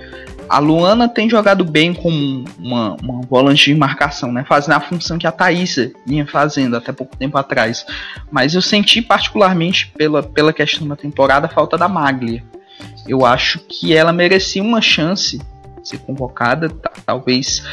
a 0.47 0.59
Luana 0.59 1.07
tem 1.07 1.29
jogado 1.29 1.63
bem 1.63 1.93
como 1.93 2.45
uma, 2.59 2.95
uma 3.01 3.21
volante 3.21 3.65
de 3.65 3.75
marcação, 3.75 4.31
né? 4.31 4.45
Fazendo 4.47 4.73
a 4.75 4.79
função 4.79 5.17
que 5.17 5.27
a 5.27 5.31
Thaisa 5.31 5.91
vinha 6.05 6.25
fazendo 6.25 6.75
até 6.75 6.91
pouco 6.91 7.15
tempo 7.15 7.37
atrás. 7.37 7.85
Mas 8.31 8.53
eu 8.53 8.61
senti 8.61 9.01
particularmente 9.01 9.91
pela, 9.97 10.23
pela 10.23 10.53
questão 10.53 10.87
da 10.87 10.95
temporada 10.95 11.47
a 11.47 11.49
falta 11.49 11.77
da 11.77 11.87
Maglia. 11.87 12.43
Eu 13.07 13.25
acho 13.25 13.59
que 13.59 13.95
ela 13.95 14.11
merecia 14.11 14.61
uma 14.61 14.81
chance 14.81 15.37
de 15.37 15.89
ser 15.89 15.99
convocada, 15.99 16.69
talvez 17.05 17.63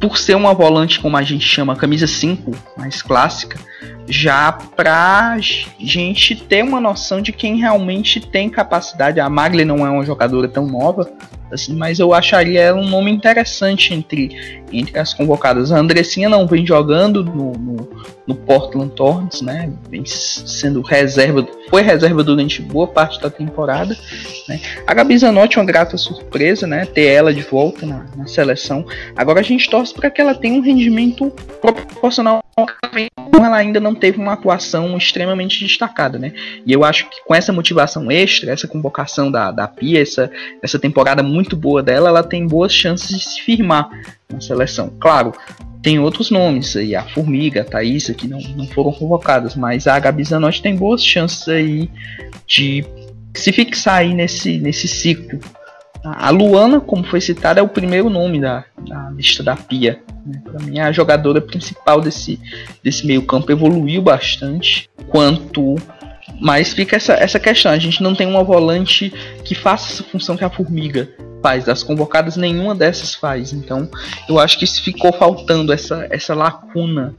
por 0.00 0.16
ser 0.16 0.34
uma 0.34 0.54
volante 0.54 0.98
como 0.98 1.16
a 1.16 1.22
gente 1.22 1.44
chama, 1.44 1.76
camisa 1.76 2.06
5, 2.06 2.56
mais 2.76 3.02
clássica, 3.02 3.58
já 4.08 4.50
pra 4.50 5.36
gente 5.78 6.34
ter 6.34 6.64
uma 6.64 6.80
noção 6.80 7.20
de 7.20 7.32
quem 7.32 7.56
realmente 7.56 8.18
tem 8.18 8.48
capacidade. 8.48 9.20
A 9.20 9.28
Maglia 9.28 9.64
não 9.64 9.86
é 9.86 9.90
uma 9.90 10.04
jogadora 10.04 10.48
tão 10.48 10.66
nova, 10.66 11.08
assim, 11.52 11.74
mas 11.74 11.98
eu 11.98 12.12
acharia 12.14 12.60
ela 12.60 12.80
um 12.80 12.88
nome 12.88 13.10
interessante 13.10 13.92
entre, 13.94 14.62
entre 14.72 14.98
as 14.98 15.14
convocadas. 15.14 15.72
A 15.72 15.78
Andressinha 15.78 16.28
não 16.28 16.46
vem 16.46 16.66
jogando 16.66 17.24
no, 17.24 17.52
no, 17.52 17.88
no 18.26 18.34
Portland 18.34 18.92
Thorns, 18.94 19.42
né? 19.42 19.72
Vem 19.88 20.04
sendo 20.04 20.80
reserva, 20.80 21.46
foi 21.68 21.82
reserva 21.82 22.22
durante 22.22 22.62
boa 22.62 22.86
parte 22.86 23.20
da 23.20 23.30
temporada. 23.30 23.96
Né? 24.48 24.60
A 24.86 24.94
Gabi 24.94 25.18
Zanotti 25.18 25.58
é 25.58 25.60
uma 25.60 25.66
grata 25.66 25.96
surpresa, 25.96 26.66
né? 26.66 26.86
Ter 26.86 27.06
ela 27.06 27.32
de 27.32 27.42
volta 27.42 27.86
na, 27.86 28.06
na 28.16 28.26
seleção. 28.26 28.84
Agora 29.16 29.40
a 29.40 29.44
gente 29.44 29.68
torce 29.68 29.92
para 29.92 30.10
que 30.10 30.20
ela 30.20 30.34
tenha 30.34 30.58
um 30.58 30.62
rendimento 30.62 31.30
proporcional 31.60 32.40
ela 33.44 33.56
ainda 33.56 33.80
não 33.80 33.94
teve 33.94 34.18
uma 34.18 34.32
atuação 34.32 34.96
extremamente 34.96 35.64
destacada, 35.64 36.18
né? 36.18 36.32
E 36.66 36.72
eu 36.72 36.84
acho 36.84 37.08
que 37.08 37.24
com 37.24 37.34
essa 37.34 37.52
motivação 37.52 38.10
extra, 38.10 38.52
essa 38.52 38.68
convocação 38.68 39.30
da, 39.30 39.50
da 39.50 39.66
Pia, 39.68 40.00
essa, 40.00 40.30
essa 40.62 40.78
temporada 40.78 41.22
muito 41.22 41.56
boa 41.56 41.82
dela, 41.82 42.08
ela 42.08 42.22
tem 42.22 42.46
boas 42.46 42.72
chances 42.72 43.08
de 43.08 43.24
se 43.24 43.42
firmar 43.42 43.88
na 44.30 44.40
seleção. 44.40 44.92
Claro, 45.00 45.32
tem 45.82 45.98
outros 45.98 46.30
nomes 46.30 46.76
aí, 46.76 46.94
a 46.94 47.02
Formiga, 47.02 47.62
a 47.62 47.64
Thaísa, 47.64 48.14
que 48.14 48.28
não, 48.28 48.40
não 48.56 48.66
foram 48.66 48.92
convocadas, 48.92 49.54
mas 49.54 49.86
a 49.86 49.98
Gabi 49.98 50.24
Zanotti 50.24 50.62
tem 50.62 50.76
boas 50.76 51.04
chances 51.04 51.48
aí 51.48 51.90
de 52.46 52.84
se 53.34 53.52
fixar 53.52 53.98
aí 53.98 54.12
nesse, 54.12 54.58
nesse 54.58 54.86
ciclo 54.86 55.40
a 56.02 56.30
Luana, 56.30 56.80
como 56.80 57.04
foi 57.04 57.20
citada, 57.20 57.60
é 57.60 57.62
o 57.62 57.68
primeiro 57.68 58.08
nome 58.08 58.40
da, 58.40 58.64
da 58.88 59.10
lista 59.10 59.42
da 59.42 59.54
Pia. 59.54 60.00
Né? 60.24 60.40
Para 60.42 60.60
mim, 60.60 60.78
a 60.78 60.92
jogadora 60.92 61.40
principal 61.40 62.00
desse, 62.00 62.40
desse 62.82 63.06
meio-campo 63.06 63.52
evoluiu 63.52 64.00
bastante. 64.00 64.88
Quanto. 65.08 65.76
Mas 66.40 66.72
fica 66.72 66.96
essa, 66.96 67.12
essa 67.12 67.38
questão: 67.38 67.70
a 67.70 67.78
gente 67.78 68.02
não 68.02 68.14
tem 68.14 68.26
uma 68.26 68.42
volante 68.42 69.12
que 69.44 69.54
faça 69.54 69.92
essa 69.92 70.04
função 70.04 70.36
que 70.36 70.44
a 70.44 70.50
Formiga 70.50 71.08
faz. 71.42 71.64
Das 71.64 71.82
convocadas, 71.82 72.36
nenhuma 72.36 72.74
dessas 72.74 73.14
faz. 73.14 73.52
Então, 73.52 73.88
eu 74.28 74.38
acho 74.38 74.58
que 74.58 74.66
ficou 74.66 75.12
faltando 75.12 75.72
essa, 75.72 76.06
essa 76.10 76.34
lacuna 76.34 77.14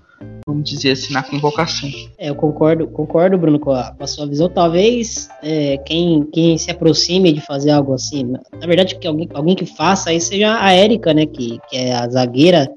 vamos 0.52 0.70
dizer 0.70 0.92
assim, 0.92 1.14
na 1.14 1.24
convocação. 1.24 1.90
É, 2.18 2.30
eu 2.30 2.36
concordo, 2.36 2.88
concordo, 2.88 3.38
Bruno, 3.38 3.60
com 3.60 3.72
a, 3.72 3.92
com 3.92 4.04
a 4.04 4.08
sua 4.08 4.28
visão. 4.28 4.50
Talvez 4.50 5.30
é, 5.42 5.78
quem, 5.78 6.24
quem 6.32 6.58
se 6.58 6.70
aproxime 6.70 7.32
de 7.32 7.42
fazer 7.42 7.72
algo 7.72 7.94
assim, 7.94 8.34
na 8.54 8.68
verdade, 8.68 8.96
que 8.96 9.08
alguém, 9.08 9.28
alguém 9.34 9.56
que 9.56 9.66
faça 9.66 10.10
aí 10.10 10.20
seja 10.20 10.62
a 10.62 10.72
Érica, 10.72 11.14
né, 11.14 11.26
que, 11.26 11.60
que 11.70 11.78
é 11.78 11.94
a 11.94 12.08
zagueira 12.08 12.70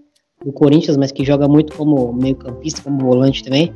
do 0.45 0.53
Corinthians, 0.53 0.97
mas 0.97 1.11
que 1.11 1.25
joga 1.25 1.49
muito 1.49 1.75
como 1.75 2.13
meio-campista, 2.13 2.83
como 2.83 2.99
volante 3.01 3.43
também. 3.43 3.73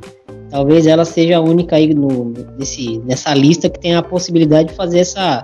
Talvez 0.49 0.87
ela 0.87 1.05
seja 1.05 1.37
a 1.37 1.41
única 1.41 1.75
aí 1.75 1.93
no, 1.93 2.33
nesse, 2.57 2.99
nessa 2.99 3.33
lista 3.33 3.69
que 3.69 3.79
tem 3.79 3.95
a 3.95 4.01
possibilidade 4.01 4.69
de 4.69 4.75
fazer 4.75 4.99
essa, 4.99 5.43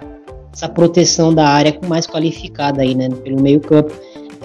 essa 0.51 0.69
proteção 0.69 1.33
da 1.33 1.47
área 1.47 1.71
com 1.71 1.85
mais 1.85 2.07
qualificada 2.07 2.81
aí, 2.81 2.95
né, 2.95 3.09
pelo 3.09 3.41
meio-campo. 3.41 3.93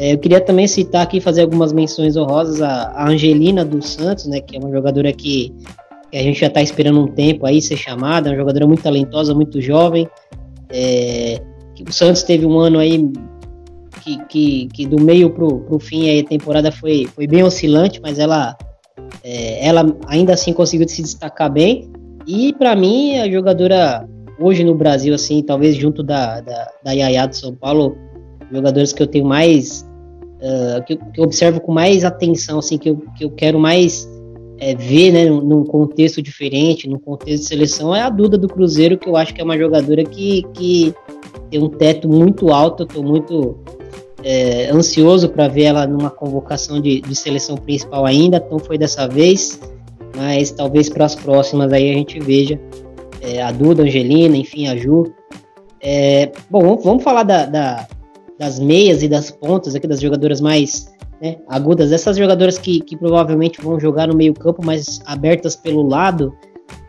É, 0.00 0.14
eu 0.14 0.18
queria 0.18 0.40
também 0.40 0.66
citar 0.66 1.02
aqui, 1.02 1.20
fazer 1.20 1.42
algumas 1.42 1.74
menções 1.74 2.16
honrosas 2.16 2.62
a, 2.62 3.06
Angelina 3.06 3.62
dos 3.62 3.90
Santos, 3.90 4.24
né, 4.24 4.40
que 4.40 4.56
é 4.56 4.58
uma 4.58 4.70
jogadora 4.70 5.12
que, 5.12 5.54
que 6.10 6.16
a 6.16 6.22
gente 6.22 6.40
já 6.40 6.46
está 6.46 6.62
esperando 6.62 7.00
um 7.00 7.06
tempo 7.06 7.44
aí 7.44 7.60
ser 7.60 7.76
chamada, 7.76 8.30
é 8.30 8.32
uma 8.32 8.38
jogadora 8.38 8.66
muito 8.66 8.82
talentosa, 8.82 9.34
muito 9.34 9.60
jovem. 9.60 10.08
É, 10.70 11.42
o 11.86 11.92
Santos 11.92 12.22
teve 12.22 12.46
um 12.46 12.58
ano 12.58 12.78
aí 12.78 13.12
que, 14.02 14.24
que, 14.24 14.68
que 14.68 14.86
do 14.86 14.98
meio 14.98 15.28
pro, 15.28 15.60
pro 15.60 15.78
fim 15.78 16.08
aí, 16.08 16.20
a 16.20 16.24
temporada 16.24 16.72
foi, 16.72 17.06
foi 17.14 17.26
bem 17.26 17.42
oscilante, 17.42 18.00
mas 18.02 18.18
ela, 18.18 18.56
é, 19.22 19.66
ela 19.68 19.94
ainda 20.06 20.32
assim 20.32 20.54
conseguiu 20.54 20.88
se 20.88 21.02
destacar 21.02 21.52
bem. 21.52 21.92
E 22.26 22.54
para 22.54 22.74
mim, 22.74 23.18
a 23.18 23.30
jogadora 23.30 24.08
hoje 24.38 24.64
no 24.64 24.74
Brasil, 24.74 25.14
assim, 25.14 25.42
talvez 25.42 25.76
junto 25.76 26.02
da, 26.02 26.40
da, 26.40 26.70
da 26.82 26.92
Yaya 26.92 27.26
de 27.26 27.36
São 27.36 27.54
Paulo, 27.54 27.98
jogadores 28.50 28.94
que 28.94 29.02
eu 29.02 29.06
tenho 29.06 29.26
mais 29.26 29.89
uh, 30.40 30.84
que, 30.84 30.96
que, 30.96 31.20
eu, 31.20 31.24
observo 31.24 31.60
com 31.60 31.72
mais 31.72 32.04
atenção, 32.04 32.58
assim, 32.58 32.78
que 32.78 32.90
eu, 32.90 32.96
que 33.16 33.24
eu 33.24 33.30
quero 33.30 33.58
mais 33.58 34.08
é, 34.58 34.74
ver, 34.74 35.12
né, 35.12 35.24
num 35.26 35.64
contexto 35.64 36.20
diferente, 36.20 36.88
num 36.88 36.98
contexto 36.98 37.42
de 37.42 37.48
seleção, 37.48 37.94
é 37.94 38.02
a 38.02 38.10
Duda 38.10 38.36
do 38.36 38.48
Cruzeiro, 38.48 38.98
que 38.98 39.08
eu 39.08 39.16
acho 39.16 39.34
que 39.34 39.40
é 39.40 39.44
uma 39.44 39.56
jogadora 39.56 40.04
que, 40.04 40.42
que 40.54 40.94
tem 41.50 41.62
um 41.62 41.68
teto 41.68 42.08
muito 42.08 42.52
alto, 42.52 42.82
eu 42.82 42.86
estou 42.86 43.02
muito 43.02 43.56
é, 44.22 44.70
ansioso 44.70 45.28
para 45.30 45.48
ver 45.48 45.64
ela 45.64 45.86
numa 45.86 46.10
convocação 46.10 46.80
de, 46.80 47.00
de 47.00 47.14
seleção 47.14 47.56
principal 47.56 48.04
ainda, 48.04 48.36
então 48.36 48.58
foi 48.58 48.76
dessa 48.76 49.08
vez, 49.08 49.60
mas 50.16 50.50
talvez 50.50 50.88
para 50.88 51.06
as 51.06 51.14
próximas 51.14 51.72
aí 51.72 51.90
a 51.90 51.94
gente 51.94 52.18
veja 52.18 52.60
é, 53.22 53.42
a 53.42 53.50
Duda, 53.50 53.82
a 53.82 53.86
Angelina, 53.86 54.36
enfim, 54.36 54.66
a 54.68 54.76
Ju. 54.76 55.12
É, 55.80 56.30
bom, 56.50 56.76
vamos 56.76 57.02
falar 57.02 57.22
da, 57.22 57.46
da, 57.46 57.88
das 58.40 58.58
meias 58.58 59.02
e 59.02 59.08
das 59.08 59.30
pontas, 59.30 59.74
aqui 59.74 59.86
das 59.86 60.00
jogadoras 60.00 60.40
mais 60.40 60.90
né, 61.20 61.36
agudas, 61.46 61.92
essas 61.92 62.16
jogadoras 62.16 62.56
que, 62.56 62.80
que 62.80 62.96
provavelmente 62.96 63.60
vão 63.60 63.78
jogar 63.78 64.08
no 64.08 64.16
meio 64.16 64.32
campo, 64.32 64.62
mas 64.64 65.02
abertas 65.04 65.54
pelo 65.54 65.82
lado, 65.82 66.34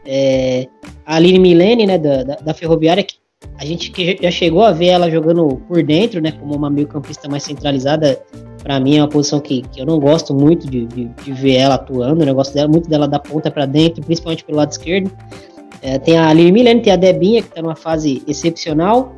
é, 0.05 0.69
a 1.05 1.17
Aline 1.17 1.39
Milene, 1.39 1.85
né, 1.85 1.97
da, 1.97 2.23
da, 2.23 2.35
da, 2.35 2.53
Ferroviária, 2.53 3.03
que 3.03 3.15
a 3.57 3.65
gente 3.65 3.91
que 3.91 4.17
já 4.21 4.31
chegou 4.31 4.63
a 4.63 4.71
ver 4.71 4.87
ela 4.87 5.11
jogando 5.11 5.61
por 5.67 5.83
dentro, 5.83 6.21
né, 6.21 6.31
como 6.31 6.55
uma 6.55 6.69
meio 6.69 6.87
campista 6.87 7.27
mais 7.27 7.43
centralizada, 7.43 8.23
para 8.63 8.79
mim 8.79 8.95
é 8.95 9.01
uma 9.01 9.09
posição 9.09 9.41
que, 9.41 9.61
que 9.63 9.81
eu 9.81 9.85
não 9.85 9.99
gosto 9.99 10.33
muito 10.33 10.69
de, 10.69 10.85
de, 10.85 11.05
de 11.05 11.33
ver 11.33 11.55
ela 11.55 11.75
atuando, 11.75 12.23
né, 12.23 12.31
eu 12.31 12.35
gosto 12.35 12.53
dela, 12.53 12.69
muito 12.69 12.89
dela 12.89 13.09
da 13.09 13.19
ponta 13.19 13.51
para 13.51 13.65
dentro, 13.65 14.01
principalmente 14.01 14.45
pelo 14.45 14.57
lado 14.57 14.71
esquerdo. 14.71 15.11
É, 15.81 15.99
tem 15.99 16.15
a 16.15 16.29
Aline 16.29 16.53
Milene, 16.53 16.81
tem 16.81 16.93
a 16.93 16.95
Debinha, 16.95 17.41
que 17.41 17.49
está 17.49 17.61
numa 17.61 17.75
fase 17.75 18.23
excepcional, 18.25 19.13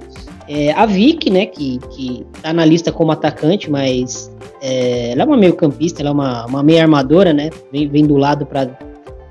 é, 0.47 0.71
a 0.71 0.85
Vicky, 0.85 1.29
né, 1.29 1.45
que, 1.45 1.79
que 1.91 2.25
tá 2.41 2.51
na 2.51 2.65
lista 2.65 2.91
como 2.91 3.11
atacante, 3.11 3.69
mas 3.69 4.31
é, 4.61 5.11
ela 5.11 5.23
é 5.23 5.25
uma 5.25 5.37
meio 5.37 5.55
campista, 5.55 6.01
ela 6.01 6.09
é 6.09 6.13
uma, 6.13 6.45
uma 6.45 6.63
meia 6.63 6.81
armadora, 6.81 7.31
né, 7.33 7.49
vem, 7.71 7.87
vem 7.87 8.05
do 8.05 8.17
lado 8.17 8.45
para 8.45 8.69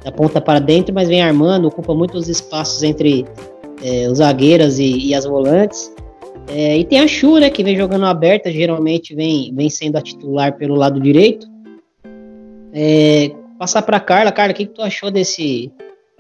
da 0.04 0.10
ponta 0.10 0.40
para 0.40 0.58
dentro, 0.58 0.92
mas 0.92 1.08
vem 1.08 1.22
armando, 1.22 1.68
ocupa 1.68 1.94
muitos 1.94 2.28
espaços 2.28 2.82
entre 2.82 3.24
é, 3.84 4.08
os 4.08 4.18
zagueiras 4.18 4.80
e, 4.80 4.98
e 4.98 5.14
as 5.14 5.24
volantes. 5.24 5.92
É, 6.48 6.76
e 6.76 6.84
tem 6.84 6.98
a 6.98 7.06
Chu, 7.06 7.38
né, 7.38 7.48
que 7.50 7.62
vem 7.62 7.76
jogando 7.76 8.06
aberta, 8.06 8.50
geralmente 8.50 9.14
vem, 9.14 9.54
vem 9.54 9.70
sendo 9.70 9.96
a 9.96 10.02
titular 10.02 10.56
pelo 10.56 10.74
lado 10.74 11.00
direito. 11.00 11.46
É, 12.72 13.30
passar 13.58 13.82
para 13.82 14.00
Carla, 14.00 14.32
Carla, 14.32 14.52
o 14.52 14.56
que, 14.56 14.66
que 14.66 14.74
tu 14.74 14.82
achou 14.82 15.10
desse, 15.10 15.70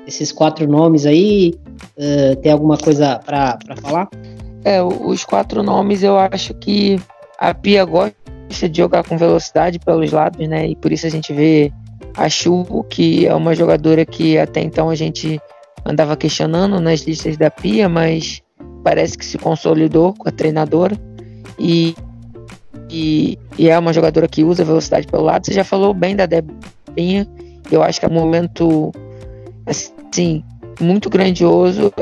desses 0.04 0.30
quatro 0.30 0.66
nomes 0.68 1.06
aí? 1.06 1.54
Uh, 1.96 2.36
tem 2.36 2.52
alguma 2.52 2.78
coisa 2.78 3.18
para 3.18 3.58
falar? 3.80 4.08
É, 4.64 4.82
os 4.82 5.24
quatro 5.24 5.62
nomes 5.62 6.02
eu 6.02 6.18
acho 6.18 6.54
que 6.54 7.00
a 7.38 7.52
Pia 7.52 7.84
gosta 7.84 8.14
de 8.68 8.78
jogar 8.78 9.02
com 9.04 9.16
velocidade 9.16 9.78
pelos 9.78 10.12
lados, 10.12 10.46
né? 10.48 10.68
E 10.68 10.76
por 10.76 10.92
isso 10.92 11.06
a 11.06 11.10
gente 11.10 11.32
vê 11.32 11.72
a 12.16 12.28
Chu, 12.28 12.84
que 12.88 13.26
é 13.26 13.34
uma 13.34 13.54
jogadora 13.54 14.04
que 14.04 14.38
até 14.38 14.60
então 14.60 14.90
a 14.90 14.94
gente 14.94 15.40
andava 15.84 16.16
questionando 16.16 16.80
nas 16.80 17.00
listas 17.00 17.36
da 17.36 17.50
Pia, 17.50 17.88
mas 17.88 18.42
parece 18.84 19.16
que 19.18 19.24
se 19.24 19.38
consolidou 19.38 20.14
com 20.14 20.28
a 20.28 20.32
treinadora 20.32 20.96
e, 21.58 21.94
e, 22.88 23.38
e 23.58 23.68
é 23.68 23.78
uma 23.78 23.92
jogadora 23.92 24.28
que 24.28 24.44
usa 24.44 24.64
velocidade 24.64 25.06
pelo 25.06 25.24
lado. 25.24 25.46
Você 25.46 25.52
já 25.52 25.64
falou 25.64 25.92
bem 25.92 26.14
da 26.14 26.26
Debinha, 26.26 27.26
eu 27.70 27.82
acho 27.82 27.98
que 27.98 28.06
é 28.06 28.08
um 28.08 28.14
momento 28.14 28.92
assim 29.66 30.44
muito 30.80 31.08
grandioso. 31.08 31.92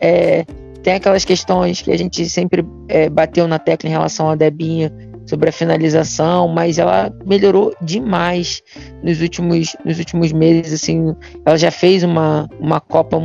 É, 0.00 0.44
tem 0.82 0.94
aquelas 0.94 1.24
questões 1.24 1.80
que 1.80 1.90
a 1.90 1.96
gente 1.96 2.28
sempre 2.28 2.64
é, 2.88 3.08
bateu 3.08 3.46
na 3.46 3.58
tecla 3.58 3.88
em 3.88 3.92
relação 3.92 4.28
à 4.28 4.34
Debinha 4.34 4.92
sobre 5.26 5.48
a 5.48 5.52
finalização, 5.52 6.48
mas 6.48 6.78
ela 6.78 7.12
melhorou 7.24 7.74
demais 7.80 8.62
nos 9.02 9.20
últimos, 9.20 9.76
nos 9.84 9.98
últimos 9.98 10.32
meses. 10.32 10.72
Assim, 10.72 11.14
ela 11.46 11.56
já 11.56 11.70
fez 11.70 12.02
uma, 12.02 12.48
uma 12.58 12.80
Copa 12.80 13.20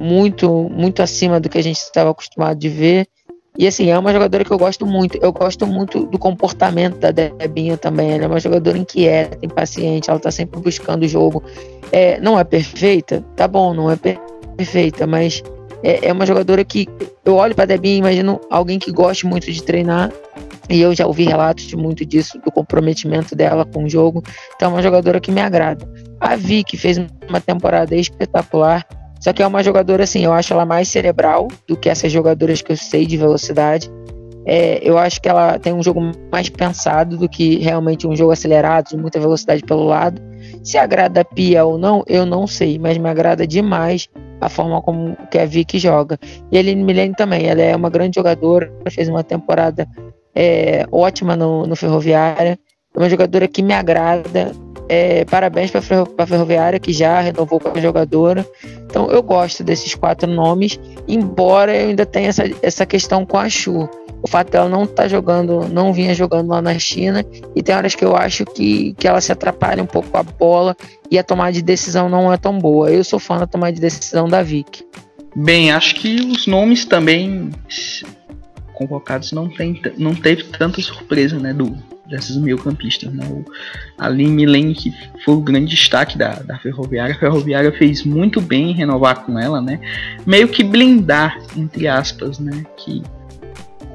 muito, 0.00 0.68
muito 0.70 1.02
acima 1.02 1.38
do 1.38 1.48
que 1.48 1.58
a 1.58 1.62
gente 1.62 1.76
estava 1.76 2.10
acostumado 2.10 2.58
de 2.58 2.68
ver. 2.68 3.06
E 3.58 3.66
assim, 3.66 3.90
é 3.90 3.98
uma 3.98 4.12
jogadora 4.12 4.44
que 4.44 4.50
eu 4.50 4.58
gosto 4.58 4.86
muito. 4.86 5.18
Eu 5.20 5.32
gosto 5.32 5.66
muito 5.66 6.04
do 6.06 6.18
comportamento 6.18 6.98
da 6.98 7.10
Debinha 7.10 7.76
também. 7.76 8.12
Ela 8.12 8.24
é 8.24 8.26
uma 8.26 8.40
jogadora 8.40 8.76
inquieta, 8.76 9.38
impaciente, 9.42 10.10
ela 10.10 10.18
tá 10.18 10.30
sempre 10.30 10.60
buscando 10.60 11.04
o 11.04 11.08
jogo. 11.08 11.42
É, 11.92 12.20
não 12.20 12.38
é 12.38 12.44
perfeita? 12.44 13.24
Tá 13.34 13.48
bom, 13.48 13.72
não 13.72 13.90
é 13.90 13.96
perfeita, 14.56 15.06
mas 15.06 15.42
é, 15.82 16.08
é 16.08 16.12
uma 16.12 16.26
jogadora 16.26 16.64
que 16.64 16.88
eu 17.24 17.34
olho 17.34 17.54
para 17.54 17.66
Debinha 17.66 17.96
e 17.96 17.98
imagino 17.98 18.40
alguém 18.50 18.78
que 18.78 18.90
goste 18.90 19.26
muito 19.26 19.50
de 19.50 19.62
treinar. 19.62 20.12
E 20.68 20.80
eu 20.80 20.94
já 20.94 21.06
ouvi 21.06 21.24
relatos 21.24 21.64
de 21.64 21.76
muito 21.76 22.04
disso, 22.04 22.40
do 22.44 22.50
comprometimento 22.50 23.36
dela 23.36 23.64
com 23.64 23.84
o 23.84 23.88
jogo. 23.88 24.22
Então 24.54 24.70
é 24.70 24.74
uma 24.74 24.82
jogadora 24.82 25.20
que 25.20 25.30
me 25.30 25.40
agrada. 25.40 25.88
A 26.20 26.34
Vicky 26.34 26.76
fez 26.76 26.98
uma 27.28 27.40
temporada 27.40 27.94
espetacular. 27.94 28.84
Só 29.20 29.32
que 29.32 29.42
é 29.42 29.46
uma 29.46 29.62
jogadora, 29.62 30.04
assim, 30.04 30.24
eu 30.24 30.32
acho 30.32 30.52
ela 30.52 30.66
mais 30.66 30.88
cerebral 30.88 31.48
do 31.66 31.76
que 31.76 31.88
essas 31.88 32.12
jogadoras 32.12 32.62
que 32.62 32.72
eu 32.72 32.76
sei 32.76 33.06
de 33.06 33.16
velocidade. 33.16 33.90
É, 34.44 34.78
eu 34.82 34.96
acho 34.96 35.20
que 35.20 35.28
ela 35.28 35.58
tem 35.58 35.72
um 35.72 35.82
jogo 35.82 36.00
mais 36.30 36.48
pensado 36.48 37.16
do 37.16 37.28
que 37.28 37.56
realmente 37.56 38.06
um 38.06 38.14
jogo 38.14 38.30
acelerado, 38.30 38.90
de 38.90 38.96
muita 38.96 39.18
velocidade 39.18 39.62
pelo 39.62 39.84
lado. 39.84 40.22
Se 40.66 40.76
agrada 40.78 41.20
a 41.20 41.24
Pia 41.24 41.64
ou 41.64 41.78
não, 41.78 42.02
eu 42.08 42.26
não 42.26 42.44
sei, 42.44 42.76
mas 42.76 42.98
me 42.98 43.08
agrada 43.08 43.46
demais 43.46 44.08
a 44.40 44.48
forma 44.48 44.82
como 44.82 45.16
que 45.30 45.38
a 45.38 45.46
Vicky 45.46 45.78
joga. 45.78 46.18
E 46.50 46.56
a 46.56 46.60
Aline 46.60 46.82
Milene 46.82 47.14
também, 47.14 47.46
ela 47.46 47.62
é 47.62 47.76
uma 47.76 47.88
grande 47.88 48.16
jogadora, 48.16 48.68
fez 48.90 49.08
uma 49.08 49.22
temporada 49.22 49.86
é, 50.34 50.84
ótima 50.90 51.36
no, 51.36 51.68
no 51.68 51.76
Ferroviária, 51.76 52.58
é 52.92 52.98
uma 52.98 53.08
jogadora 53.08 53.46
que 53.46 53.62
me 53.62 53.72
agrada, 53.72 54.50
é, 54.88 55.24
parabéns 55.24 55.70
para 55.70 55.80
a 56.18 56.26
Ferroviária, 56.26 56.78
que 56.78 56.92
já 56.92 57.20
renovou 57.20 57.58
com 57.58 57.76
a 57.76 57.80
jogadora. 57.80 58.46
Então 58.84 59.10
eu 59.10 59.22
gosto 59.22 59.64
desses 59.64 59.94
quatro 59.94 60.30
nomes, 60.30 60.78
embora 61.08 61.74
eu 61.74 61.88
ainda 61.88 62.06
tenha 62.06 62.28
essa, 62.28 62.44
essa 62.62 62.86
questão 62.86 63.24
com 63.24 63.38
a 63.38 63.48
Chu. 63.48 63.88
O 64.22 64.28
fato 64.28 64.50
dela 64.50 64.68
não 64.68 64.86
tá 64.86 65.06
jogando, 65.06 65.68
não 65.68 65.92
vinha 65.92 66.14
jogando 66.14 66.48
lá 66.48 66.60
na 66.62 66.78
China, 66.78 67.24
e 67.54 67.62
tem 67.62 67.74
horas 67.74 67.94
que 67.94 68.04
eu 68.04 68.16
acho 68.16 68.44
que, 68.44 68.94
que 68.94 69.06
ela 69.06 69.20
se 69.20 69.30
atrapalha 69.30 69.82
um 69.82 69.86
pouco 69.86 70.08
com 70.08 70.18
a 70.18 70.22
bola 70.22 70.76
e 71.10 71.18
a 71.18 71.22
tomada 71.22 71.52
de 71.52 71.62
decisão 71.62 72.08
não 72.08 72.32
é 72.32 72.36
tão 72.36 72.58
boa. 72.58 72.90
Eu 72.90 73.04
sou 73.04 73.18
fã 73.18 73.38
da 73.38 73.46
tomada 73.46 73.72
de 73.72 73.80
decisão 73.80 74.28
da 74.28 74.42
Vic. 74.42 74.84
Bem, 75.34 75.70
acho 75.70 75.96
que 75.96 76.16
os 76.16 76.46
nomes 76.46 76.84
também 76.84 77.50
convocados 78.72 79.32
não, 79.32 79.48
tem, 79.48 79.80
não 79.96 80.14
teve 80.14 80.44
tanta 80.44 80.80
surpresa, 80.80 81.38
né, 81.38 81.52
do, 81.52 81.76
desses 82.08 82.36
meio-campistas. 82.36 83.12
Né? 83.12 83.24
O 83.26 83.44
Ali 83.98 84.26
Milene, 84.26 84.74
que 84.74 84.92
foi 85.24 85.34
o 85.34 85.40
grande 85.40 85.74
destaque 85.74 86.16
da, 86.16 86.34
da 86.34 86.58
Ferroviária. 86.58 87.14
A 87.14 87.18
Ferroviária 87.18 87.72
fez 87.72 88.04
muito 88.04 88.40
bem 88.40 88.70
em 88.70 88.74
renovar 88.74 89.24
com 89.24 89.38
ela, 89.38 89.60
né? 89.60 89.80
Meio 90.24 90.48
que 90.48 90.62
blindar, 90.62 91.38
entre 91.56 91.88
aspas, 91.88 92.38
né? 92.38 92.64
Que 92.76 93.02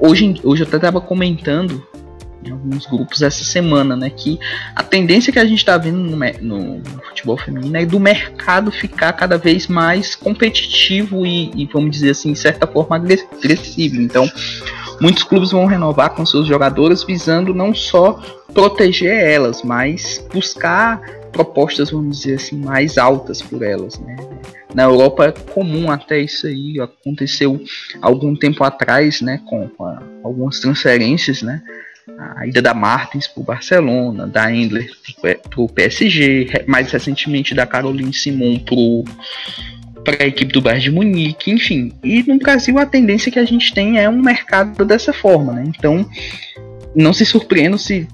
hoje, 0.00 0.40
hoje 0.42 0.62
eu 0.62 0.68
até 0.68 0.76
estava 0.76 1.00
comentando 1.00 1.86
em 2.44 2.50
alguns 2.50 2.86
grupos 2.86 3.22
essa 3.22 3.44
semana, 3.44 3.96
né? 3.96 4.10
Que 4.10 4.38
a 4.74 4.82
tendência 4.82 5.32
que 5.32 5.38
a 5.38 5.44
gente 5.44 5.58
está 5.58 5.76
vendo 5.78 5.98
no, 5.98 6.16
no, 6.16 6.78
no, 6.78 7.02
futebol 7.08 7.38
feminino 7.38 7.76
é 7.76 7.86
do 7.86 8.00
mercado 8.00 8.70
ficar 8.70 9.12
cada 9.12 9.38
vez 9.38 9.68
mais 9.68 10.14
competitivo 10.14 11.24
e, 11.24 11.50
e 11.54 11.66
vamos 11.66 11.90
dizer 11.92 12.10
assim, 12.10 12.32
de 12.32 12.38
certa 12.38 12.66
forma 12.66 12.96
agressivo. 12.96 14.00
Então, 14.00 14.28
Muitos 15.02 15.24
clubes 15.24 15.50
vão 15.50 15.66
renovar 15.66 16.10
com 16.10 16.24
seus 16.24 16.46
jogadoras 16.46 17.02
visando 17.02 17.52
não 17.52 17.74
só 17.74 18.12
proteger 18.54 19.12
elas, 19.12 19.60
mas 19.60 20.24
buscar 20.32 21.00
propostas, 21.32 21.90
vamos 21.90 22.20
dizer 22.20 22.34
assim, 22.36 22.56
mais 22.56 22.96
altas 22.96 23.42
por 23.42 23.64
elas. 23.64 23.98
Né? 23.98 24.14
Na 24.72 24.84
Europa 24.84 25.26
é 25.26 25.32
comum 25.32 25.90
até 25.90 26.20
isso 26.20 26.46
aí, 26.46 26.78
aconteceu 26.78 27.60
algum 28.00 28.36
tempo 28.36 28.62
atrás, 28.62 29.20
né, 29.20 29.40
com 29.44 29.68
a, 29.80 30.02
algumas 30.22 30.60
transferências, 30.60 31.42
né? 31.42 31.60
A 32.36 32.46
ida 32.46 32.62
da 32.62 32.72
Martins 32.72 33.26
para 33.26 33.40
o 33.40 33.44
Barcelona, 33.44 34.26
da 34.26 34.54
Endler 34.54 34.88
para 35.20 35.60
o 35.60 35.68
PSG, 35.68 36.64
mais 36.68 36.92
recentemente 36.92 37.54
da 37.54 37.66
Caroline 37.66 38.12
Simon 38.12 38.58
para 38.60 38.76
para 40.04 40.24
a 40.24 40.26
equipe 40.26 40.52
do 40.52 40.60
Bayern 40.60 40.82
de 40.82 40.90
Munique, 40.90 41.50
enfim. 41.50 41.92
E 42.02 42.22
no 42.22 42.38
Brasil 42.38 42.78
a 42.78 42.86
tendência 42.86 43.30
que 43.30 43.38
a 43.38 43.44
gente 43.44 43.72
tem 43.72 43.98
é 43.98 44.08
um 44.08 44.20
mercado 44.20 44.84
dessa 44.84 45.12
forma, 45.12 45.52
né? 45.52 45.64
Então, 45.66 46.08
não 46.94 47.12
se 47.12 47.24
surpreenda 47.24 47.78
se 47.78 48.06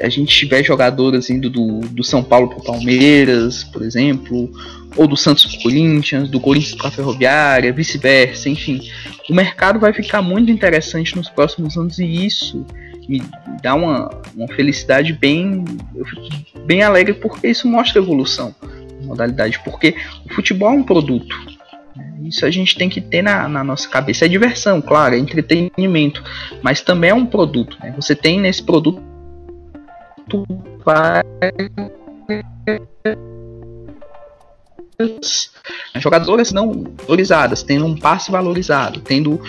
a 0.00 0.08
gente 0.08 0.34
tiver 0.34 0.62
jogadoras 0.62 1.28
indo 1.28 1.50
do, 1.50 1.80
do 1.80 2.02
São 2.02 2.22
Paulo 2.22 2.48
para 2.48 2.58
o 2.58 2.64
Palmeiras, 2.64 3.64
por 3.64 3.82
exemplo, 3.82 4.50
ou 4.96 5.06
do 5.06 5.16
Santos 5.16 5.44
para 5.44 5.62
Corinthians, 5.62 6.28
do 6.28 6.40
Corinthians 6.40 6.74
para 6.74 6.90
Ferroviária, 6.90 7.72
vice-versa, 7.72 8.48
enfim. 8.48 8.80
O 9.28 9.34
mercado 9.34 9.78
vai 9.78 9.92
ficar 9.92 10.22
muito 10.22 10.50
interessante 10.50 11.14
nos 11.16 11.28
próximos 11.28 11.76
anos 11.76 11.98
e 11.98 12.26
isso 12.26 12.64
me 13.08 13.22
dá 13.62 13.74
uma, 13.74 14.08
uma 14.34 14.48
felicidade 14.48 15.12
bem, 15.12 15.64
bem 16.64 16.82
alegre 16.82 17.14
porque 17.14 17.48
isso 17.48 17.68
mostra 17.68 18.00
evolução 18.00 18.54
modalidade, 19.02 19.58
porque 19.64 19.96
o 20.28 20.34
futebol 20.34 20.70
é 20.70 20.74
um 20.74 20.82
produto. 20.82 21.36
Isso 22.24 22.46
a 22.46 22.50
gente 22.50 22.76
tem 22.76 22.88
que 22.88 23.00
ter 23.00 23.22
na, 23.22 23.48
na, 23.48 23.64
nossa 23.64 23.88
cabeça. 23.88 24.24
É 24.24 24.28
diversão, 24.28 24.80
claro, 24.80 25.14
é 25.14 25.18
entretenimento, 25.18 26.22
mas 26.62 26.80
também 26.80 27.10
é 27.10 27.14
um 27.14 27.26
produto. 27.26 27.76
Né? 27.80 27.92
Você 27.96 28.14
tem 28.14 28.40
nesse 28.40 28.62
produto 28.62 29.02
jogadoras 35.96 36.52
não 36.52 36.84
valorizadas, 36.98 37.62
tendo 37.62 37.86
um 37.86 37.96
passe 37.96 38.30
valorizado, 38.30 39.00
tendo, 39.00 39.40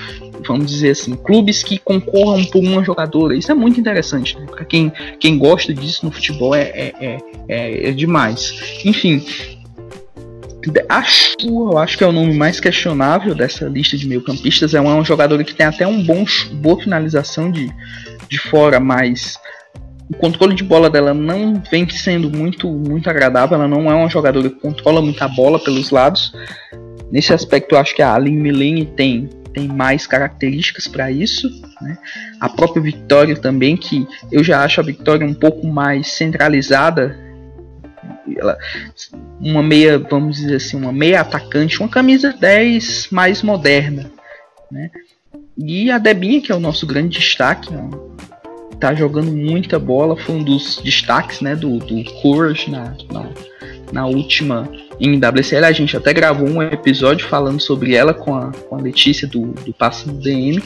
vamos 0.45 0.67
dizer 0.67 0.91
assim, 0.91 1.15
clubes 1.15 1.63
que 1.63 1.77
concorram 1.77 2.43
por 2.45 2.59
uma 2.59 2.83
jogadora. 2.83 3.35
Isso 3.35 3.51
é 3.51 3.55
muito 3.55 3.79
interessante. 3.79 4.37
Né? 4.37 4.45
Para 4.45 4.65
quem, 4.65 4.91
quem 5.19 5.37
gosta 5.37 5.73
disso 5.73 6.05
no 6.05 6.11
futebol 6.11 6.55
é, 6.55 6.61
é, 6.61 6.93
é, 6.99 7.17
é, 7.47 7.89
é 7.89 7.91
demais. 7.91 8.79
Enfim, 8.85 9.23
Acho, 10.89 11.35
eu 11.41 11.77
acho 11.79 11.97
que 11.97 12.03
é 12.03 12.07
o 12.07 12.11
nome 12.11 12.35
mais 12.35 12.59
questionável 12.59 13.33
dessa 13.33 13.65
lista 13.65 13.97
de 13.97 14.07
meio-campistas. 14.07 14.75
É 14.75 14.79
uma 14.79 15.03
jogadora 15.03 15.43
que 15.43 15.55
tem 15.55 15.65
até 15.65 15.87
um 15.87 16.03
bom 16.03 16.23
boa 16.53 16.79
finalização 16.79 17.49
de, 17.49 17.73
de 18.29 18.37
fora, 18.37 18.79
mas 18.79 19.39
o 20.11 20.17
controle 20.17 20.53
de 20.53 20.63
bola 20.63 20.89
dela 20.89 21.13
não 21.13 21.63
vem 21.71 21.87
sendo 21.89 22.29
muito, 22.29 22.67
muito 22.69 23.09
agradável. 23.09 23.55
Ela 23.55 23.67
não 23.67 23.89
é 23.89 23.95
uma 23.95 24.09
jogadora 24.09 24.49
que 24.49 24.59
controla 24.59 25.01
muita 25.01 25.25
bola 25.27 25.57
pelos 25.57 25.89
lados. 25.89 26.33
Nesse 27.09 27.33
aspecto, 27.33 27.75
eu 27.75 27.79
acho 27.79 27.95
que 27.95 28.01
a 28.01 28.13
Aline 28.13 28.41
Milene 28.41 28.85
tem, 28.85 29.29
tem 29.53 29.69
mais 29.69 30.05
características 30.05 30.85
para 30.85 31.09
isso. 31.09 31.49
Né? 31.81 31.97
A 32.41 32.49
própria 32.49 32.81
Victoria 32.81 33.37
também, 33.37 33.77
que 33.77 34.05
eu 34.29 34.43
já 34.43 34.63
acho 34.65 34.81
a 34.81 34.83
Victoria 34.83 35.25
um 35.25 35.33
pouco 35.33 35.65
mais 35.65 36.11
centralizada. 36.11 37.17
Ela, 38.37 38.57
uma 39.39 39.63
meia, 39.63 39.97
vamos 39.97 40.35
dizer 40.35 40.57
assim, 40.57 40.75
uma 40.75 40.91
meia 40.91 41.21
atacante, 41.21 41.79
uma 41.79 41.89
camisa 41.89 42.35
10 42.37 43.07
mais 43.11 43.41
moderna. 43.41 44.11
Né? 44.69 44.91
E 45.57 45.89
a 45.89 45.97
Debinha, 45.97 46.41
que 46.41 46.51
é 46.51 46.55
o 46.55 46.59
nosso 46.59 46.85
grande 46.85 47.17
destaque, 47.17 47.71
né? 47.71 47.89
Tá 48.81 48.95
jogando 48.95 49.31
muita 49.31 49.77
bola, 49.77 50.17
foi 50.17 50.35
um 50.35 50.43
dos 50.43 50.81
destaques 50.83 51.39
né, 51.39 51.55
do, 51.55 51.77
do 51.77 52.03
Courage 52.21 52.69
na, 52.69 52.95
na, 53.11 53.29
na 53.93 54.05
última 54.07 54.67
NWCL. 54.99 55.65
A 55.65 55.71
gente 55.71 55.95
até 55.95 56.11
gravou 56.11 56.49
um 56.49 56.63
episódio 56.63 57.27
falando 57.27 57.61
sobre 57.61 57.93
ela 57.93 58.11
com 58.11 58.35
a, 58.35 58.51
com 58.51 58.75
a 58.75 58.81
Letícia 58.81 59.27
do, 59.27 59.51
do 59.51 59.71
Passo 59.71 60.07
do 60.07 60.19
DM. 60.19 60.61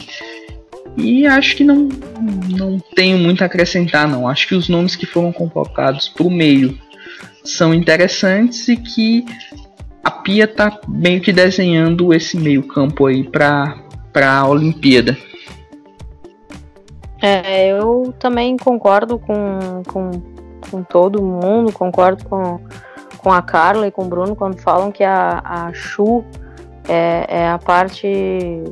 E 0.96 1.26
acho 1.26 1.56
que 1.56 1.62
não, 1.62 1.90
não 2.48 2.78
tenho 2.94 3.18
muito 3.18 3.42
a 3.42 3.46
acrescentar, 3.46 4.08
não. 4.08 4.26
Acho 4.26 4.48
que 4.48 4.54
os 4.54 4.66
nomes 4.66 4.96
que 4.96 5.04
foram 5.04 5.30
convocados 5.30 6.08
para 6.08 6.26
o 6.26 6.30
meio 6.30 6.78
são 7.44 7.74
interessantes 7.74 8.66
e 8.66 8.78
que 8.78 9.26
a 10.02 10.10
Pia 10.10 10.48
tá 10.48 10.80
meio 10.88 11.20
que 11.20 11.32
desenhando 11.32 12.14
esse 12.14 12.34
meio 12.36 12.62
campo 12.62 13.04
aí 13.04 13.24
para 13.24 13.76
a 14.14 14.48
Olimpíada. 14.48 15.18
É, 17.22 17.68
eu 17.68 18.14
também 18.18 18.56
concordo 18.56 19.18
com, 19.18 19.82
com, 19.88 20.10
com 20.70 20.82
todo 20.82 21.22
mundo, 21.22 21.72
concordo 21.72 22.24
com, 22.24 22.60
com 23.18 23.32
a 23.32 23.40
Carla 23.40 23.86
e 23.86 23.90
com 23.90 24.04
o 24.04 24.08
Bruno 24.08 24.36
quando 24.36 24.58
falam 24.60 24.92
que 24.92 25.02
a, 25.02 25.40
a 25.44 25.72
Chu 25.72 26.24
é, 26.88 27.26
é 27.28 27.48
a 27.48 27.58
parte 27.58 28.62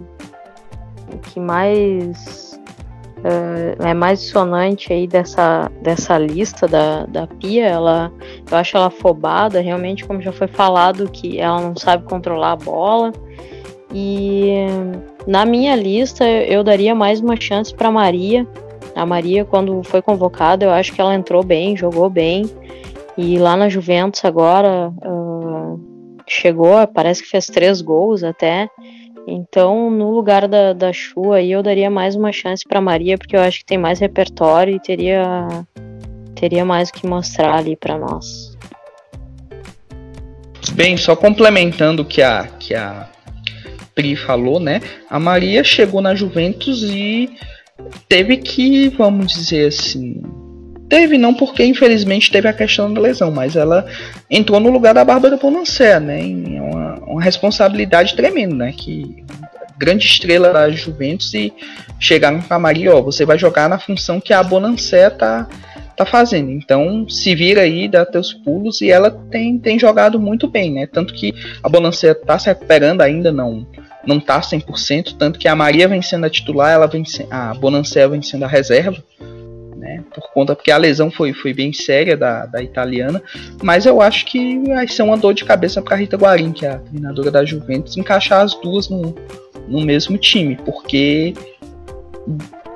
que 1.23 1.41
mais 1.41 2.61
uh, 3.19 3.83
é 3.83 3.95
mais 3.95 4.21
sonante 4.21 4.93
aí 4.93 5.07
dessa, 5.07 5.71
dessa 5.83 6.19
lista 6.19 6.67
da, 6.69 7.07
da 7.07 7.27
Pia. 7.27 7.67
Ela, 7.67 8.13
eu 8.51 8.57
acho 8.57 8.77
ela 8.77 8.87
afobada, 8.87 9.61
realmente, 9.61 10.05
como 10.05 10.21
já 10.21 10.33
foi 10.33 10.47
falado, 10.47 11.11
que 11.11 11.41
ela 11.41 11.61
não 11.61 11.77
sabe 11.77 12.05
controlar 12.05 12.53
a 12.53 12.57
bola. 12.57 13.13
E 13.93 14.57
na 15.27 15.45
minha 15.45 15.75
lista 15.75 16.29
eu 16.29 16.63
daria 16.63 16.95
mais 16.95 17.21
uma 17.21 17.41
chance 17.41 17.75
para 17.75 17.91
Maria. 17.91 18.47
A 18.95 19.05
Maria, 19.05 19.45
quando 19.45 19.83
foi 19.83 20.01
convocada, 20.01 20.65
eu 20.65 20.71
acho 20.71 20.93
que 20.93 21.01
ela 21.01 21.15
entrou 21.15 21.43
bem, 21.43 21.77
jogou 21.77 22.09
bem. 22.09 22.45
E 23.17 23.39
lá 23.39 23.57
na 23.57 23.69
Juventus 23.69 24.25
agora 24.25 24.91
uh, 24.91 25.81
chegou, 26.29 26.87
parece 26.89 27.23
que 27.23 27.29
fez 27.29 27.47
três 27.47 27.81
gols 27.81 28.23
até. 28.23 28.69
Então, 29.27 29.91
no 29.91 30.11
lugar 30.11 30.47
da, 30.47 30.73
da 30.73 30.93
Chu 30.93 31.33
aí, 31.33 31.51
eu 31.51 31.63
daria 31.63 31.91
mais 31.91 32.15
uma 32.15 32.31
chance 32.31 32.63
para 32.67 32.81
Maria, 32.81 33.17
porque 33.17 33.35
eu 33.35 33.41
acho 33.41 33.61
que 33.61 33.65
tem 33.65 33.79
mais 33.79 33.99
repertório 33.99 34.77
e 34.77 34.81
teria, 34.81 35.49
teria 36.35 36.65
mais 36.65 36.91
o 36.91 36.93
que 36.93 37.07
mostrar 37.07 37.57
ali 37.57 37.75
para 37.75 37.97
nós. 37.97 38.55
Bem, 40.73 40.97
só 40.97 41.17
complementando 41.17 42.05
que 42.05 42.21
a, 42.21 42.49
que 42.59 42.75
a 42.75 43.09
Pri 43.95 44.17
falou, 44.17 44.59
né? 44.59 44.81
A 45.09 45.19
Maria 45.21 45.63
chegou 45.63 46.01
na 46.01 46.15
Juventus 46.15 46.83
e 46.83 47.31
teve 48.09 48.37
que, 48.39 48.89
vamos 48.89 49.33
dizer 49.33 49.69
assim, 49.69 50.23
teve 50.89 51.19
não 51.19 51.35
porque 51.35 51.65
infelizmente 51.65 52.31
teve 52.31 52.49
a 52.49 52.53
questão 52.53 52.93
da 52.93 53.01
lesão, 53.01 53.31
mas 53.31 53.57
ela 53.57 53.87
entrou 54.31 54.61
no 54.61 54.71
lugar 54.71 54.95
da 54.95 55.05
Bárbara 55.05 55.37
Bonancé, 55.37 55.99
né? 56.01 56.21
É 56.21 56.61
uma, 56.61 56.95
uma 57.07 57.23
responsabilidade 57.23 58.15
tremenda, 58.15 58.55
né? 58.55 58.73
Que 58.73 59.25
grande 59.77 60.07
estrela 60.07 60.53
da 60.53 60.71
Juventus 60.71 61.35
e 61.35 61.53
chegaram 61.99 62.41
para 62.41 62.59
Maria, 62.59 62.95
ó, 62.95 63.03
você 63.03 63.25
vai 63.25 63.39
jogar 63.39 63.69
na 63.69 63.79
função 63.79 64.21
que 64.21 64.33
a 64.33 64.43
Bonancé 64.43 65.11
tá 65.11 65.49
tá 65.97 66.05
fazendo. 66.05 66.51
Então, 66.51 67.09
se 67.09 67.37
vira 67.37 67.61
aí, 67.61 67.87
dá 67.87 68.05
teus 68.05 68.33
pulos 68.33 68.81
e 68.81 68.91
ela 68.91 69.13
tem, 69.13 69.57
tem 69.59 69.79
jogado 69.79 70.19
muito 70.19 70.49
bem, 70.49 70.73
né? 70.73 70.89
Tanto 70.89 71.15
que 71.15 71.33
a 71.63 71.69
Bonancé 71.69 72.13
tá 72.15 72.37
se 72.37 72.49
recuperando 72.49 73.01
ainda, 73.01 73.31
não 73.31 73.65
não 74.07 74.21
tá 74.21 74.41
100%, 74.41 75.17
tanto 75.19 75.39
que 75.39 75.49
a 75.49 75.57
Maria 75.57 75.89
vem 75.89 76.03
sendo 76.03 76.27
a 76.27 76.31
titular, 76.31 76.73
ela 76.73 76.87
vem 76.87 77.05
a 77.31 77.55
Bonancé 77.55 78.07
vem 78.09 78.23
sendo 78.23 78.45
a 78.45 78.49
reserva, 78.49 79.03
né? 79.77 80.03
Por 80.15 80.31
conta 80.33 80.55
porque 80.55 80.71
a 80.71 80.77
lesão 80.77 81.11
foi, 81.11 81.33
foi 81.33 81.53
bem 81.53 81.73
séria 81.73 82.17
da, 82.17 82.47
da 82.47 82.63
italiana, 82.63 83.23
mas 83.63 83.87
eu 83.87 84.01
acho 84.01 84.27
que 84.27 84.59
vai 84.67 84.89
ser 84.89 85.03
uma 85.03 85.17
dor 85.17 85.35
de 85.35 85.45
cabeça 85.45 85.83
para 85.83 85.97
Rita 85.97 86.17
Guarim, 86.17 86.53
que 86.53 86.67
é 86.67 86.71
a 86.71 86.79
treinadora 86.79 87.31
da 87.31 87.45
Juventus, 87.45 87.97
encaixar 87.97 88.41
as 88.41 88.55
duas 88.55 88.89
no, 88.89 89.15
no 89.69 89.81
mesmo 89.81 90.17
time, 90.19 90.57
porque 90.65 91.35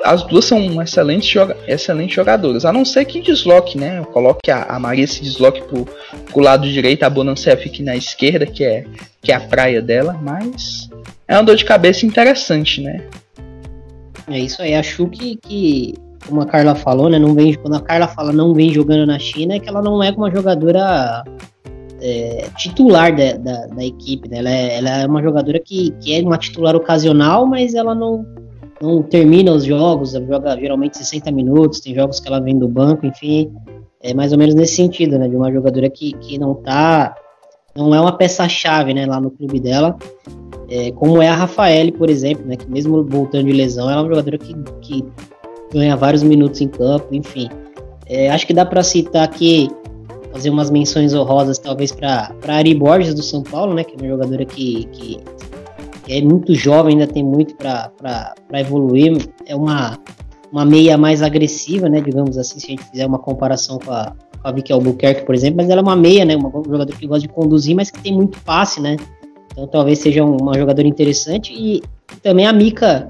as 0.04 0.22
duas 0.22 0.44
são 0.44 0.80
excelentes, 0.82 1.28
joga 1.28 1.56
excelentes 1.66 2.14
jogadoras. 2.14 2.64
A 2.64 2.72
não 2.72 2.84
ser 2.84 3.04
que 3.04 3.20
desloque, 3.20 3.76
né? 3.76 4.04
Coloque 4.12 4.50
a, 4.50 4.62
a 4.64 4.78
Maria 4.78 5.06
se 5.06 5.22
desloque 5.22 5.62
pro, 5.62 5.86
pro 6.30 6.40
lado 6.40 6.68
direito, 6.68 7.02
a 7.02 7.10
Bonancé 7.10 7.56
fique 7.56 7.82
na 7.82 7.96
esquerda, 7.96 8.46
que 8.46 8.64
é, 8.64 8.84
que 9.22 9.32
é 9.32 9.34
a 9.34 9.40
praia 9.40 9.82
dela, 9.82 10.18
mas 10.22 10.87
é 11.28 11.34
uma 11.34 11.44
dor 11.44 11.56
de 11.56 11.64
cabeça 11.64 12.06
interessante, 12.06 12.80
né? 12.80 13.06
É 14.26 14.38
isso 14.38 14.60
aí, 14.60 14.74
acho 14.74 15.06
que, 15.08 15.36
que 15.36 15.94
como 16.26 16.40
a 16.40 16.46
Carla 16.46 16.74
falou, 16.74 17.08
né? 17.08 17.18
Não 17.18 17.34
vem, 17.34 17.54
quando 17.54 17.76
a 17.76 17.80
Carla 17.80 18.08
fala 18.08 18.32
não 18.32 18.52
vem 18.52 18.72
jogando 18.72 19.06
na 19.06 19.18
China, 19.18 19.54
é 19.54 19.60
que 19.60 19.68
ela 19.68 19.82
não 19.82 20.02
é 20.02 20.10
uma 20.10 20.30
jogadora 20.30 21.24
é, 22.00 22.48
titular 22.56 23.14
da, 23.14 23.32
da, 23.34 23.66
da, 23.66 23.84
equipe, 23.84 24.28
né? 24.28 24.38
Ela 24.38 24.50
é, 24.50 24.76
ela 24.78 24.90
é 25.02 25.06
uma 25.06 25.22
jogadora 25.22 25.60
que, 25.60 25.90
que 26.00 26.14
é 26.14 26.20
uma 26.20 26.38
titular 26.38 26.74
ocasional, 26.74 27.46
mas 27.46 27.74
ela 27.74 27.94
não 27.94 28.26
não 28.80 29.02
termina 29.02 29.50
os 29.50 29.64
jogos, 29.64 30.12
joga 30.12 30.56
geralmente 30.56 30.98
60 30.98 31.32
minutos, 31.32 31.80
tem 31.80 31.94
jogos 31.94 32.20
que 32.20 32.28
ela 32.28 32.40
vem 32.40 32.56
do 32.56 32.68
banco, 32.68 33.04
enfim, 33.04 33.52
é 34.00 34.14
mais 34.14 34.30
ou 34.30 34.38
menos 34.38 34.54
nesse 34.54 34.76
sentido, 34.76 35.18
né, 35.18 35.26
de 35.26 35.34
uma 35.34 35.50
jogadora 35.52 35.90
que, 35.90 36.12
que 36.12 36.38
não 36.38 36.54
tá, 36.54 37.12
não 37.78 37.94
é 37.94 38.00
uma 38.00 38.12
peça-chave, 38.12 38.92
né, 38.92 39.06
lá 39.06 39.20
no 39.20 39.30
clube 39.30 39.60
dela, 39.60 39.96
é, 40.68 40.90
como 40.92 41.22
é 41.22 41.28
a 41.28 41.34
Rafaele, 41.34 41.92
por 41.92 42.10
exemplo, 42.10 42.44
né, 42.46 42.56
que 42.56 42.70
mesmo 42.70 43.04
voltando 43.04 43.46
de 43.46 43.52
lesão, 43.52 43.88
ela 43.88 44.00
é 44.00 44.02
uma 44.02 44.08
jogadora 44.08 44.38
que, 44.38 44.54
que 44.82 45.04
ganha 45.72 45.96
vários 45.96 46.22
minutos 46.22 46.60
em 46.60 46.68
campo, 46.68 47.06
enfim. 47.12 47.48
É, 48.06 48.30
acho 48.30 48.46
que 48.46 48.52
dá 48.52 48.66
para 48.66 48.82
citar 48.82 49.22
aqui, 49.22 49.68
fazer 50.32 50.50
umas 50.50 50.70
menções 50.70 51.14
honrosas, 51.14 51.58
talvez, 51.58 51.92
para 51.92 52.34
Ari 52.46 52.74
Borges 52.74 53.14
do 53.14 53.22
São 53.22 53.42
Paulo, 53.42 53.74
né, 53.74 53.84
que 53.84 53.94
é 53.94 53.96
uma 53.96 54.08
jogadora 54.08 54.44
que, 54.44 54.84
que 54.92 55.20
é 56.08 56.20
muito 56.22 56.54
jovem, 56.54 56.94
ainda 56.94 57.06
tem 57.06 57.22
muito 57.22 57.54
para 57.54 57.92
evoluir. 58.54 59.28
É 59.46 59.54
uma, 59.54 59.98
uma 60.50 60.64
meia 60.64 60.96
mais 60.96 61.22
agressiva, 61.22 61.88
né? 61.88 62.00
Digamos 62.00 62.38
assim, 62.38 62.58
se 62.58 62.66
a 62.66 62.70
gente 62.70 62.84
fizer 62.84 63.06
uma 63.06 63.18
comparação 63.18 63.78
com 63.78 63.92
a, 63.92 64.14
a 64.42 64.52
Vicky 64.52 64.72
Albuquerque, 64.72 65.24
por 65.24 65.34
exemplo, 65.34 65.58
mas 65.58 65.70
ela 65.70 65.80
é 65.80 65.82
uma 65.82 65.96
meia, 65.96 66.24
né? 66.24 66.36
Uma, 66.36 66.48
um 66.48 66.64
jogador 66.64 66.94
que 66.94 67.06
gosta 67.06 67.26
de 67.26 67.32
conduzir, 67.32 67.74
mas 67.74 67.90
que 67.90 68.00
tem 68.00 68.12
muito 68.12 68.40
passe, 68.42 68.80
né? 68.80 68.96
Então 69.52 69.66
talvez 69.66 69.98
seja 69.98 70.24
uma 70.24 70.56
jogadora 70.56 70.86
interessante. 70.86 71.52
E 71.52 71.82
também 72.22 72.46
a 72.46 72.52
Mica, 72.52 73.08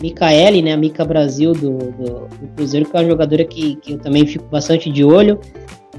Micaele, 0.00 0.62
né? 0.62 0.72
A 0.72 0.76
Mica 0.76 1.04
Brasil 1.04 1.52
do, 1.52 1.78
do, 1.78 2.28
do, 2.28 2.48
Cruzeiro, 2.56 2.88
que 2.88 2.96
é 2.96 3.00
uma 3.00 3.08
jogadora 3.08 3.44
que, 3.44 3.76
que 3.76 3.92
eu 3.92 3.98
também 3.98 4.26
fico 4.26 4.44
bastante 4.50 4.90
de 4.90 5.04
olho 5.04 5.38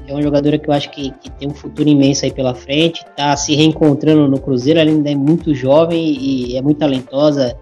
é 0.06 0.12
uma 0.12 0.22
jogadora 0.22 0.58
que 0.58 0.68
eu 0.68 0.74
acho 0.74 0.90
que, 0.90 1.10
que, 1.10 1.30
tem 1.30 1.48
um 1.48 1.54
futuro 1.54 1.88
imenso 1.88 2.24
aí 2.24 2.30
pela 2.30 2.54
frente, 2.54 3.04
tá 3.16 3.36
se 3.36 3.54
reencontrando 3.54 4.28
no 4.28 4.38
Cruzeiro, 4.38 4.78
ela 4.78 4.90
ainda 4.90 5.10
é 5.10 5.14
muito 5.14 5.54
jovem 5.54 6.16
e 6.18 6.56
é 6.56 6.62
muito 6.62 6.78
talentosa, 6.78 7.56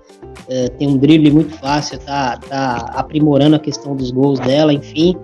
é, 0.48 0.68
tem 0.68 0.88
um 0.88 0.96
drible 0.96 1.30
muito 1.30 1.54
fácil, 1.54 1.98
tá, 1.98 2.36
tá 2.36 2.92
aprimorando 2.94 3.56
a 3.56 3.58
questão 3.58 3.96
dos 3.96 4.10
gols 4.10 4.38
dela, 4.40 4.72
enfim. 4.72 5.16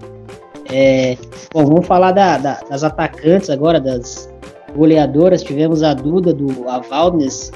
É, 0.72 1.16
bom, 1.52 1.66
vamos 1.66 1.86
falar 1.86 2.12
da, 2.12 2.38
da, 2.38 2.60
das 2.68 2.84
atacantes 2.84 3.50
agora, 3.50 3.80
das 3.80 4.32
goleadoras, 4.74 5.42
tivemos 5.42 5.82
a 5.82 5.94
Duda 5.94 6.32
do 6.32 6.68
Avaldnes, 6.68 7.50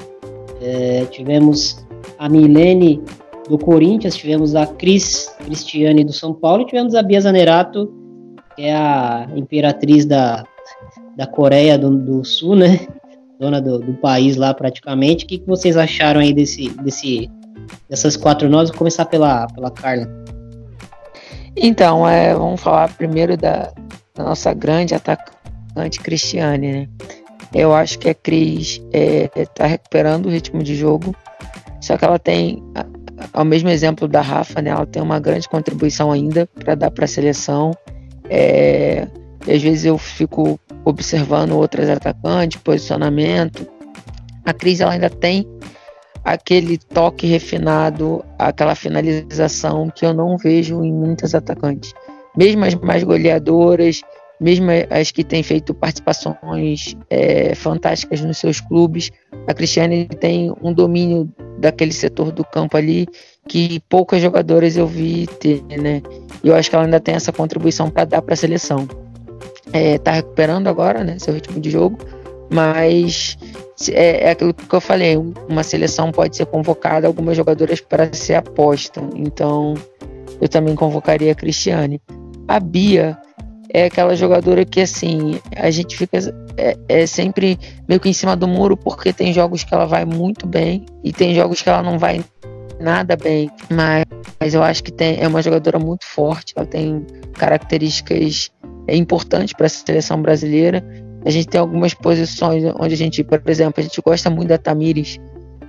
é, 0.60 1.04
tivemos 1.06 1.84
a 2.18 2.28
Milene 2.28 3.02
do 3.48 3.58
Corinthians, 3.58 4.16
tivemos 4.16 4.54
a 4.54 4.66
Cris 4.66 5.32
Cristiane 5.44 6.02
do 6.02 6.12
São 6.12 6.34
Paulo 6.34 6.62
e 6.62 6.66
tivemos 6.66 6.94
a 6.94 7.02
Bia 7.02 7.20
Zanerato 7.20 8.04
que 8.54 8.62
é 8.62 8.74
a 8.74 9.28
imperatriz 9.34 10.04
da, 10.04 10.44
da 11.16 11.26
Coreia 11.26 11.78
do, 11.78 11.90
do 11.90 12.24
Sul, 12.24 12.56
né? 12.56 12.80
Dona 13.38 13.60
do, 13.60 13.80
do, 13.80 13.94
país 13.94 14.36
lá 14.36 14.54
praticamente. 14.54 15.24
O 15.24 15.28
que, 15.28 15.38
que 15.38 15.46
vocês 15.46 15.76
acharam 15.76 16.20
aí 16.20 16.32
desse, 16.32 16.68
desse, 16.82 17.28
dessas 17.88 18.16
quatro 18.16 18.48
nós? 18.48 18.68
Vou 18.68 18.78
começar 18.78 19.06
pela, 19.06 19.46
pela 19.48 19.70
Carla. 19.70 20.06
Então, 21.56 22.08
é, 22.08 22.34
vamos 22.34 22.60
falar 22.60 22.92
primeiro 22.94 23.36
da, 23.36 23.72
da 24.14 24.24
nossa 24.24 24.52
grande 24.52 24.94
atacante 24.94 26.00
Cristiane, 26.00 26.72
né? 26.72 26.88
Eu 27.52 27.72
acho 27.72 27.98
que 27.98 28.08
a 28.08 28.14
Cris 28.14 28.82
está 28.92 29.64
é, 29.64 29.68
recuperando 29.68 30.26
o 30.26 30.30
ritmo 30.30 30.62
de 30.62 30.74
jogo, 30.74 31.14
só 31.80 31.96
que 31.96 32.04
ela 32.04 32.18
tem, 32.18 32.60
ao 33.32 33.44
mesmo 33.44 33.68
exemplo 33.68 34.08
da 34.08 34.20
Rafa, 34.20 34.60
né? 34.60 34.70
Ela 34.70 34.86
tem 34.86 35.00
uma 35.00 35.20
grande 35.20 35.48
contribuição 35.48 36.10
ainda 36.10 36.46
para 36.46 36.74
dar 36.74 36.90
para 36.90 37.04
a 37.04 37.08
seleção. 37.08 37.70
É, 38.28 39.06
às 39.42 39.62
vezes 39.62 39.84
eu 39.84 39.96
fico 39.96 40.58
observando 40.84 41.52
outras 41.52 41.88
atacantes, 41.88 42.60
posicionamento. 42.60 43.66
A 44.44 44.52
Cris 44.52 44.80
ela 44.80 44.92
ainda 44.92 45.08
tem 45.08 45.46
aquele 46.24 46.78
toque 46.78 47.26
refinado, 47.26 48.24
aquela 48.38 48.74
finalização 48.74 49.90
que 49.90 50.06
eu 50.06 50.14
não 50.14 50.38
vejo 50.38 50.82
em 50.82 50.92
muitas 50.92 51.34
atacantes. 51.34 51.92
Mesmo 52.36 52.64
as 52.64 52.74
mais 52.74 53.04
goleadoras, 53.04 54.00
mesmo 54.40 54.66
as 54.90 55.10
que 55.10 55.22
têm 55.22 55.42
feito 55.42 55.72
participações 55.74 56.96
é, 57.08 57.54
fantásticas 57.54 58.20
nos 58.22 58.38
seus 58.38 58.60
clubes, 58.60 59.10
a 59.46 59.54
Cristiane 59.54 60.06
tem 60.06 60.52
um 60.62 60.72
domínio 60.72 61.30
daquele 61.58 61.92
setor 61.92 62.32
do 62.32 62.44
campo 62.44 62.76
ali 62.76 63.06
que 63.46 63.78
poucas 63.88 64.20
jogadoras 64.20 64.76
eu 64.76 64.86
vi 64.86 65.26
ter, 65.38 65.62
né? 65.78 66.02
E 66.42 66.48
eu 66.48 66.54
acho 66.54 66.68
que 66.68 66.74
ela 66.74 66.84
ainda 66.84 66.98
tem 66.98 67.14
essa 67.14 67.32
contribuição 67.32 67.90
para 67.90 68.04
dar 68.04 68.22
para 68.22 68.34
a 68.34 68.36
seleção. 68.36 68.88
É, 69.72 69.98
tá 69.98 70.12
recuperando 70.12 70.68
agora, 70.68 71.02
né, 71.04 71.18
seu 71.18 71.34
ritmo 71.34 71.60
de 71.60 71.68
jogo, 71.70 71.98
mas 72.50 73.36
é, 73.90 74.26
é, 74.26 74.30
aquilo 74.30 74.54
que 74.54 74.74
eu 74.74 74.80
falei, 74.80 75.16
uma 75.48 75.62
seleção 75.62 76.12
pode 76.12 76.36
ser 76.36 76.46
convocada 76.46 77.06
algumas 77.06 77.36
jogadoras 77.36 77.80
para 77.80 78.12
ser 78.12 78.34
aposta. 78.34 79.02
Então, 79.14 79.74
eu 80.40 80.48
também 80.48 80.74
convocaria 80.74 81.32
a 81.32 81.34
Cristiane. 81.34 82.00
A 82.46 82.60
Bia 82.60 83.18
é 83.70 83.86
aquela 83.86 84.14
jogadora 84.14 84.64
que 84.64 84.80
assim, 84.80 85.40
a 85.56 85.70
gente 85.70 85.96
fica 85.96 86.18
é, 86.56 86.76
é 86.88 87.06
sempre 87.06 87.58
meio 87.88 88.00
que 88.00 88.08
em 88.08 88.12
cima 88.12 88.36
do 88.36 88.46
muro 88.46 88.76
porque 88.76 89.12
tem 89.12 89.32
jogos 89.32 89.64
que 89.64 89.74
ela 89.74 89.86
vai 89.86 90.04
muito 90.04 90.46
bem 90.46 90.86
e 91.02 91.12
tem 91.12 91.34
jogos 91.34 91.60
que 91.60 91.68
ela 91.68 91.82
não 91.82 91.98
vai 91.98 92.24
nada 92.78 93.16
bem, 93.16 93.50
mas, 93.70 94.04
mas 94.38 94.54
eu 94.54 94.62
acho 94.62 94.84
que 94.84 94.92
tem, 94.92 95.20
é 95.20 95.26
uma 95.26 95.42
jogadora 95.42 95.78
muito 95.78 96.04
forte, 96.04 96.52
ela 96.56 96.66
tem 96.66 97.04
características 97.32 98.50
é, 98.86 98.96
importantes 98.96 99.54
para 99.54 99.66
a 99.66 99.70
seleção 99.70 100.20
brasileira. 100.20 100.84
A 101.24 101.30
gente 101.30 101.48
tem 101.48 101.60
algumas 101.60 101.94
posições 101.94 102.64
onde 102.78 102.94
a 102.94 102.96
gente, 102.96 103.24
por 103.24 103.40
exemplo, 103.46 103.74
a 103.78 103.82
gente 103.82 104.00
gosta 104.00 104.28
muito 104.28 104.48
da 104.48 104.58
Tamires, 104.58 105.18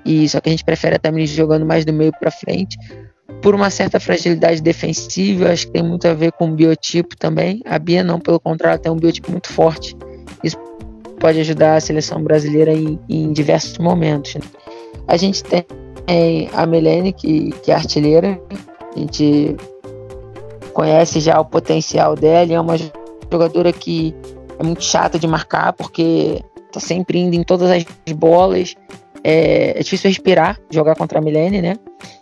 e 0.05 0.29
só 0.29 0.39
que 0.39 0.49
a 0.49 0.51
gente 0.51 0.63
prefere 0.63 0.95
a 0.95 0.99
Tamiris 0.99 1.31
jogando 1.31 1.65
mais 1.65 1.83
do 1.83 1.91
meio 1.91 2.11
para 2.19 2.29
frente 2.29 2.77
por 3.41 3.55
uma 3.55 3.69
certa 3.69 3.99
fragilidade 3.99 4.61
defensiva, 4.61 5.51
acho 5.51 5.65
que 5.67 5.73
tem 5.73 5.83
muito 5.83 6.07
a 6.07 6.13
ver 6.13 6.31
com 6.31 6.49
o 6.49 6.55
biotipo 6.55 7.15
também. 7.17 7.61
A 7.65 7.77
Bia 7.79 8.03
não, 8.03 8.19
pelo 8.19 8.39
contrário, 8.39 8.79
tem 8.79 8.91
um 8.91 8.95
biotipo 8.95 9.31
muito 9.31 9.51
forte. 9.51 9.95
Isso 10.43 10.57
pode 11.19 11.39
ajudar 11.39 11.75
a 11.75 11.79
seleção 11.79 12.23
brasileira 12.23 12.71
em, 12.71 12.99
em 13.09 13.31
diversos 13.33 13.77
momentos. 13.77 14.35
Né? 14.35 14.41
A 15.07 15.17
gente 15.17 15.43
tem 15.43 15.65
a 16.53 16.65
Melene, 16.65 17.13
que, 17.13 17.51
que 17.63 17.71
é 17.71 17.75
artilheira, 17.75 18.39
a 18.95 18.99
gente 18.99 19.55
conhece 20.73 21.19
já 21.19 21.39
o 21.39 21.45
potencial 21.45 22.15
dela, 22.15 22.53
é 22.53 22.59
uma 22.59 22.75
jogadora 23.31 23.71
que 23.73 24.13
é 24.57 24.63
muito 24.63 24.83
chata 24.83 25.17
de 25.19 25.27
marcar, 25.27 25.73
porque 25.73 26.43
tá 26.71 26.79
sempre 26.79 27.19
indo 27.19 27.35
em 27.35 27.43
todas 27.43 27.69
as 27.71 27.85
bolas, 28.13 28.75
é, 29.23 29.79
é 29.79 29.81
difícil 29.81 30.09
respirar 30.09 30.59
jogar 30.69 30.95
contra 30.95 31.19
a 31.19 31.21
Milene, 31.21 31.61
né? 31.61 31.77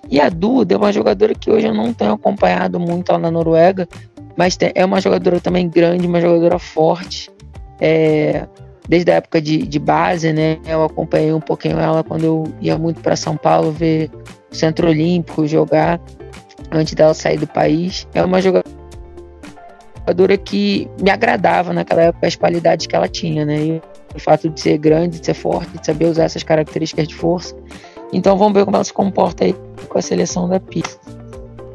E 0.09 0.21
a 0.21 0.29
Duda 0.29 0.75
é 0.75 0.77
uma 0.77 0.93
jogadora 0.93 1.33
que 1.35 1.51
hoje 1.51 1.67
eu 1.67 1.73
não 1.73 1.93
tenho 1.93 2.13
acompanhado 2.13 2.79
muito 2.79 3.11
lá 3.11 3.17
na 3.17 3.31
Noruega, 3.31 3.87
mas 4.37 4.57
é 4.73 4.85
uma 4.85 5.01
jogadora 5.01 5.39
também 5.39 5.67
grande, 5.67 6.07
uma 6.07 6.21
jogadora 6.21 6.57
forte. 6.57 7.29
É, 7.81 8.47
desde 8.87 9.11
a 9.11 9.15
época 9.15 9.41
de, 9.41 9.65
de 9.65 9.79
base, 9.79 10.31
né? 10.31 10.59
Eu 10.65 10.83
acompanhei 10.83 11.33
um 11.33 11.39
pouquinho 11.39 11.79
ela 11.79 12.03
quando 12.03 12.23
eu 12.23 12.43
ia 12.61 12.77
muito 12.77 13.01
para 13.01 13.15
São 13.15 13.35
Paulo 13.35 13.71
ver 13.71 14.09
o 14.51 14.55
Centro 14.55 14.87
Olímpico 14.87 15.47
jogar 15.47 15.99
antes 16.71 16.93
dela 16.93 17.13
sair 17.13 17.37
do 17.37 17.47
país. 17.47 18.07
É 18.13 18.23
uma 18.23 18.41
jogadora 18.41 18.82
que 20.43 20.89
me 21.01 21.09
agradava 21.09 21.73
naquela 21.73 22.03
época 22.03 22.27
as 22.27 22.35
qualidades 22.35 22.87
que 22.87 22.95
ela 22.95 23.07
tinha, 23.07 23.45
né? 23.45 23.57
E 23.57 23.81
o 24.15 24.19
fato 24.19 24.49
de 24.49 24.59
ser 24.59 24.77
grande, 24.77 25.19
de 25.19 25.25
ser 25.25 25.33
forte, 25.33 25.77
de 25.77 25.85
saber 25.85 26.05
usar 26.05 26.25
essas 26.25 26.43
características 26.43 27.07
de 27.07 27.15
força. 27.15 27.55
Então 28.11 28.37
vamos 28.37 28.53
ver 28.53 28.65
como 28.65 28.77
ela 28.77 28.83
se 28.83 28.93
comporta 28.93 29.43
aí 29.43 29.55
com 29.87 29.97
a 29.97 30.01
seleção 30.01 30.47
da 30.47 30.59
PIS. 30.59 30.99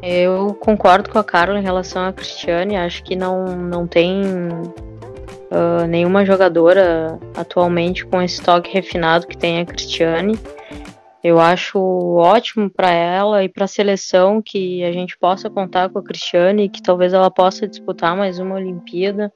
Eu 0.01 0.53
concordo 0.53 1.09
com 1.09 1.19
a 1.19 1.23
Carla 1.23 1.59
em 1.59 1.63
relação 1.63 2.05
a 2.05 2.13
Cristiane, 2.13 2.77
acho 2.77 3.03
que 3.03 3.15
não, 3.15 3.45
não 3.57 3.85
tem 3.85 4.21
uh, 4.23 5.85
nenhuma 5.87 6.25
jogadora 6.25 7.19
atualmente 7.35 8.05
com 8.05 8.21
esse 8.21 8.41
toque 8.41 8.73
refinado 8.73 9.27
que 9.27 9.37
tem 9.37 9.59
a 9.59 9.65
Cristiane. 9.65 10.39
Eu 11.23 11.39
acho 11.39 11.79
ótimo 11.79 12.69
para 12.69 12.91
ela 12.91 13.43
e 13.43 13.49
para 13.49 13.65
a 13.65 13.67
seleção 13.67 14.41
que 14.41 14.83
a 14.83 14.91
gente 14.91 15.17
possa 15.17 15.49
contar 15.49 15.89
com 15.89 15.99
a 15.99 16.03
Cristiane 16.03 16.63
e 16.63 16.69
que 16.69 16.81
talvez 16.81 17.13
ela 17.13 17.29
possa 17.29 17.67
disputar 17.67 18.15
mais 18.15 18.39
uma 18.39 18.55
Olimpíada 18.55 19.31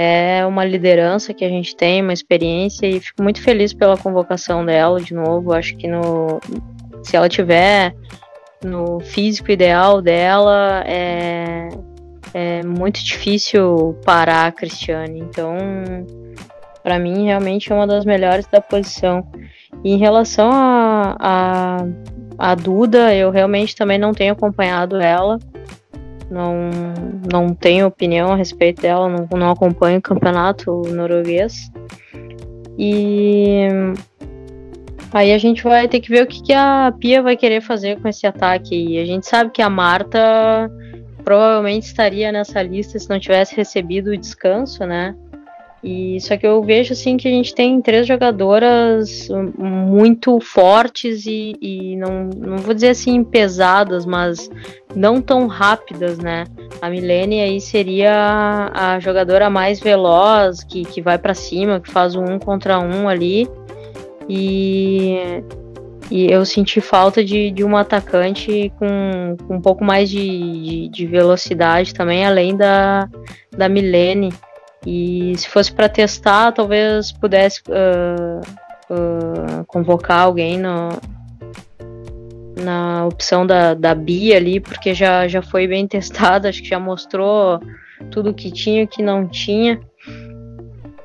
é 0.00 0.46
uma 0.46 0.64
liderança 0.64 1.34
que 1.34 1.44
a 1.44 1.48
gente 1.48 1.74
tem, 1.74 2.02
uma 2.02 2.12
experiência 2.12 2.86
e 2.86 3.00
fico 3.00 3.20
muito 3.20 3.42
feliz 3.42 3.72
pela 3.72 3.96
convocação 3.96 4.64
dela 4.64 5.00
de 5.00 5.12
novo. 5.12 5.52
Acho 5.52 5.76
que 5.76 5.88
no, 5.88 6.40
se 7.02 7.16
ela 7.16 7.28
tiver 7.28 7.92
no 8.62 9.00
físico 9.00 9.50
ideal 9.50 10.00
dela, 10.00 10.84
é, 10.86 11.68
é 12.32 12.62
muito 12.62 13.02
difícil 13.02 13.98
parar 14.04 14.46
a 14.46 14.52
Cristiane. 14.52 15.18
Então, 15.18 15.56
para 16.80 16.96
mim, 16.98 17.26
realmente 17.26 17.72
é 17.72 17.74
uma 17.74 17.86
das 17.86 18.04
melhores 18.04 18.46
da 18.46 18.60
posição. 18.60 19.28
Em 19.84 19.96
relação 19.96 20.50
a, 20.52 21.16
a, 21.18 21.76
a 22.38 22.54
Duda, 22.54 23.14
eu 23.14 23.30
realmente 23.30 23.76
também 23.76 23.98
não 23.98 24.12
tenho 24.12 24.32
acompanhado 24.32 24.96
ela 24.96 25.38
não, 26.30 26.70
não 27.30 27.54
tenho 27.54 27.86
opinião 27.86 28.32
a 28.32 28.36
respeito 28.36 28.82
dela, 28.82 29.08
não, 29.08 29.38
não 29.38 29.50
acompanho 29.50 29.98
o 29.98 30.02
campeonato 30.02 30.82
norueguês. 30.92 31.70
E 32.78 33.66
aí 35.12 35.32
a 35.32 35.38
gente 35.38 35.62
vai 35.64 35.88
ter 35.88 36.00
que 36.00 36.10
ver 36.10 36.24
o 36.24 36.26
que, 36.26 36.42
que 36.42 36.52
a 36.52 36.92
Pia 36.98 37.22
vai 37.22 37.36
querer 37.36 37.60
fazer 37.60 38.00
com 38.00 38.08
esse 38.08 38.26
ataque. 38.26 38.74
E 38.74 38.98
a 38.98 39.04
gente 39.04 39.26
sabe 39.26 39.50
que 39.50 39.62
a 39.62 39.70
Marta 39.70 40.70
provavelmente 41.24 41.84
estaria 41.84 42.30
nessa 42.30 42.62
lista 42.62 42.98
se 42.98 43.08
não 43.08 43.18
tivesse 43.18 43.56
recebido 43.56 44.10
o 44.10 44.16
descanso, 44.16 44.84
né? 44.84 45.14
E 45.82 46.20
só 46.20 46.36
que 46.36 46.46
eu 46.46 46.60
vejo 46.62 46.92
assim 46.92 47.16
que 47.16 47.28
a 47.28 47.30
gente 47.30 47.54
tem 47.54 47.80
três 47.80 48.06
jogadoras 48.06 49.28
muito 49.56 50.40
fortes 50.40 51.24
e, 51.24 51.54
e, 51.62 51.96
não, 51.96 52.30
não 52.36 52.56
vou 52.58 52.74
dizer 52.74 52.88
assim 52.88 53.22
pesadas, 53.22 54.04
mas 54.04 54.50
não 54.94 55.22
tão 55.22 55.46
rápidas, 55.46 56.18
né? 56.18 56.44
A 56.82 56.90
Milene 56.90 57.40
aí 57.40 57.60
seria 57.60 58.72
a 58.74 58.98
jogadora 58.98 59.48
mais 59.48 59.78
veloz, 59.78 60.64
que, 60.64 60.84
que 60.84 61.00
vai 61.00 61.16
para 61.16 61.34
cima, 61.34 61.80
que 61.80 61.90
faz 61.90 62.16
um 62.16 62.38
contra 62.40 62.80
um 62.80 63.08
ali. 63.08 63.48
E, 64.28 65.16
e 66.10 66.30
eu 66.30 66.44
senti 66.44 66.80
falta 66.80 67.24
de, 67.24 67.52
de 67.52 67.62
um 67.62 67.76
atacante 67.76 68.72
com, 68.78 69.36
com 69.46 69.56
um 69.56 69.60
pouco 69.60 69.84
mais 69.84 70.10
de, 70.10 70.18
de, 70.18 70.88
de 70.88 71.06
velocidade 71.06 71.94
também, 71.94 72.26
além 72.26 72.56
da, 72.56 73.08
da 73.56 73.68
Milene. 73.68 74.32
E 74.86 75.34
se 75.36 75.48
fosse 75.48 75.72
para 75.72 75.88
testar, 75.88 76.52
talvez 76.52 77.12
pudesse 77.12 77.60
uh, 77.68 78.40
uh, 78.92 79.64
convocar 79.66 80.20
alguém 80.20 80.58
no, 80.58 80.90
na 82.62 83.06
opção 83.06 83.46
da, 83.46 83.74
da 83.74 83.94
Bia 83.94 84.36
ali, 84.36 84.60
porque 84.60 84.94
já, 84.94 85.26
já 85.26 85.42
foi 85.42 85.66
bem 85.66 85.86
testada, 85.88 86.48
acho 86.48 86.62
que 86.62 86.68
já 86.68 86.78
mostrou 86.78 87.60
tudo 88.10 88.34
que 88.34 88.50
tinha 88.50 88.82
e 88.82 88.86
que 88.86 89.02
não 89.02 89.26
tinha. 89.26 89.80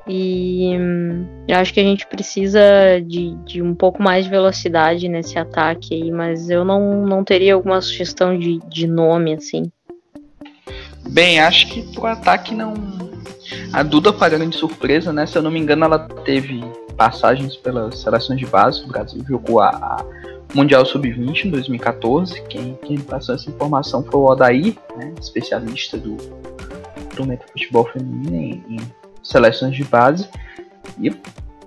E 0.06 0.76
hum, 0.78 1.26
acho 1.50 1.72
que 1.72 1.80
a 1.80 1.82
gente 1.82 2.06
precisa 2.06 2.60
de, 3.02 3.34
de 3.46 3.62
um 3.62 3.74
pouco 3.74 4.02
mais 4.02 4.24
de 4.24 4.30
velocidade 4.30 5.08
nesse 5.08 5.38
ataque 5.38 5.94
aí, 5.94 6.10
mas 6.10 6.50
eu 6.50 6.62
não, 6.62 7.06
não 7.06 7.24
teria 7.24 7.54
alguma 7.54 7.80
sugestão 7.80 8.38
de, 8.38 8.58
de 8.68 8.86
nome 8.86 9.34
assim. 9.34 9.72
Bem, 11.08 11.40
acho 11.40 11.68
que 11.68 11.82
pro 11.94 12.06
ataque 12.06 12.54
não, 12.54 12.74
a 13.72 13.82
Duda 13.82 14.14
a 14.18 14.28
grande 14.28 14.56
surpresa, 14.56 15.12
né? 15.12 15.26
Se 15.26 15.36
eu 15.36 15.42
não 15.42 15.50
me 15.50 15.58
engano, 15.58 15.84
ela 15.84 15.98
teve 15.98 16.62
passagens 16.96 17.56
pelas 17.56 17.98
seleções 17.98 18.38
de 18.38 18.46
base. 18.46 18.84
O 18.84 18.88
Brasil 18.88 19.24
jogou 19.28 19.60
a, 19.60 19.68
a 19.68 20.04
Mundial 20.54 20.84
Sub-20 20.86 21.46
em 21.46 21.50
2014. 21.50 22.42
Quem, 22.42 22.78
quem 22.84 22.98
passou 22.98 23.34
essa 23.34 23.50
informação 23.50 24.02
foi 24.04 24.20
o 24.20 24.24
Odair, 24.24 24.74
né? 24.96 25.12
especialista 25.20 25.98
do, 25.98 26.16
do 26.16 27.38
futebol 27.52 27.84
feminino 27.86 28.36
em, 28.36 28.64
em 28.68 28.80
seleções 29.22 29.74
de 29.74 29.84
base. 29.84 30.28
E 31.00 31.10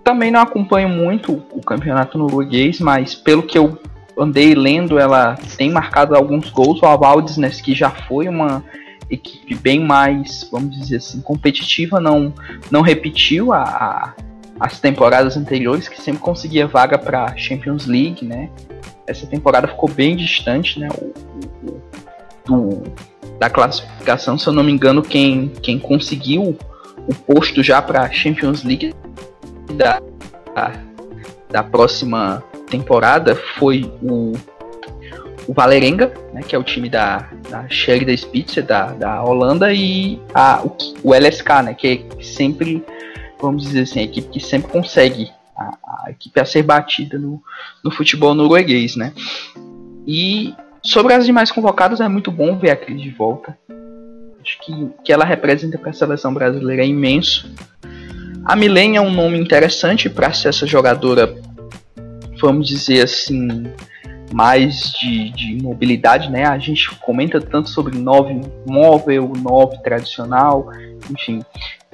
também 0.04 0.32
não 0.32 0.40
acompanho 0.40 0.88
muito 0.88 1.44
o 1.52 1.62
campeonato 1.62 2.18
norueguês, 2.18 2.80
mas 2.80 3.14
pelo 3.14 3.44
que 3.44 3.58
eu 3.58 3.78
andei 4.18 4.56
lendo, 4.56 4.98
ela 4.98 5.36
tem 5.58 5.70
marcado 5.70 6.16
alguns 6.16 6.50
gols. 6.50 6.82
O 6.82 6.86
Avaldisnes, 6.86 7.60
que 7.60 7.76
já 7.76 7.90
foi 7.90 8.28
uma 8.30 8.64
equipe 9.10 9.56
bem 9.56 9.80
mais, 9.80 10.48
vamos 10.52 10.78
dizer 10.78 10.98
assim, 10.98 11.22
competitiva, 11.22 12.00
não, 12.00 12.34
não 12.70 12.82
repetiu 12.82 13.54
a, 13.54 13.64
a 13.64 14.14
as 14.60 14.80
temporadas 14.80 15.38
anteriores, 15.38 15.88
que 15.88 16.02
sempre 16.02 16.22
conseguia 16.22 16.68
vaga 16.68 16.98
para 16.98 17.36
Champions 17.38 17.86
League, 17.86 18.26
né? 18.26 18.50
Essa 19.06 19.26
temporada 19.28 19.68
ficou 19.68 19.90
bem 19.90 20.16
distante, 20.16 20.80
né? 20.80 20.90
O, 20.98 22.52
o, 22.52 22.56
o, 22.56 22.84
da 23.40 23.50
classificação, 23.50 24.38
se 24.38 24.48
eu 24.48 24.54
não 24.54 24.64
me 24.64 24.72
engano, 24.72 25.02
quem, 25.02 25.50
quem 25.62 25.78
conseguiu 25.78 26.58
o 27.08 27.14
posto 27.14 27.62
já 27.62 27.82
para 27.82 28.10
Champions 28.12 28.64
League 28.64 28.94
da, 29.76 30.02
da 31.50 31.64
próxima 31.64 32.44
temporada 32.70 33.36
foi 33.58 33.92
o 34.02 34.34
o 35.48 35.54
Valerenga, 35.54 36.14
né, 36.34 36.42
que 36.46 36.56
é 36.56 36.60
o 36.60 36.64
time 36.64 36.90
da, 36.90 37.30
da 37.50 37.68
Sherida 37.70 38.16
Spitzer, 38.16 38.66
da, 38.66 38.88
da 38.92 39.24
Holanda, 39.24 39.74
e 39.74 40.20
a, 40.34 40.62
o, 40.64 40.76
o 41.04 41.14
LSK, 41.14 41.50
né, 41.64 41.74
que 41.74 42.06
é 42.20 42.24
sempre, 42.24 42.84
vamos 43.40 43.64
dizer 43.64 43.82
assim, 43.82 44.02
a 44.02 44.04
equipe 44.04 44.28
que 44.28 44.40
sempre 44.40 44.70
consegue 44.70 45.32
a, 45.56 45.78
a 46.06 46.12
equipe 46.12 46.40
a 46.40 46.46
ser 46.46 46.64
batida 46.64 47.18
no, 47.18 47.42
no 47.84 47.90
futebol 47.90 48.36
norueguês, 48.36 48.96
né. 48.98 49.14
E 50.06 50.54
sobre 50.84 51.14
as 51.14 51.26
demais 51.26 51.52
convocadas, 51.52 52.02
é 52.02 52.08
muito 52.08 52.32
bom 52.32 52.58
ver 52.58 52.72
a 52.72 52.76
Cris 52.76 53.02
de 53.02 53.10
volta. 53.10 53.58
Acho 54.42 54.60
que 54.62 54.90
que 55.04 55.12
ela 55.12 55.26
representa 55.26 55.78
para 55.78 55.90
a 55.90 55.94
seleção 55.94 56.34
brasileira 56.34 56.84
é 56.84 56.88
imenso. 56.88 57.52
A 58.46 58.56
Milen 58.56 58.96
é 58.96 59.02
um 59.02 59.12
nome 59.12 59.38
interessante 59.38 60.10
para 60.10 60.32
ser 60.32 60.48
essa 60.48 60.66
jogadora, 60.66 61.36
vamos 62.40 62.66
dizer 62.66 63.04
assim, 63.04 63.66
mais 64.34 64.94
de, 64.94 65.30
de 65.32 65.62
mobilidade, 65.62 66.30
né? 66.30 66.46
A 66.46 66.58
gente 66.58 66.90
comenta 67.00 67.40
tanto 67.40 67.70
sobre 67.70 67.98
9 67.98 68.42
móvel, 68.66 69.32
9 69.36 69.82
tradicional, 69.82 70.70
enfim. 71.10 71.44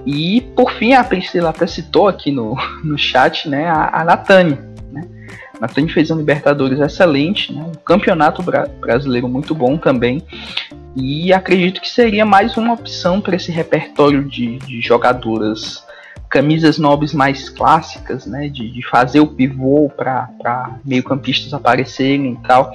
E 0.05 0.41
por 0.55 0.71
fim, 0.71 0.93
a 0.93 1.03
Priscila 1.03 1.49
até 1.49 1.67
citou 1.67 2.07
aqui 2.07 2.31
no, 2.31 2.55
no 2.83 2.97
chat, 2.97 3.47
né? 3.47 3.67
A, 3.67 4.01
a 4.01 4.03
Natane. 4.03 4.57
Né? 4.91 5.07
Natane 5.59 5.89
fez 5.89 6.09
um 6.11 6.17
Libertadores 6.17 6.79
excelente, 6.79 7.53
né? 7.53 7.63
um 7.63 7.73
campeonato 7.85 8.41
bra 8.41 8.67
brasileiro 8.79 9.27
muito 9.27 9.53
bom 9.53 9.77
também. 9.77 10.23
E 10.95 11.33
acredito 11.33 11.81
que 11.81 11.89
seria 11.89 12.25
mais 12.25 12.55
uma 12.55 12.73
opção 12.73 13.19
para 13.19 13.35
esse 13.35 13.51
repertório 13.51 14.23
de, 14.23 14.59
de 14.59 14.79
jogadoras 14.79 15.82
camisas 16.33 16.79
nobres 16.79 17.13
mais 17.13 17.47
clássicas, 17.47 18.25
né, 18.25 18.49
de, 18.49 18.71
de 18.71 18.81
fazer 18.89 19.19
o 19.19 19.27
pivô 19.27 19.87
para 19.95 20.79
meio-campistas 20.83 21.53
aparecerem 21.53 22.33
e 22.33 22.47
tal. 22.47 22.73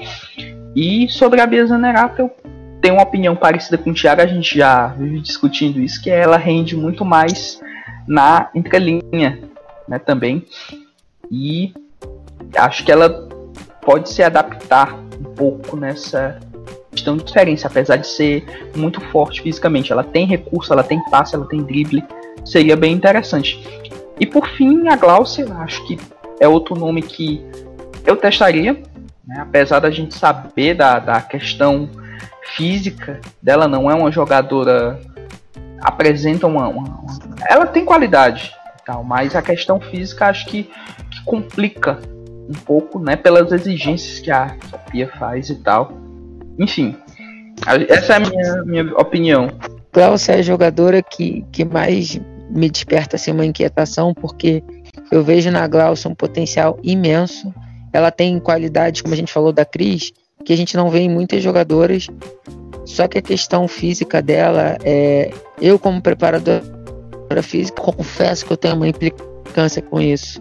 E 0.76 1.08
sobre 1.08 1.40
a 1.40 1.46
Bia 1.46 1.66
Zanerato, 1.66 2.22
eu 2.22 2.30
tenho 2.80 2.94
uma 2.94 3.02
opinião 3.02 3.34
parecida 3.34 3.76
com 3.76 3.90
o 3.90 3.94
Thiago, 3.94 4.22
a 4.22 4.26
gente 4.28 4.56
já 4.56 4.86
vive 4.86 5.18
discutindo 5.18 5.80
isso, 5.80 6.00
que 6.00 6.08
ela 6.08 6.36
rende 6.36 6.76
muito 6.76 7.04
mais 7.04 7.60
na 8.06 8.48
entrelinha, 8.54 9.40
né, 9.88 9.98
também. 9.98 10.46
E 11.28 11.74
acho 12.56 12.84
que 12.84 12.92
ela 12.92 13.28
pode 13.82 14.08
se 14.08 14.22
adaptar 14.22 14.94
um 15.18 15.34
pouco 15.34 15.76
nessa 15.76 16.38
questão 16.92 17.16
de 17.16 17.24
diferença, 17.24 17.66
apesar 17.66 17.96
de 17.96 18.06
ser 18.06 18.70
muito 18.76 19.00
forte 19.10 19.42
fisicamente. 19.42 19.90
Ela 19.90 20.04
tem 20.04 20.26
recurso, 20.26 20.72
ela 20.72 20.84
tem 20.84 21.02
passe, 21.10 21.34
ela 21.34 21.46
tem 21.46 21.60
drible, 21.64 22.04
seria 22.44 22.76
bem 22.76 22.92
interessante. 22.92 23.62
E 24.20 24.26
por 24.26 24.48
fim, 24.48 24.88
a 24.88 24.96
Glaucia, 24.96 25.46
acho 25.58 25.86
que 25.86 25.98
é 26.40 26.48
outro 26.48 26.74
nome 26.74 27.02
que 27.02 27.44
eu 28.04 28.16
testaria, 28.16 28.74
né? 29.26 29.36
apesar 29.40 29.80
da 29.80 29.90
gente 29.90 30.14
saber 30.14 30.74
da, 30.74 30.98
da 30.98 31.20
questão 31.20 31.88
física 32.56 33.20
dela, 33.42 33.68
não 33.68 33.90
é 33.90 33.94
uma 33.94 34.10
jogadora. 34.10 34.98
apresenta 35.80 36.46
uma. 36.46 36.68
uma, 36.68 37.04
ela 37.48 37.66
tem 37.66 37.84
qualidade, 37.84 38.52
tal, 38.84 39.04
mas 39.04 39.36
a 39.36 39.42
questão 39.42 39.80
física 39.80 40.26
acho 40.26 40.46
que, 40.46 40.64
que 41.10 41.24
complica 41.24 41.98
um 42.48 42.54
pouco, 42.64 42.98
né, 42.98 43.14
pelas 43.14 43.52
exigências 43.52 44.20
que 44.20 44.30
a, 44.30 44.46
que 44.48 44.74
a 44.74 44.78
Pia 44.78 45.08
faz 45.18 45.50
e 45.50 45.56
tal. 45.56 45.92
Enfim, 46.58 46.96
essa 47.88 48.14
é 48.14 48.16
a 48.16 48.20
minha, 48.20 48.64
minha 48.64 48.96
opinião. 48.96 49.48
Glaucia 49.98 50.36
é 50.36 50.38
a 50.38 50.42
jogadora 50.42 51.02
que, 51.02 51.44
que 51.50 51.64
mais 51.64 52.20
me 52.48 52.70
desperta 52.70 53.16
assim, 53.16 53.32
uma 53.32 53.44
inquietação, 53.44 54.14
porque 54.14 54.62
eu 55.10 55.24
vejo 55.24 55.50
na 55.50 55.66
Glaucia 55.66 56.08
um 56.08 56.14
potencial 56.14 56.78
imenso. 56.84 57.52
Ela 57.92 58.12
tem 58.12 58.38
qualidades, 58.38 59.02
como 59.02 59.12
a 59.12 59.16
gente 59.16 59.32
falou 59.32 59.52
da 59.52 59.64
Cris, 59.64 60.12
que 60.44 60.52
a 60.52 60.56
gente 60.56 60.76
não 60.76 60.88
vê 60.88 61.00
em 61.00 61.10
muitas 61.10 61.42
jogadoras. 61.42 62.06
Só 62.84 63.08
que 63.08 63.18
a 63.18 63.22
questão 63.22 63.66
física 63.66 64.22
dela, 64.22 64.78
é, 64.84 65.32
eu 65.60 65.80
como 65.80 66.00
preparadora 66.00 66.62
física, 67.42 67.82
confesso 67.82 68.46
que 68.46 68.52
eu 68.52 68.56
tenho 68.56 68.76
uma 68.76 68.86
implicância 68.86 69.82
com 69.82 70.00
isso. 70.00 70.40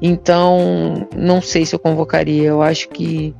Então, 0.00 1.06
não 1.14 1.42
sei 1.42 1.66
se 1.66 1.74
eu 1.74 1.78
convocaria. 1.78 2.48
Eu 2.48 2.62
acho 2.62 2.88
que, 2.88 3.34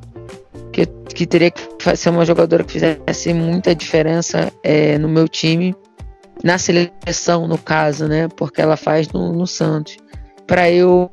que, 0.74 0.86
que 0.86 1.24
teria 1.24 1.52
que 1.52 1.96
ser 1.96 2.10
uma 2.10 2.24
jogadora 2.26 2.64
que 2.64 2.72
fizesse 2.72 3.32
muita 3.32 3.74
diferença 3.74 4.52
é, 4.62 4.98
no 4.98 5.08
meu 5.08 5.28
time, 5.28 5.74
na 6.42 6.58
seleção, 6.58 7.46
no 7.46 7.56
caso, 7.56 8.08
né? 8.08 8.26
Porque 8.36 8.60
ela 8.60 8.76
faz 8.76 9.08
no, 9.08 9.32
no 9.32 9.46
Santos. 9.46 9.96
Para 10.46 10.68
eu 10.70 11.10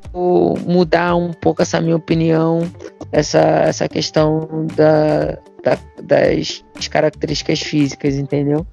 mudar 0.66 1.14
um 1.14 1.32
pouco 1.32 1.62
essa 1.62 1.80
minha 1.80 1.96
opinião, 1.96 2.70
essa, 3.12 3.38
essa 3.38 3.88
questão 3.88 4.66
da, 4.74 5.38
da, 5.62 5.78
das 6.02 6.62
características 6.90 7.60
físicas, 7.60 8.16
entendeu? 8.16 8.66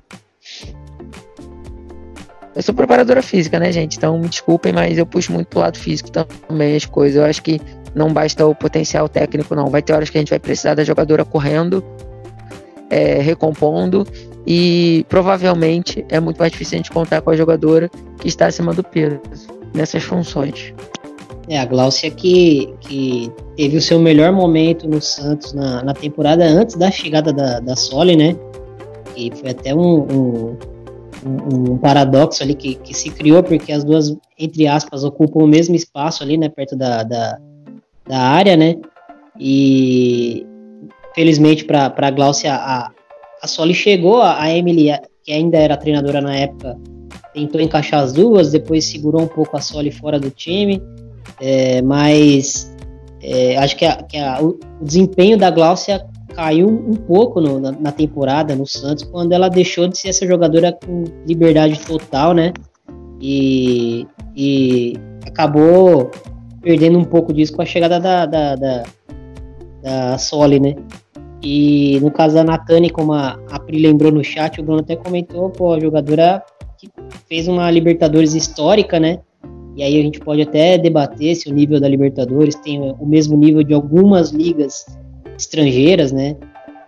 Eu 2.55 2.63
sou 2.63 2.73
preparadora 2.75 3.21
física, 3.21 3.57
né, 3.59 3.71
gente? 3.71 3.95
Então 3.95 4.19
me 4.19 4.27
desculpem, 4.27 4.73
mas 4.73 4.97
eu 4.97 5.05
puxo 5.05 5.31
muito 5.31 5.47
pro 5.47 5.59
lado 5.59 5.77
físico 5.77 6.11
também 6.11 6.75
as 6.75 6.85
coisas. 6.85 7.15
Eu 7.15 7.23
acho 7.23 7.41
que 7.41 7.61
não 7.93 8.11
basta 8.13 8.45
o 8.45 8.55
potencial 8.55 9.07
técnico, 9.07 9.55
não. 9.55 9.67
Vai 9.67 9.81
ter 9.81 9.93
horas 9.93 10.09
que 10.09 10.17
a 10.17 10.21
gente 10.21 10.29
vai 10.29 10.39
precisar 10.39 10.75
da 10.75 10.83
jogadora 10.83 11.25
correndo, 11.25 11.83
é, 12.89 13.21
recompondo, 13.21 14.05
e 14.45 15.05
provavelmente 15.09 16.05
é 16.09 16.19
muito 16.19 16.37
mais 16.37 16.51
difícil 16.51 16.75
a 16.75 16.77
gente 16.77 16.91
contar 16.91 17.21
com 17.21 17.29
a 17.29 17.35
jogadora 17.35 17.89
que 18.19 18.27
está 18.27 18.47
acima 18.47 18.73
do 18.73 18.83
peso 18.83 19.19
nessas 19.73 20.03
funções. 20.03 20.73
É, 21.47 21.59
a 21.59 21.65
Glaucia 21.65 22.11
que, 22.11 22.73
que 22.79 23.31
teve 23.55 23.77
o 23.77 23.81
seu 23.81 23.99
melhor 23.99 24.31
momento 24.31 24.87
no 24.87 25.01
Santos 25.01 25.53
na, 25.53 25.83
na 25.83 25.93
temporada 25.93 26.45
antes 26.45 26.75
da 26.75 26.91
chegada 26.91 27.33
da, 27.33 27.59
da 27.59 27.75
Soli, 27.75 28.15
né? 28.15 28.35
E 29.15 29.31
foi 29.35 29.49
até 29.49 29.73
um, 29.73 30.01
um 30.11 30.57
um, 31.25 31.73
um, 31.73 31.77
paradoxo 31.77 32.43
ali 32.43 32.53
que, 32.53 32.75
que 32.75 32.93
se 32.93 33.09
criou, 33.09 33.43
porque 33.43 33.71
as 33.71 33.83
duas, 33.83 34.15
entre 34.37 34.67
aspas, 34.67 35.03
ocupam 35.03 35.39
o 35.43 35.47
mesmo 35.47 35.75
espaço 35.75 36.23
ali, 36.23 36.37
né, 36.37 36.49
perto 36.49 36.75
da, 36.75 37.03
da, 37.03 37.37
da 38.09 38.19
área, 38.19 38.57
né, 38.57 38.75
e 39.39 40.45
felizmente 41.15 41.63
para 41.63 41.93
a 41.95 42.11
Glaucia, 42.11 42.53
a, 42.53 42.91
Soli 43.45 43.73
chegou, 43.73 44.21
a 44.21 44.49
Emily, 44.49 44.89
que 45.23 45.31
ainda 45.31 45.57
era 45.57 45.77
treinadora 45.77 46.19
na 46.19 46.35
época, 46.35 46.77
tentou 47.33 47.61
encaixar 47.61 48.01
as 48.01 48.11
duas, 48.11 48.51
depois 48.51 48.83
segurou 48.85 49.21
um 49.21 49.27
pouco 49.27 49.55
a 49.55 49.61
Soli 49.61 49.91
fora 49.91 50.19
do 50.19 50.29
time, 50.29 50.81
é, 51.39 51.81
mas 51.81 52.75
é, 53.21 53.57
acho 53.57 53.75
que, 53.77 53.85
a, 53.85 53.95
que 54.03 54.17
a, 54.17 54.41
o 54.41 54.59
desempenho 54.81 55.37
da 55.37 55.49
Glaucia 55.49 56.05
caiu 56.35 56.67
um 56.67 56.95
pouco 56.95 57.39
no, 57.39 57.59
na, 57.59 57.71
na, 57.71 57.91
temporada 57.91 58.55
no 58.55 58.65
Santos 58.65 59.03
quando 59.03 59.33
ela 59.33 59.49
deixou 59.49 59.87
de 59.87 59.97
ser 59.97 60.09
essa 60.09 60.25
jogadora 60.25 60.71
com 60.71 61.03
liberdade 61.27 61.79
total, 61.79 62.33
né? 62.33 62.53
E, 63.21 64.07
e 64.35 64.93
acabou 65.25 66.09
perdendo 66.61 66.97
um 66.97 67.03
pouco 67.03 67.33
disso 67.33 67.53
com 67.53 67.61
a 67.61 67.65
chegada 67.65 67.99
da, 67.99 68.25
da, 68.25 68.55
da, 68.55 68.83
da 69.81 70.17
Soli, 70.17 70.59
né? 70.59 70.75
E 71.41 71.99
no 72.01 72.11
caso 72.11 72.35
da 72.35 72.43
Natane, 72.43 72.89
como 72.89 73.13
a, 73.13 73.39
a 73.49 73.59
Pri 73.59 73.79
lembrou 73.79 74.11
no 74.11 74.23
chat, 74.23 74.59
o 74.59 74.63
Bruno 74.63 74.81
até 74.81 74.95
comentou, 74.95 75.49
pô, 75.49 75.73
a 75.73 75.79
jogadora 75.79 76.43
que 76.77 76.89
fez 77.27 77.47
uma 77.47 77.69
Libertadores 77.71 78.33
histórica, 78.33 78.99
né? 78.99 79.19
E 79.75 79.83
aí 79.83 79.97
a 79.97 80.03
gente 80.03 80.19
pode 80.19 80.41
até 80.41 80.77
debater 80.77 81.35
se 81.35 81.49
o 81.49 81.53
nível 81.53 81.79
da 81.79 81.87
Libertadores 81.87 82.55
tem 82.55 82.79
o 82.81 83.05
mesmo 83.05 83.37
nível 83.37 83.63
de 83.63 83.73
algumas 83.73 84.31
ligas 84.31 84.85
estrangeiras, 85.37 86.11
né? 86.11 86.35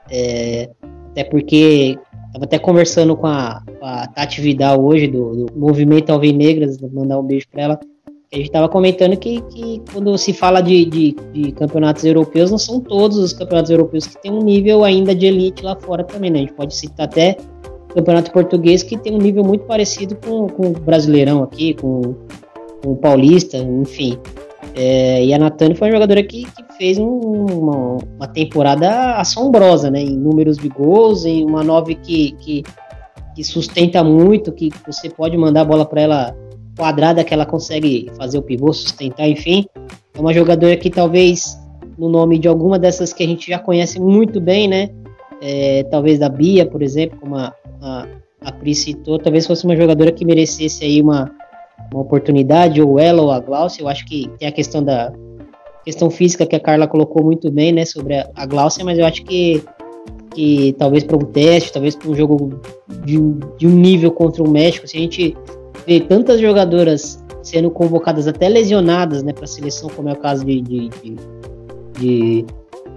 É, 0.09 0.69
até 1.11 1.23
porque 1.23 1.97
estava 2.27 2.45
até 2.45 2.59
conversando 2.59 3.15
com 3.15 3.27
a, 3.27 3.61
com 3.79 3.85
a, 3.85 4.07
Tati 4.07 4.41
Vidal 4.41 4.83
hoje, 4.83 5.07
do, 5.07 5.45
do 5.45 5.53
Movimento 5.55 6.09
Alvinegras, 6.09 6.77
mandar 6.79 7.19
um 7.19 7.23
beijo 7.23 7.47
para 7.49 7.61
ela. 7.61 7.79
A 8.33 8.37
gente 8.37 8.47
estava 8.47 8.69
comentando 8.69 9.17
que, 9.17 9.41
que, 9.41 9.81
quando 9.91 10.17
se 10.17 10.31
fala 10.31 10.61
de, 10.61 10.85
de, 10.85 11.15
de, 11.33 11.51
campeonatos 11.51 12.05
europeus, 12.05 12.49
não 12.49 12.57
são 12.57 12.79
todos 12.79 13.17
os 13.17 13.33
campeonatos 13.33 13.69
europeus 13.69 14.07
que 14.07 14.21
tem 14.21 14.31
um 14.31 14.41
nível 14.41 14.85
ainda 14.85 15.13
de 15.13 15.25
elite 15.25 15.61
lá 15.61 15.75
fora 15.75 16.01
também, 16.01 16.31
né? 16.31 16.37
A 16.37 16.41
gente 16.43 16.53
pode 16.53 16.73
citar 16.73 17.07
até 17.07 17.35
o 17.89 17.93
campeonato 17.93 18.31
português 18.31 18.83
que 18.83 18.97
tem 18.97 19.13
um 19.13 19.17
nível 19.17 19.43
muito 19.43 19.65
parecido 19.65 20.15
com, 20.15 20.47
com 20.47 20.67
o 20.67 20.71
brasileirão 20.71 21.43
aqui, 21.43 21.73
com, 21.73 22.15
com 22.81 22.93
o 22.93 22.95
paulista, 22.95 23.57
enfim. 23.57 24.17
É, 24.75 25.25
e 25.25 25.33
a 25.33 25.37
Natane 25.37 25.75
foi 25.75 25.89
uma 25.89 25.95
jogadora 25.95 26.23
que, 26.23 26.45
que 26.45 26.73
fez 26.77 26.97
um, 26.97 27.05
uma, 27.05 27.97
uma, 28.15 28.27
temporada 28.29 29.17
assombrosa, 29.17 29.91
né? 29.91 30.03
Em 30.03 30.15
números 30.15 30.57
de 30.57 30.69
gols, 30.69 31.25
em 31.25 31.43
uma 31.43 31.65
nove 31.65 31.95
que, 31.95 32.31
que, 32.39 32.63
que 33.35 33.43
sustenta 33.43 34.01
muito, 34.05 34.53
que 34.53 34.69
você 34.87 35.09
pode 35.09 35.35
mandar 35.35 35.61
a 35.61 35.65
bola 35.65 35.85
para 35.85 35.99
ela 35.99 36.40
quadrada, 36.77 37.23
que 37.23 37.33
ela 37.33 37.45
consegue 37.45 38.09
fazer 38.17 38.37
o 38.37 38.41
pivô, 38.41 38.71
sustentar, 38.73 39.27
enfim. 39.27 39.65
É 40.13 40.19
uma 40.19 40.33
jogadora 40.33 40.75
que 40.77 40.89
talvez, 40.89 41.57
no 41.97 42.09
nome 42.09 42.37
de 42.37 42.47
alguma 42.47 42.77
dessas 42.79 43.13
que 43.13 43.23
a 43.23 43.27
gente 43.27 43.49
já 43.49 43.59
conhece 43.59 43.99
muito 43.99 44.39
bem, 44.39 44.67
né? 44.67 44.89
É, 45.41 45.83
talvez 45.83 46.19
da 46.19 46.29
Bia, 46.29 46.65
por 46.65 46.81
exemplo, 46.81 47.19
como 47.19 47.35
a, 47.35 47.53
a, 47.81 48.07
a 48.41 48.51
Pri 48.51 48.75
citou, 48.75 49.17
talvez 49.17 49.47
fosse 49.47 49.65
uma 49.65 49.75
jogadora 49.75 50.11
que 50.11 50.23
merecesse 50.23 50.83
aí 50.83 51.01
uma 51.01 51.31
uma 51.93 52.01
oportunidade, 52.01 52.81
ou 52.81 52.99
ela 52.99 53.21
ou 53.21 53.31
a 53.31 53.39
Glaucia. 53.39 53.83
Eu 53.83 53.87
acho 53.87 54.05
que 54.05 54.29
tem 54.39 54.47
a 54.47 54.51
questão 54.51 54.83
da 54.83 55.11
questão 55.83 56.09
física 56.09 56.45
que 56.45 56.55
a 56.55 56.59
Carla 56.59 56.87
colocou 56.87 57.23
muito 57.23 57.49
bem, 57.51 57.71
né, 57.71 57.85
sobre 57.85 58.15
a, 58.15 58.29
a 58.35 58.45
Glaucia, 58.45 58.85
mas 58.85 58.99
eu 58.99 59.05
acho 59.05 59.23
que, 59.23 59.63
que 60.33 60.75
talvez 60.77 61.03
para 61.03 61.17
um 61.17 61.25
teste, 61.25 61.73
talvez 61.73 61.95
para 61.95 62.09
um 62.09 62.15
jogo 62.15 62.61
de, 63.03 63.17
de, 63.57 63.67
um 63.67 63.71
nível 63.71 64.11
contra 64.11 64.43
o 64.43 64.49
México, 64.49 64.87
se 64.87 64.97
a 64.97 64.99
gente 64.99 65.35
vê 65.85 65.99
tantas 65.99 66.39
jogadoras 66.39 67.23
sendo 67.43 67.71
convocadas 67.71 68.27
até 68.27 68.47
lesionadas, 68.47 69.23
né, 69.23 69.33
para 69.33 69.45
a 69.45 69.47
seleção, 69.47 69.89
como 69.89 70.09
é 70.09 70.13
o 70.13 70.17
caso 70.17 70.45
de, 70.45 70.61
de, 70.61 70.89
de, 70.89 71.15
de 71.99 72.45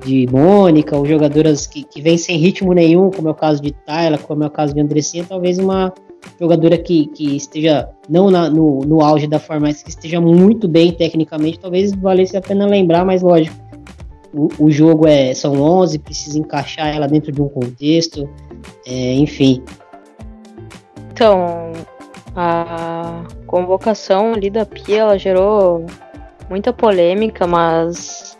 de 0.05 0.27
Mônica, 0.31 0.95
ou 0.95 1.07
jogadoras 1.07 1.67
que, 1.67 1.83
que 1.83 2.03
vêm 2.03 2.19
sem 2.19 2.37
ritmo 2.37 2.75
nenhum, 2.75 3.11
como 3.11 3.29
é 3.29 3.31
o 3.31 3.35
caso 3.35 3.63
de 3.63 3.73
Tayla, 3.73 4.19
como 4.19 4.45
é 4.45 4.47
o 4.47 4.51
caso 4.51 4.75
de 4.75 4.81
Andressinha, 4.81 5.25
talvez 5.27 5.59
uma, 5.59 5.95
jogadora 6.41 6.77
que, 6.77 7.07
que 7.07 7.37
esteja 7.37 7.89
não 8.09 8.31
na, 8.31 8.51
no, 8.51 8.81
no 8.81 9.03
auge 9.03 9.27
da 9.27 9.39
forma, 9.39 9.69
mas 9.69 9.83
que 9.83 9.89
esteja 9.89 10.21
muito 10.21 10.69
bem 10.69 10.93
tecnicamente, 10.93 11.59
talvez 11.59 11.93
valesse 11.93 12.37
a 12.37 12.41
pena 12.41 12.67
lembrar, 12.67 13.05
mas 13.05 13.23
lógico, 13.23 13.57
o, 14.33 14.49
o 14.59 14.71
jogo 14.71 15.07
é 15.07 15.33
são 15.35 15.61
11, 15.61 15.99
precisa 16.01 16.39
encaixar 16.39 16.95
ela 16.95 17.07
dentro 17.07 17.31
de 17.31 17.41
um 17.41 17.49
contexto, 17.49 18.29
é, 18.87 19.15
enfim. 19.15 19.63
Então, 21.13 21.73
a 22.35 23.23
convocação 23.47 24.35
ali 24.35 24.51
da 24.51 24.67
Pia, 24.67 25.01
ela 25.01 25.19
gerou 25.19 25.87
muita 26.49 26.73
polêmica, 26.73 27.47
mas 27.47 28.39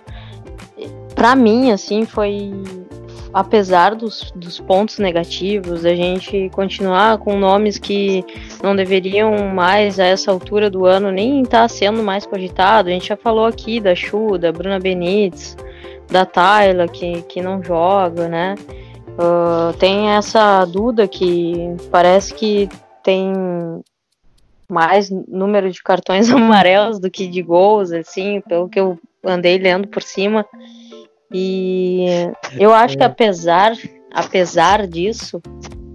para 1.15 1.37
mim, 1.37 1.71
assim, 1.71 2.05
foi 2.05 2.53
apesar 3.35 3.97
dos, 3.97 4.33
dos 4.37 4.61
pontos 4.61 4.99
negativos, 4.99 5.85
a 5.85 5.95
gente 5.95 6.49
continuar 6.51 7.19
com 7.19 7.37
nomes 7.37 7.79
que 7.79 8.25
não 8.63 8.77
deveriam 8.77 9.49
mais 9.49 9.99
a 9.99 10.05
essa 10.05 10.31
altura 10.31 10.71
do 10.71 10.87
ano 10.87 11.11
nem 11.11 11.43
estar 11.43 11.63
tá 11.63 11.69
sendo 11.69 12.03
mais 12.03 12.25
cogitado. 12.25 12.89
A 12.89 12.93
gente 12.93 13.09
já 13.09 13.17
falou 13.17 13.47
aqui 13.47 13.81
da 13.81 13.93
Chu, 13.93 14.39
da 14.39 14.53
Bruna 14.53 14.79
Benítez, 14.79 15.57
da 16.09 16.25
Tayla, 16.25 16.87
que, 16.87 17.23
que 17.23 17.43
não 17.43 17.61
joga, 17.61 18.29
né? 18.29 18.55
Uh, 19.19 19.73
tem 19.79 20.11
essa 20.11 20.65
Duda 20.65 21.09
que 21.09 21.77
parece 21.91 22.35
que 22.35 22.69
tem 23.05 23.33
mais 24.69 25.11
número 25.11 25.71
de 25.71 25.83
cartões 25.83 26.31
amarelos 26.33 26.99
do 26.99 27.11
que 27.11 27.29
de 27.29 27.43
gols, 27.43 27.93
assim, 27.93 28.41
pelo 28.41 28.69
que 28.69 28.81
eu 28.81 28.99
andei 29.25 29.59
lendo 29.59 29.87
por 29.89 30.03
cima. 30.03 30.45
E 31.33 32.07
eu 32.59 32.73
acho 32.73 32.97
que 32.97 33.03
é. 33.03 33.07
apesar, 33.07 33.73
apesar 34.13 34.87
disso, 34.87 35.43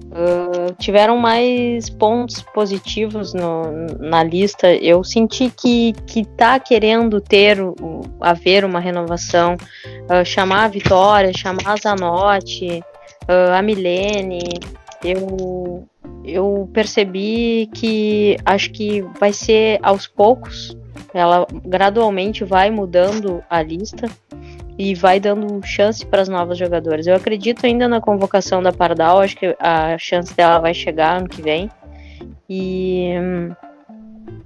uh, 0.10 0.74
tiveram 0.78 1.18
mais 1.18 1.90
pontos 1.90 2.42
positivos 2.42 3.34
no, 3.34 3.88
na 4.00 4.24
lista. 4.24 4.74
Eu 4.74 5.04
senti 5.04 5.50
que, 5.50 5.94
que 6.06 6.26
tá 6.26 6.60
querendo 6.60 7.22
ter 7.22 7.58
haver 8.20 8.66
uma 8.66 8.80
renovação, 8.80 9.56
uh, 9.56 10.26
chamar 10.26 10.66
a 10.66 10.70
Vitória, 10.70 11.32
chamar 11.36 11.74
a 11.74 11.76
Zanotti, 11.78 12.84
uh, 13.24 13.54
a 13.54 13.62
Milene. 13.62 14.44
Eu, 15.04 15.88
eu 16.24 16.70
percebi 16.74 17.70
que 17.74 18.38
acho 18.46 18.72
que 18.72 19.02
vai 19.20 19.34
ser 19.34 19.80
aos 19.82 20.08
poucos, 20.08 20.78
ela 21.14 21.48
gradualmente 21.66 22.44
vai 22.44 22.70
mudando 22.70 23.44
a 23.50 23.62
lista 23.62 24.08
e 24.78 24.96
vai 24.96 25.20
dando 25.20 25.62
chance 25.66 26.06
para 26.06 26.22
as 26.22 26.30
novas 26.30 26.58
jogadoras. 26.58 27.06
Eu 27.06 27.16
acredito 27.16 27.66
ainda 27.66 27.88
na 27.88 28.00
convocação 28.00 28.62
da 28.62 28.72
Pardal, 28.72 29.20
acho 29.20 29.36
que 29.36 29.56
a 29.60 29.98
chance 29.98 30.34
dela 30.34 30.60
vai 30.60 30.74
chegar 30.74 31.18
ano 31.18 31.28
que 31.28 31.42
vem. 31.42 31.70
E, 32.50 33.14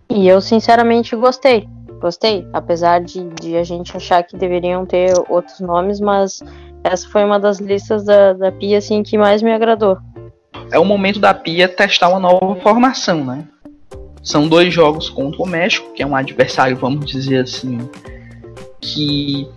e 0.10 0.28
eu 0.28 0.42
sinceramente 0.42 1.16
gostei. 1.16 1.68
Gostei, 2.02 2.48
apesar 2.52 3.02
de, 3.02 3.30
de 3.42 3.56
a 3.56 3.64
gente 3.64 3.96
achar 3.96 4.24
que 4.24 4.36
deveriam 4.36 4.86
ter 4.86 5.14
outros 5.30 5.60
nomes, 5.60 6.02
mas 6.02 6.42
essa 6.84 7.08
foi 7.08 7.24
uma 7.24 7.40
das 7.40 7.60
listas 7.60 8.04
da, 8.04 8.34
da 8.34 8.52
Pia 8.52 8.80
assim, 8.80 9.04
que 9.04 9.18
mais 9.18 9.42
me 9.42 9.54
agradou. 9.54 9.98
É 10.74 10.80
o 10.80 10.84
momento 10.84 11.20
da 11.20 11.36
Pia 11.36 11.70
testar 11.70 12.10
uma 12.10 12.20
nova 12.20 12.60
formação, 12.60 13.24
né? 13.24 13.46
São 14.24 14.48
dois 14.48 14.74
jogos 14.74 15.08
contra 15.08 15.40
o 15.44 15.46
México, 15.46 15.94
que 15.94 16.02
é 16.02 16.06
um 16.06 16.16
adversário, 16.16 16.76
vamos 16.76 17.06
dizer 17.06 17.44
assim, 17.44 17.78
que 18.82 19.48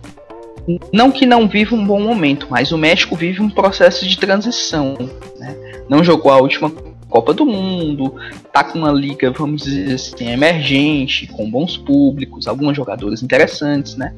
não 0.93 1.09
que 1.09 1.25
não 1.25 1.47
viva 1.47 1.75
um 1.75 1.83
bom 1.83 1.99
momento, 1.99 2.45
mas 2.51 2.71
o 2.71 2.77
México 2.77 3.15
vive 3.15 3.41
um 3.41 3.49
processo 3.49 4.07
de 4.07 4.15
transição. 4.15 4.95
Né? 5.39 5.83
Não 5.89 6.03
jogou 6.03 6.31
a 6.31 6.37
última 6.37 6.71
Copa 7.09 7.33
do 7.33 7.47
Mundo, 7.47 8.13
tá 8.53 8.63
com 8.63 8.77
uma 8.77 8.91
liga, 8.91 9.31
vamos 9.31 9.63
dizer 9.63 9.95
assim, 9.95 10.29
emergente, 10.29 11.25
com 11.25 11.49
bons 11.49 11.77
públicos, 11.77 12.47
alguns 12.47 12.77
jogadores 12.77 13.23
interessantes, 13.23 13.95
né? 13.95 14.13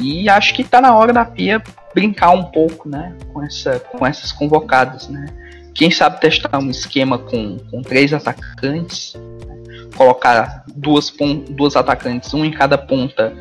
E 0.00 0.28
acho 0.28 0.54
que 0.54 0.62
tá 0.62 0.80
na 0.80 0.94
hora 0.94 1.12
da 1.12 1.24
Pia 1.24 1.60
brincar 1.92 2.30
um 2.30 2.44
pouco, 2.44 2.88
né, 2.88 3.12
com, 3.32 3.42
essa, 3.42 3.80
com 3.80 4.06
essas 4.06 4.30
convocadas, 4.30 5.08
né? 5.08 5.26
Quem 5.74 5.90
sabe 5.90 6.20
testar 6.20 6.58
um 6.58 6.70
esquema 6.70 7.18
com, 7.18 7.58
com 7.70 7.82
três 7.82 8.12
atacantes, 8.12 9.14
colocar 9.96 10.64
duas, 10.74 11.12
duas 11.50 11.76
atacantes, 11.76 12.32
um 12.34 12.44
em 12.44 12.50
cada 12.50 12.76
ponta 12.76 13.32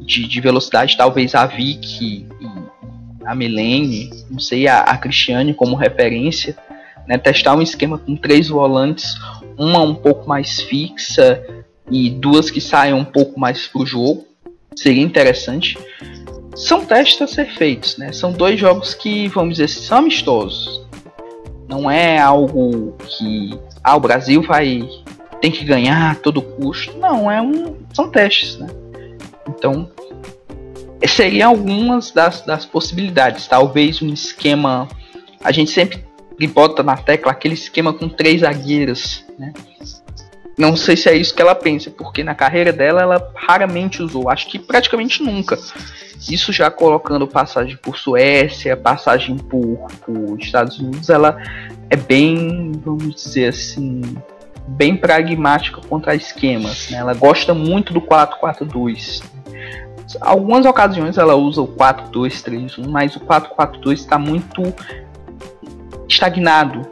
de, 0.00 0.26
de 0.26 0.40
velocidade, 0.40 0.96
talvez 0.96 1.34
a 1.34 1.46
Vicky 1.46 2.26
e 2.40 2.50
a 3.24 3.34
Milene, 3.34 4.10
não 4.30 4.38
sei, 4.38 4.66
a, 4.66 4.80
a 4.80 4.96
Cristiane 4.98 5.54
como 5.54 5.76
referência, 5.76 6.56
né, 7.06 7.18
testar 7.18 7.54
um 7.54 7.62
esquema 7.62 7.98
com 7.98 8.16
três 8.16 8.48
volantes, 8.48 9.14
uma 9.58 9.80
um 9.82 9.94
pouco 9.94 10.28
mais 10.28 10.60
fixa 10.60 11.42
e 11.90 12.08
duas 12.08 12.50
que 12.50 12.60
saiam 12.60 12.98
um 12.98 13.04
pouco 13.04 13.38
mais 13.38 13.66
pro 13.66 13.84
jogo, 13.84 14.26
seria 14.76 15.02
interessante. 15.02 15.76
São 16.54 16.84
testes 16.84 17.22
a 17.22 17.26
ser 17.26 17.46
feitos, 17.46 17.96
né? 17.96 18.12
São 18.12 18.32
dois 18.32 18.58
jogos 18.58 18.94
que, 18.94 19.28
vamos 19.28 19.56
dizer, 19.56 19.68
são 19.68 19.98
amistosos. 19.98 20.86
Não 21.70 21.88
é 21.88 22.18
algo 22.18 22.96
que 22.98 23.56
ah, 23.84 23.94
o 23.94 24.00
Brasil 24.00 24.42
vai 24.42 24.82
tem 25.40 25.52
que 25.52 25.64
ganhar 25.64 26.10
a 26.10 26.14
todo 26.16 26.42
custo. 26.42 26.98
Não, 26.98 27.30
é 27.30 27.40
um, 27.40 27.76
são 27.94 28.10
testes, 28.10 28.58
né? 28.58 28.66
Então, 29.48 29.88
seriam 31.06 31.50
algumas 31.50 32.10
das, 32.10 32.42
das 32.42 32.66
possibilidades. 32.66 33.46
Talvez 33.46 34.02
um 34.02 34.12
esquema. 34.12 34.88
A 35.42 35.52
gente 35.52 35.70
sempre 35.70 36.04
bota 36.52 36.82
na 36.82 36.96
tecla 36.96 37.30
aquele 37.30 37.54
esquema 37.54 37.92
com 37.92 38.08
três 38.08 38.40
zagueiras, 38.40 39.24
né? 39.38 39.52
Não 40.58 40.76
sei 40.76 40.96
se 40.96 41.08
é 41.08 41.16
isso 41.16 41.34
que 41.34 41.40
ela 41.40 41.54
pensa, 41.54 41.90
porque 41.90 42.22
na 42.22 42.34
carreira 42.34 42.72
dela 42.72 43.00
ela 43.00 43.32
raramente 43.34 44.02
usou, 44.02 44.28
acho 44.28 44.48
que 44.48 44.58
praticamente 44.58 45.22
nunca. 45.22 45.58
Isso 46.28 46.52
já 46.52 46.70
colocando 46.70 47.26
passagem 47.26 47.76
por 47.76 47.96
Suécia, 47.96 48.76
passagem 48.76 49.38
por, 49.38 49.88
por 50.04 50.38
Estados 50.38 50.78
Unidos, 50.78 51.08
ela 51.08 51.36
é 51.88 51.96
bem, 51.96 52.72
vamos 52.84 53.14
dizer 53.14 53.48
assim, 53.48 54.02
bem 54.68 54.96
pragmática 54.96 55.80
contra 55.88 56.14
esquemas. 56.14 56.90
Né? 56.90 56.98
Ela 56.98 57.14
gosta 57.14 57.54
muito 57.54 57.92
do 57.92 58.00
4-4-2. 58.00 59.22
Algumas 60.20 60.66
ocasiões 60.66 61.16
ela 61.16 61.34
usa 61.36 61.62
o 61.62 61.68
4-2-3-1, 61.68 62.86
mas 62.88 63.16
o 63.16 63.20
4-4-2 63.20 63.92
está 63.92 64.18
muito 64.18 64.74
estagnado 66.08 66.82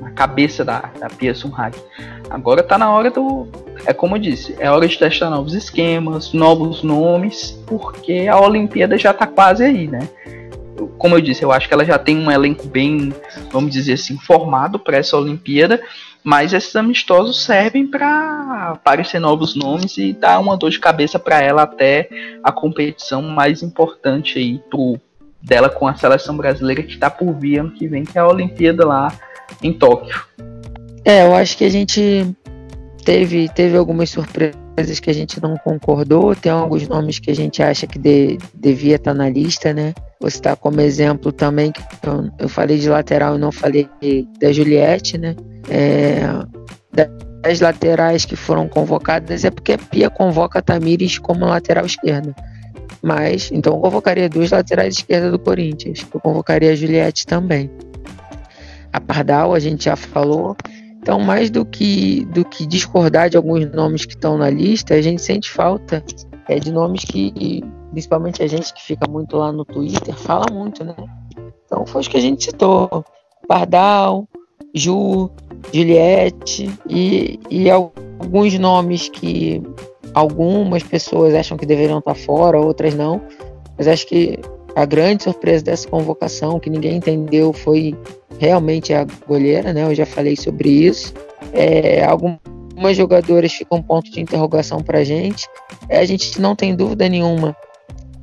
na 0.00 0.10
cabeça 0.10 0.64
da, 0.64 0.90
da 1.00 1.08
Pia 1.08 1.34
Sunhag. 1.34 1.76
Agora 2.30 2.60
está 2.60 2.76
na 2.76 2.90
hora 2.90 3.10
do. 3.10 3.48
É 3.86 3.92
como 3.92 4.16
eu 4.16 4.20
disse, 4.20 4.54
é 4.58 4.70
hora 4.70 4.86
de 4.86 4.98
testar 4.98 5.30
novos 5.30 5.54
esquemas, 5.54 6.32
novos 6.32 6.82
nomes, 6.82 7.52
porque 7.66 8.26
a 8.28 8.38
Olimpíada 8.38 8.98
já 8.98 9.12
está 9.12 9.26
quase 9.26 9.64
aí, 9.64 9.86
né? 9.86 10.08
Como 10.98 11.16
eu 11.16 11.20
disse, 11.20 11.42
eu 11.42 11.50
acho 11.50 11.66
que 11.66 11.74
ela 11.74 11.84
já 11.84 11.98
tem 11.98 12.16
um 12.18 12.30
elenco 12.30 12.66
bem, 12.66 13.12
vamos 13.50 13.72
dizer 13.72 13.94
assim, 13.94 14.16
formado 14.18 14.78
para 14.78 14.96
essa 14.96 15.16
Olimpíada 15.16 15.80
mas 16.28 16.52
esses 16.52 16.74
amistosos 16.76 17.42
servem 17.42 17.86
para 17.86 18.72
aparecer 18.72 19.18
novos 19.18 19.54
nomes 19.54 19.96
e 19.96 20.12
dar 20.12 20.38
uma 20.40 20.56
dor 20.56 20.70
de 20.70 20.78
cabeça 20.78 21.18
para 21.18 21.40
ela 21.40 21.62
até 21.62 22.08
a 22.42 22.52
competição 22.52 23.22
mais 23.22 23.62
importante 23.62 24.38
aí 24.38 24.58
pro, 24.68 25.00
dela 25.40 25.68
com 25.68 25.86
a 25.86 25.94
seleção 25.94 26.36
brasileira 26.36 26.82
que 26.82 26.92
está 26.92 27.08
por 27.08 27.32
vir 27.32 27.60
ano 27.60 27.70
que 27.70 27.86
vem, 27.86 28.04
que 28.04 28.18
é 28.18 28.20
a 28.20 28.28
Olimpíada 28.28 28.86
lá 28.86 29.12
em 29.62 29.72
Tóquio. 29.72 30.20
É, 31.04 31.24
eu 31.26 31.34
acho 31.34 31.56
que 31.56 31.64
a 31.64 31.68
gente 31.68 32.26
teve, 33.04 33.48
teve 33.48 33.76
algumas 33.76 34.10
surpresas 34.10 35.00
que 35.00 35.10
a 35.10 35.14
gente 35.14 35.40
não 35.40 35.56
concordou, 35.56 36.36
tem 36.36 36.52
alguns 36.52 36.86
nomes 36.86 37.18
que 37.18 37.30
a 37.30 37.34
gente 37.34 37.62
acha 37.62 37.86
que 37.86 37.98
de, 37.98 38.38
devia 38.54 38.96
estar 38.96 39.12
tá 39.12 39.16
na 39.16 39.28
lista, 39.28 39.72
né? 39.72 39.94
Vou 40.20 40.30
citar 40.30 40.56
como 40.56 40.80
exemplo 40.80 41.32
também, 41.32 41.72
que 41.72 41.80
eu, 42.02 42.30
eu 42.38 42.48
falei 42.48 42.78
de 42.78 42.88
lateral 42.88 43.36
e 43.36 43.38
não 43.38 43.50
falei 43.50 43.88
da 44.40 44.52
Juliette, 44.52 45.16
né? 45.18 45.34
É, 45.70 46.20
das 47.42 47.60
laterais 47.60 48.24
que 48.24 48.36
foram 48.36 48.68
convocadas 48.68 49.44
é 49.44 49.50
porque 49.50 49.72
a 49.72 49.78
Pia 49.78 50.10
convoca 50.10 50.58
a 50.58 50.62
Tamires 50.62 51.18
como 51.18 51.46
lateral 51.46 51.86
esquerda. 51.86 52.34
Mas, 53.00 53.50
então 53.52 53.74
eu 53.74 53.80
convocaria 53.80 54.28
duas 54.28 54.50
laterais 54.50 54.96
esquerdas 54.96 55.30
do 55.30 55.38
Corinthians. 55.38 56.04
Eu 56.12 56.20
convocaria 56.20 56.72
a 56.72 56.74
Juliette 56.74 57.26
também. 57.26 57.70
A 58.92 59.00
Pardal, 59.00 59.54
a 59.54 59.58
gente 59.58 59.84
já 59.84 59.96
falou. 59.96 60.56
Então, 61.00 61.20
mais 61.20 61.50
do 61.50 61.64
que, 61.64 62.24
do 62.26 62.44
que 62.44 62.66
discordar 62.66 63.30
de 63.30 63.36
alguns 63.36 63.70
nomes 63.72 64.04
que 64.04 64.14
estão 64.14 64.36
na 64.36 64.50
lista, 64.50 64.94
a 64.94 65.00
gente 65.00 65.22
sente 65.22 65.50
falta 65.50 66.04
é, 66.48 66.58
de 66.58 66.72
nomes 66.72 67.04
que, 67.04 67.62
principalmente 67.90 68.42
a 68.42 68.46
gente 68.46 68.72
que 68.74 68.82
fica 68.82 69.08
muito 69.08 69.36
lá 69.36 69.52
no 69.52 69.64
Twitter, 69.64 70.14
fala 70.14 70.46
muito, 70.52 70.84
né? 70.84 70.94
Então, 71.64 71.86
foi 71.86 72.00
os 72.00 72.08
que 72.08 72.16
a 72.16 72.20
gente 72.20 72.44
citou: 72.44 73.04
Pardal, 73.46 74.28
Ju, 74.74 75.30
Juliette 75.72 76.70
e, 76.88 77.38
e 77.48 77.70
alguns 77.70 78.58
nomes 78.58 79.08
que 79.08 79.62
algumas 80.14 80.82
pessoas 80.82 81.34
acham 81.34 81.56
que 81.56 81.66
deveriam 81.66 81.98
estar 81.98 82.14
fora, 82.14 82.60
outras 82.60 82.94
não. 82.94 83.20
Mas 83.76 83.86
acho 83.86 84.06
que 84.06 84.38
a 84.74 84.84
grande 84.84 85.24
surpresa 85.24 85.64
dessa 85.64 85.88
convocação, 85.88 86.60
que 86.60 86.70
ninguém 86.70 86.96
entendeu, 86.96 87.52
foi 87.52 87.96
realmente 88.38 88.92
a 88.92 89.06
goleira, 89.26 89.72
né? 89.72 89.84
Eu 89.84 89.94
já 89.94 90.06
falei 90.06 90.36
sobre 90.36 90.68
isso. 90.68 91.12
É, 91.52 92.04
algumas 92.04 92.96
jogadoras 92.96 93.52
ficam 93.52 93.78
um 93.78 93.82
ponto 93.82 94.10
de 94.10 94.20
interrogação 94.20 94.80
para 94.80 94.98
a 94.98 95.04
gente. 95.04 95.48
É, 95.88 95.98
a 95.98 96.04
gente 96.04 96.40
não 96.40 96.54
tem 96.54 96.74
dúvida 96.74 97.08
nenhuma 97.08 97.56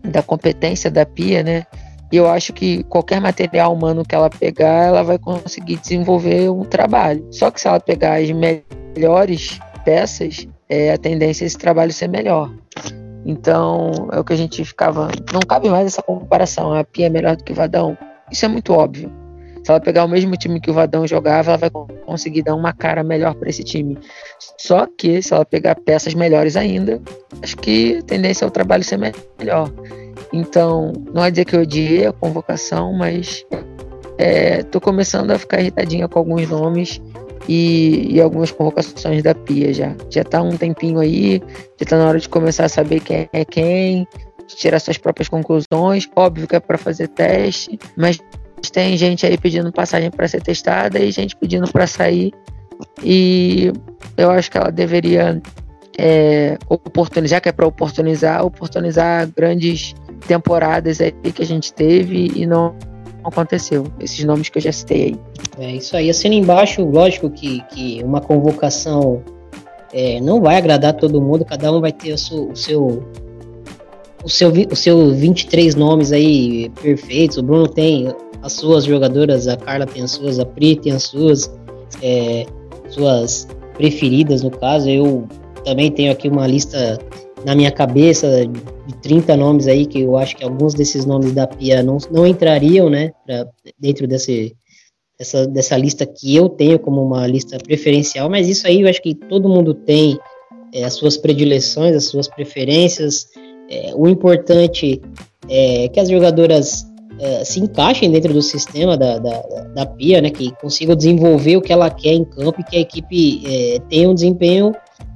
da 0.03 0.21
competência 0.21 0.89
da 0.89 1.05
Pia, 1.05 1.43
né? 1.43 1.65
E 2.11 2.17
eu 2.17 2.29
acho 2.29 2.53
que 2.53 2.83
qualquer 2.83 3.19
material 3.19 3.73
humano 3.73 4.05
que 4.05 4.15
ela 4.15 4.29
pegar, 4.29 4.85
ela 4.85 5.03
vai 5.03 5.17
conseguir 5.17 5.77
desenvolver 5.77 6.49
um 6.49 6.63
trabalho. 6.63 7.25
Só 7.31 7.49
que 7.49 7.59
se 7.59 7.67
ela 7.67 7.79
pegar 7.79 8.21
as 8.21 8.29
melhores 8.31 9.59
peças, 9.83 10.47
é, 10.69 10.93
a 10.93 10.97
tendência 10.97 11.43
é 11.43 11.47
esse 11.47 11.57
trabalho 11.57 11.91
ser 11.91 12.07
melhor. 12.07 12.51
Então, 13.25 14.07
é 14.11 14.19
o 14.19 14.23
que 14.23 14.33
a 14.33 14.37
gente 14.37 14.63
ficava. 14.63 15.09
Não 15.33 15.39
cabe 15.39 15.67
mais 15.69 15.87
essa 15.87 16.03
comparação. 16.03 16.73
A 16.73 16.83
Pia 16.83 17.07
é 17.07 17.09
melhor 17.09 17.35
do 17.35 17.43
que 17.43 17.51
o 17.51 17.55
Vadão. 17.55 17.97
Isso 18.31 18.45
é 18.45 18.47
muito 18.47 18.71
óbvio. 18.71 19.11
Se 19.63 19.71
ela 19.71 19.79
pegar 19.79 20.05
o 20.05 20.07
mesmo 20.07 20.37
time 20.37 20.61
que 20.61 20.69
o 20.69 20.73
Vadão 20.75 21.07
jogava, 21.07 21.49
ela 21.49 21.57
vai 21.57 21.71
conseguir 21.71 22.43
dar 22.43 22.53
uma 22.53 22.71
cara 22.71 23.03
melhor 23.03 23.33
para 23.33 23.49
esse 23.49 23.63
time. 23.63 23.97
Só 24.59 24.85
que 24.85 25.23
se 25.23 25.33
ela 25.33 25.43
pegar 25.43 25.73
peças 25.73 26.13
melhores 26.13 26.55
ainda, 26.55 27.01
acho 27.41 27.57
que 27.57 27.97
a 27.97 28.03
tendência 28.03 28.45
é 28.45 28.47
o 28.47 28.51
trabalho 28.51 28.83
ser 28.83 28.97
melhor. 28.99 29.71
Então, 30.31 30.93
não 31.11 31.23
é 31.23 31.31
dizer 31.31 31.45
que 31.45 31.55
eu 31.55 31.61
odiei 31.61 32.05
a 32.05 32.13
convocação, 32.13 32.93
mas 32.93 33.43
é, 34.19 34.61
tô 34.61 34.79
começando 34.79 35.31
a 35.31 35.39
ficar 35.39 35.59
irritadinha 35.59 36.07
com 36.07 36.19
alguns 36.19 36.47
nomes 36.47 37.01
e, 37.47 38.15
e, 38.15 38.21
algumas 38.21 38.51
convocações 38.51 39.21
da 39.21 39.35
Pia 39.35 39.73
já. 39.73 39.95
Já 40.09 40.23
tá 40.23 40.41
um 40.41 40.57
tempinho 40.57 40.99
aí, 40.99 41.41
já 41.79 41.85
tá 41.85 41.97
na 41.97 42.07
hora 42.07 42.19
de 42.19 42.27
começar 42.27 42.65
a 42.65 42.69
saber 42.69 42.99
quem 43.01 43.29
é 43.31 43.45
quem, 43.45 44.07
tirar 44.47 44.79
suas 44.79 44.97
próprias 44.97 45.29
conclusões. 45.29 46.09
Óbvio 46.15 46.47
que 46.47 46.55
é 46.55 46.59
para 46.59 46.77
fazer 46.77 47.07
teste, 47.09 47.79
mas 47.95 48.19
tem 48.71 48.97
gente 48.97 49.25
aí 49.25 49.37
pedindo 49.37 49.71
passagem 49.71 50.09
para 50.09 50.27
ser 50.27 50.41
testada 50.41 50.99
e 50.99 51.11
gente 51.11 51.35
pedindo 51.35 51.71
para 51.71 51.87
sair. 51.87 52.33
E 53.03 53.71
eu 54.17 54.31
acho 54.31 54.51
que 54.51 54.57
ela 54.57 54.71
deveria 54.71 55.41
é, 55.97 56.57
oportunizar, 56.67 57.41
que 57.41 57.49
é 57.49 57.51
para 57.51 57.67
oportunizar, 57.67 58.45
oportunizar 58.45 59.29
grandes 59.35 59.93
temporadas 60.27 60.99
aí 60.99 61.11
que 61.11 61.41
a 61.41 61.45
gente 61.45 61.73
teve 61.73 62.31
e 62.35 62.45
não 62.45 62.75
aconteceu. 63.29 63.85
Esses 63.99 64.23
nomes 64.23 64.49
que 64.49 64.57
eu 64.57 64.61
já 64.61 64.71
citei 64.71 65.03
aí. 65.03 65.19
É 65.59 65.75
isso 65.75 65.95
aí. 65.95 66.09
Assina 66.09 66.35
embaixo, 66.35 66.83
lógico 66.83 67.29
que, 67.29 67.61
que 67.71 68.01
uma 68.03 68.21
convocação 68.21 69.21
é, 69.93 70.19
não 70.19 70.41
vai 70.41 70.57
agradar 70.57 70.93
todo 70.93 71.21
mundo, 71.21 71.45
cada 71.45 71.71
um 71.71 71.79
vai 71.79 71.91
ter 71.91 72.13
o 72.13 72.17
seu, 72.17 72.49
o 72.49 72.55
seu 72.55 73.03
o 74.25 74.29
seu, 74.29 74.49
o 74.49 74.75
seu 74.75 75.13
23 75.13 75.75
nomes 75.75 76.11
aí 76.11 76.69
perfeitos. 76.81 77.37
O 77.37 77.43
Bruno 77.43 77.67
tem 77.67 78.11
as 78.41 78.53
suas 78.53 78.83
jogadoras, 78.83 79.47
a 79.47 79.55
Carla 79.55 79.85
tem 79.85 80.03
as 80.03 80.11
suas, 80.11 80.39
a 80.39 80.45
Pri 80.45 80.75
tem 80.75 80.93
as 80.93 81.03
suas, 81.03 81.53
é, 82.01 82.45
suas 82.89 83.47
preferidas 83.77 84.41
no 84.41 84.49
caso. 84.49 84.89
Eu 84.89 85.27
também 85.63 85.91
tenho 85.91 86.11
aqui 86.11 86.27
uma 86.27 86.47
lista 86.47 86.99
na 87.45 87.53
minha 87.53 87.71
cabeça 87.71 88.45
de 88.87 88.95
30 89.01 89.37
nomes 89.37 89.67
aí, 89.67 89.85
que 89.85 90.01
eu 90.01 90.17
acho 90.17 90.35
que 90.35 90.43
alguns 90.43 90.73
desses 90.73 91.05
nomes 91.05 91.31
da 91.31 91.45
Pia 91.45 91.83
não, 91.83 91.97
não 92.11 92.25
entrariam, 92.25 92.89
né, 92.89 93.11
pra, 93.23 93.47
dentro 93.79 94.07
desse, 94.07 94.55
dessa, 95.17 95.45
dessa 95.45 95.77
lista 95.77 96.07
que 96.07 96.35
eu 96.35 96.49
tenho 96.49 96.79
como 96.79 97.03
uma 97.03 97.27
lista 97.27 97.57
preferencial, 97.59 98.29
mas 98.29 98.49
isso 98.49 98.65
aí 98.65 98.81
eu 98.81 98.89
acho 98.89 99.01
que 99.01 99.13
todo 99.13 99.47
mundo 99.47 99.75
tem 99.75 100.17
é, 100.73 100.83
as 100.83 100.93
suas 100.93 101.17
predileções, 101.17 101.95
as 101.95 102.05
suas 102.05 102.27
preferências, 102.27 103.27
é, 103.69 103.93
o 103.95 104.07
importante 104.07 104.99
é 105.47 105.87
que 105.87 105.99
as 105.99 106.09
jogadoras 106.09 106.83
é, 107.19 107.43
se 107.43 107.59
encaixem 107.59 108.11
dentro 108.11 108.33
do 108.33 108.41
sistema 108.41 108.97
da, 108.97 109.19
da, 109.19 109.41
da, 109.75 109.85
Pia, 109.85 110.19
né, 110.19 110.31
que 110.31 110.51
consigam 110.59 110.95
desenvolver 110.95 111.57
o 111.57 111.61
que 111.61 111.71
ela 111.71 111.91
quer 111.91 112.13
em 112.13 112.25
campo 112.25 112.59
e 112.59 112.63
que 112.63 112.75
a 112.75 112.79
equipe 112.79 113.43
é, 113.45 113.79
tenha 113.87 114.09
um 114.09 114.15
desempenho 114.15 114.73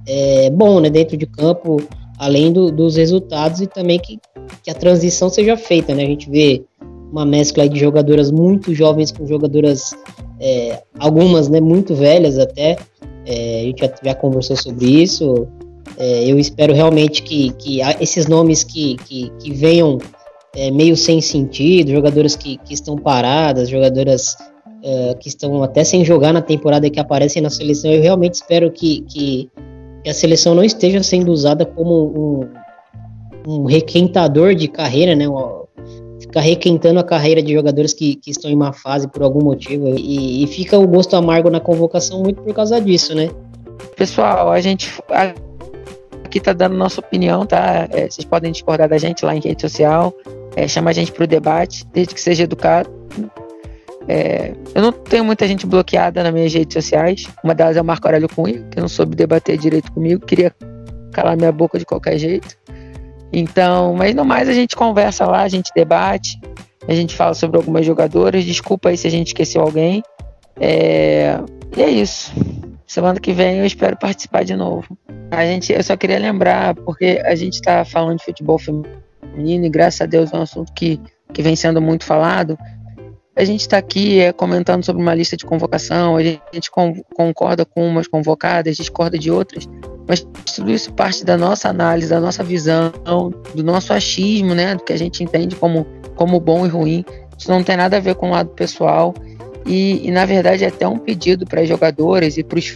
é, 0.07 0.49
bom 0.51 0.79
né, 0.79 0.91
dentro 0.91 1.17
de 1.17 1.25
campo, 1.25 1.77
além 2.19 2.51
do, 2.51 2.69
dos 2.69 2.97
resultados 2.97 3.61
e 3.61 3.67
também 3.67 3.97
que, 3.97 4.19
que 4.61 4.69
a 4.69 4.75
transição 4.75 5.29
seja 5.29 5.55
feita. 5.55 5.95
Né? 5.95 6.03
A 6.03 6.07
gente 6.07 6.29
vê 6.29 6.61
uma 7.11 7.25
mescla 7.25 7.67
de 7.67 7.79
jogadoras 7.79 8.29
muito 8.29 8.75
jovens 8.75 9.11
com 9.11 9.25
jogadoras, 9.25 9.95
é, 10.39 10.83
algumas 10.99 11.47
né, 11.47 11.59
muito 11.59 11.95
velhas 11.95 12.37
até, 12.37 12.77
é, 13.25 13.61
a 13.61 13.63
gente 13.63 13.79
já, 13.81 13.91
já 14.03 14.15
conversou 14.15 14.55
sobre 14.55 14.85
isso, 14.85 15.47
é, 15.97 16.29
eu 16.29 16.37
espero 16.37 16.73
realmente 16.73 17.23
que, 17.23 17.51
que 17.53 17.79
esses 17.99 18.27
nomes 18.27 18.63
que, 18.63 18.95
que, 19.07 19.31
que 19.39 19.51
venham 19.51 19.97
é, 20.55 20.69
meio 20.69 20.95
sem 20.95 21.19
sentido, 21.21 21.91
jogadoras 21.91 22.35
que, 22.35 22.57
que 22.57 22.73
estão 22.73 22.95
paradas, 22.95 23.69
jogadoras 23.69 24.37
é, 24.83 25.15
que 25.15 25.27
estão 25.27 25.63
até 25.63 25.83
sem 25.83 26.05
jogar 26.05 26.31
na 26.31 26.41
temporada 26.41 26.89
que 26.89 26.99
aparecem 26.99 27.41
na 27.41 27.49
seleção, 27.49 27.91
eu 27.91 28.01
realmente 28.01 28.35
espero 28.35 28.71
que, 28.71 29.01
que, 29.01 29.49
que 30.03 30.09
a 30.09 30.13
seleção 30.13 30.55
não 30.55 30.63
esteja 30.63 31.03
sendo 31.03 31.31
usada 31.31 31.65
como 31.65 32.49
um, 33.45 33.51
um 33.51 33.65
requentador 33.65 34.55
de 34.55 34.67
carreira, 34.67 35.15
né? 35.15 35.25
Ficar 36.19 36.41
requentando 36.41 36.99
a 36.99 37.03
carreira 37.03 37.41
de 37.41 37.53
jogadores 37.53 37.93
que, 37.93 38.15
que 38.15 38.31
estão 38.31 38.51
em 38.51 38.55
má 38.55 38.73
fase 38.73 39.07
por 39.07 39.23
algum 39.23 39.43
motivo. 39.43 39.87
E, 39.97 40.43
e 40.43 40.47
fica 40.47 40.77
o 40.77 40.87
gosto 40.87 41.15
amargo 41.15 41.49
na 41.49 41.59
convocação 41.59 42.21
muito 42.21 42.41
por 42.41 42.53
causa 42.53 42.79
disso, 42.79 43.15
né? 43.15 43.29
Pessoal, 43.95 44.51
a 44.51 44.61
gente 44.61 44.91
aqui 46.23 46.39
tá 46.39 46.53
dando 46.53 46.75
nossa 46.75 46.99
opinião, 46.99 47.45
tá? 47.45 47.87
É, 47.91 48.09
vocês 48.09 48.25
podem 48.25 48.51
discordar 48.51 48.87
da 48.87 48.97
gente 48.97 49.25
lá 49.25 49.35
em 49.35 49.39
rede 49.39 49.61
social, 49.61 50.13
é, 50.55 50.67
chama 50.67 50.91
a 50.91 50.93
gente 50.93 51.11
para 51.11 51.23
o 51.23 51.27
debate, 51.27 51.85
desde 51.91 52.13
que 52.13 52.21
seja 52.21 52.43
educado. 52.43 52.89
É, 54.11 54.53
eu 54.73 54.81
não 54.81 54.91
tenho 54.91 55.23
muita 55.23 55.47
gente 55.47 55.67
bloqueada 55.67 56.23
nas 56.23 56.33
minhas 56.33 56.51
redes 56.51 56.73
sociais. 56.73 57.27
Uma 57.43 57.53
delas 57.53 57.77
é 57.77 57.81
o 57.81 57.85
Marco 57.85 58.07
Aurélio 58.07 58.27
Cunha, 58.27 58.65
que 58.71 58.81
não 58.81 58.87
soube 58.87 59.15
debater 59.15 59.55
direito 59.55 59.91
comigo, 59.91 60.25
queria 60.25 60.51
calar 61.11 61.37
minha 61.37 61.51
boca 61.51 61.77
de 61.77 61.85
qualquer 61.85 62.17
jeito. 62.17 62.57
Então, 63.31 63.93
mas 63.93 64.15
no 64.15 64.25
mais 64.25 64.49
a 64.49 64.53
gente 64.53 64.75
conversa 64.75 65.27
lá, 65.27 65.43
a 65.43 65.47
gente 65.47 65.71
debate, 65.75 66.39
a 66.87 66.93
gente 66.95 67.15
fala 67.15 67.35
sobre 67.35 67.57
algumas 67.57 67.85
jogadoras. 67.85 68.43
Desculpa 68.43 68.89
aí 68.89 68.97
se 68.97 69.05
a 69.05 69.11
gente 69.11 69.27
esqueceu 69.27 69.61
alguém. 69.61 70.01
É, 70.59 71.39
e 71.77 71.83
é 71.83 71.89
isso. 71.89 72.33
Semana 72.87 73.19
que 73.19 73.31
vem 73.31 73.59
eu 73.59 73.65
espero 73.67 73.95
participar 73.95 74.43
de 74.43 74.55
novo. 74.55 74.97
A 75.29 75.45
gente, 75.45 75.71
eu 75.71 75.83
só 75.83 75.95
queria 75.95 76.17
lembrar, 76.17 76.73
porque 76.73 77.21
a 77.23 77.35
gente 77.35 77.53
está 77.53 77.85
falando 77.85 78.17
de 78.17 78.25
futebol 78.25 78.57
feminino 78.57 79.67
e 79.67 79.69
graças 79.69 80.01
a 80.01 80.07
Deus 80.07 80.33
é 80.33 80.37
um 80.37 80.41
assunto 80.41 80.73
que, 80.73 80.99
que 81.31 81.43
vem 81.43 81.55
sendo 81.55 81.79
muito 81.79 82.05
falado. 82.05 82.57
A 83.35 83.45
gente 83.45 83.61
está 83.61 83.77
aqui 83.77 84.19
é, 84.19 84.33
comentando 84.33 84.83
sobre 84.83 85.01
uma 85.01 85.13
lista 85.13 85.37
de 85.37 85.45
convocação, 85.45 86.17
a 86.17 86.23
gente, 86.23 86.69
com, 86.71 87.01
concorda 87.15 87.63
com 87.63 87.87
umas 87.87 88.07
convocadas, 88.07 88.75
discorda 88.75 89.17
de 89.17 89.31
outras, 89.31 89.67
mas 90.07 90.25
tudo 90.55 90.71
isso 90.71 90.91
parte 90.93 91.23
da 91.23 91.37
nossa 91.37 91.69
análise, 91.69 92.09
da 92.09 92.19
nossa 92.19 92.43
visão, 92.43 92.91
do 93.53 93.63
nosso 93.63 93.93
achismo, 93.93 94.53
né, 94.53 94.75
do 94.75 94.83
que 94.83 94.91
a 94.91 94.97
gente 94.97 95.23
entende 95.23 95.55
como, 95.55 95.85
como 96.15 96.39
bom 96.39 96.65
e 96.65 96.69
ruim. 96.69 97.05
Isso 97.37 97.49
não 97.49 97.63
tem 97.63 97.77
nada 97.77 97.97
a 97.97 97.99
ver 97.99 98.15
com 98.15 98.27
o 98.27 98.31
lado 98.31 98.49
pessoal 98.49 99.13
e, 99.65 100.05
e 100.05 100.11
na 100.11 100.25
verdade 100.25 100.65
é 100.65 100.67
até 100.67 100.87
um 100.87 100.97
pedido 100.97 101.45
para 101.45 101.61
as 101.61 101.69
jogadoras 101.69 102.37
e 102.37 102.43
para 102.43 102.59
os 102.59 102.75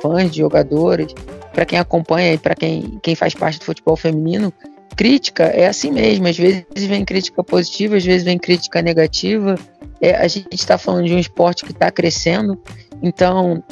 fãs 0.00 0.30
de 0.30 0.38
jogadores, 0.38 1.12
para 1.52 1.64
quem 1.64 1.78
acompanha 1.78 2.34
e 2.34 2.38
para 2.38 2.54
quem, 2.54 2.98
quem 3.02 3.14
faz 3.14 3.34
parte 3.34 3.58
do 3.58 3.64
futebol 3.64 3.96
feminino, 3.96 4.52
crítica 4.94 5.44
é 5.44 5.66
assim 5.66 5.90
mesmo. 5.90 6.26
Às 6.26 6.36
vezes 6.36 6.64
vem 6.74 7.04
crítica 7.04 7.42
positiva, 7.42 7.96
às 7.96 8.04
vezes 8.04 8.24
vem 8.24 8.38
crítica 8.38 8.80
negativa. 8.82 9.56
É, 10.00 10.16
a 10.16 10.28
gente 10.28 10.52
está 10.52 10.76
falando 10.78 11.06
de 11.06 11.14
um 11.14 11.18
esporte 11.18 11.64
que 11.64 11.72
está 11.72 11.90
crescendo, 11.90 12.60
então 13.02 13.62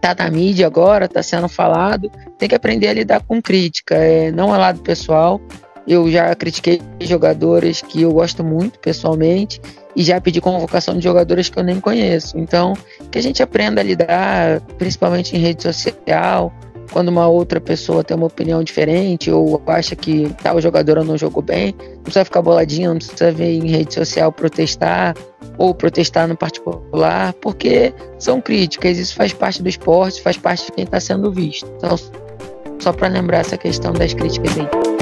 tá 0.00 0.14
na 0.14 0.30
mídia 0.30 0.66
agora, 0.66 1.06
está 1.06 1.22
sendo 1.22 1.48
falado. 1.48 2.10
Tem 2.38 2.48
que 2.48 2.54
aprender 2.54 2.88
a 2.88 2.92
lidar 2.92 3.22
com 3.22 3.40
crítica, 3.40 3.94
é, 3.94 4.30
não 4.30 4.54
é 4.54 4.58
lado 4.58 4.80
pessoal. 4.80 5.40
Eu 5.86 6.10
já 6.10 6.34
critiquei 6.34 6.80
jogadores 7.00 7.82
que 7.82 8.02
eu 8.02 8.12
gosto 8.12 8.42
muito 8.42 8.78
pessoalmente 8.78 9.60
e 9.94 10.02
já 10.02 10.20
pedi 10.20 10.40
convocação 10.40 10.96
de 10.96 11.04
jogadores 11.04 11.48
que 11.48 11.58
eu 11.58 11.62
nem 11.62 11.78
conheço. 11.78 12.38
Então, 12.38 12.74
que 13.10 13.18
a 13.18 13.22
gente 13.22 13.42
aprenda 13.42 13.80
a 13.80 13.84
lidar, 13.84 14.60
principalmente 14.78 15.36
em 15.36 15.38
rede 15.38 15.62
social, 15.62 16.52
quando 16.92 17.08
uma 17.08 17.26
outra 17.26 17.60
pessoa 17.60 18.04
tem 18.04 18.16
uma 18.16 18.26
opinião 18.26 18.62
diferente 18.62 19.30
ou 19.30 19.62
acha 19.66 19.96
que 19.96 20.34
tal 20.42 20.60
jogador 20.60 21.04
não 21.04 21.16
jogou 21.16 21.42
bem, 21.42 21.74
não 21.78 22.02
precisa 22.02 22.24
ficar 22.24 22.42
boladinho, 22.42 22.90
não 22.90 22.98
precisa 22.98 23.32
vir 23.32 23.64
em 23.64 23.68
rede 23.68 23.94
social 23.94 24.30
protestar 24.32 25.14
ou 25.58 25.74
protestar 25.74 26.26
no 26.26 26.36
particular, 26.36 27.32
porque 27.34 27.92
são 28.18 28.40
críticas, 28.40 28.98
isso 28.98 29.14
faz 29.14 29.32
parte 29.32 29.62
do 29.62 29.68
esporte, 29.68 30.22
faz 30.22 30.36
parte 30.36 30.66
de 30.66 30.72
quem 30.72 30.84
está 30.84 31.00
sendo 31.00 31.30
visto. 31.30 31.70
Então, 31.76 31.96
só 32.78 32.92
para 32.92 33.08
lembrar 33.08 33.38
essa 33.38 33.56
questão 33.56 33.92
das 33.92 34.12
críticas 34.14 34.52
aí. 34.58 34.93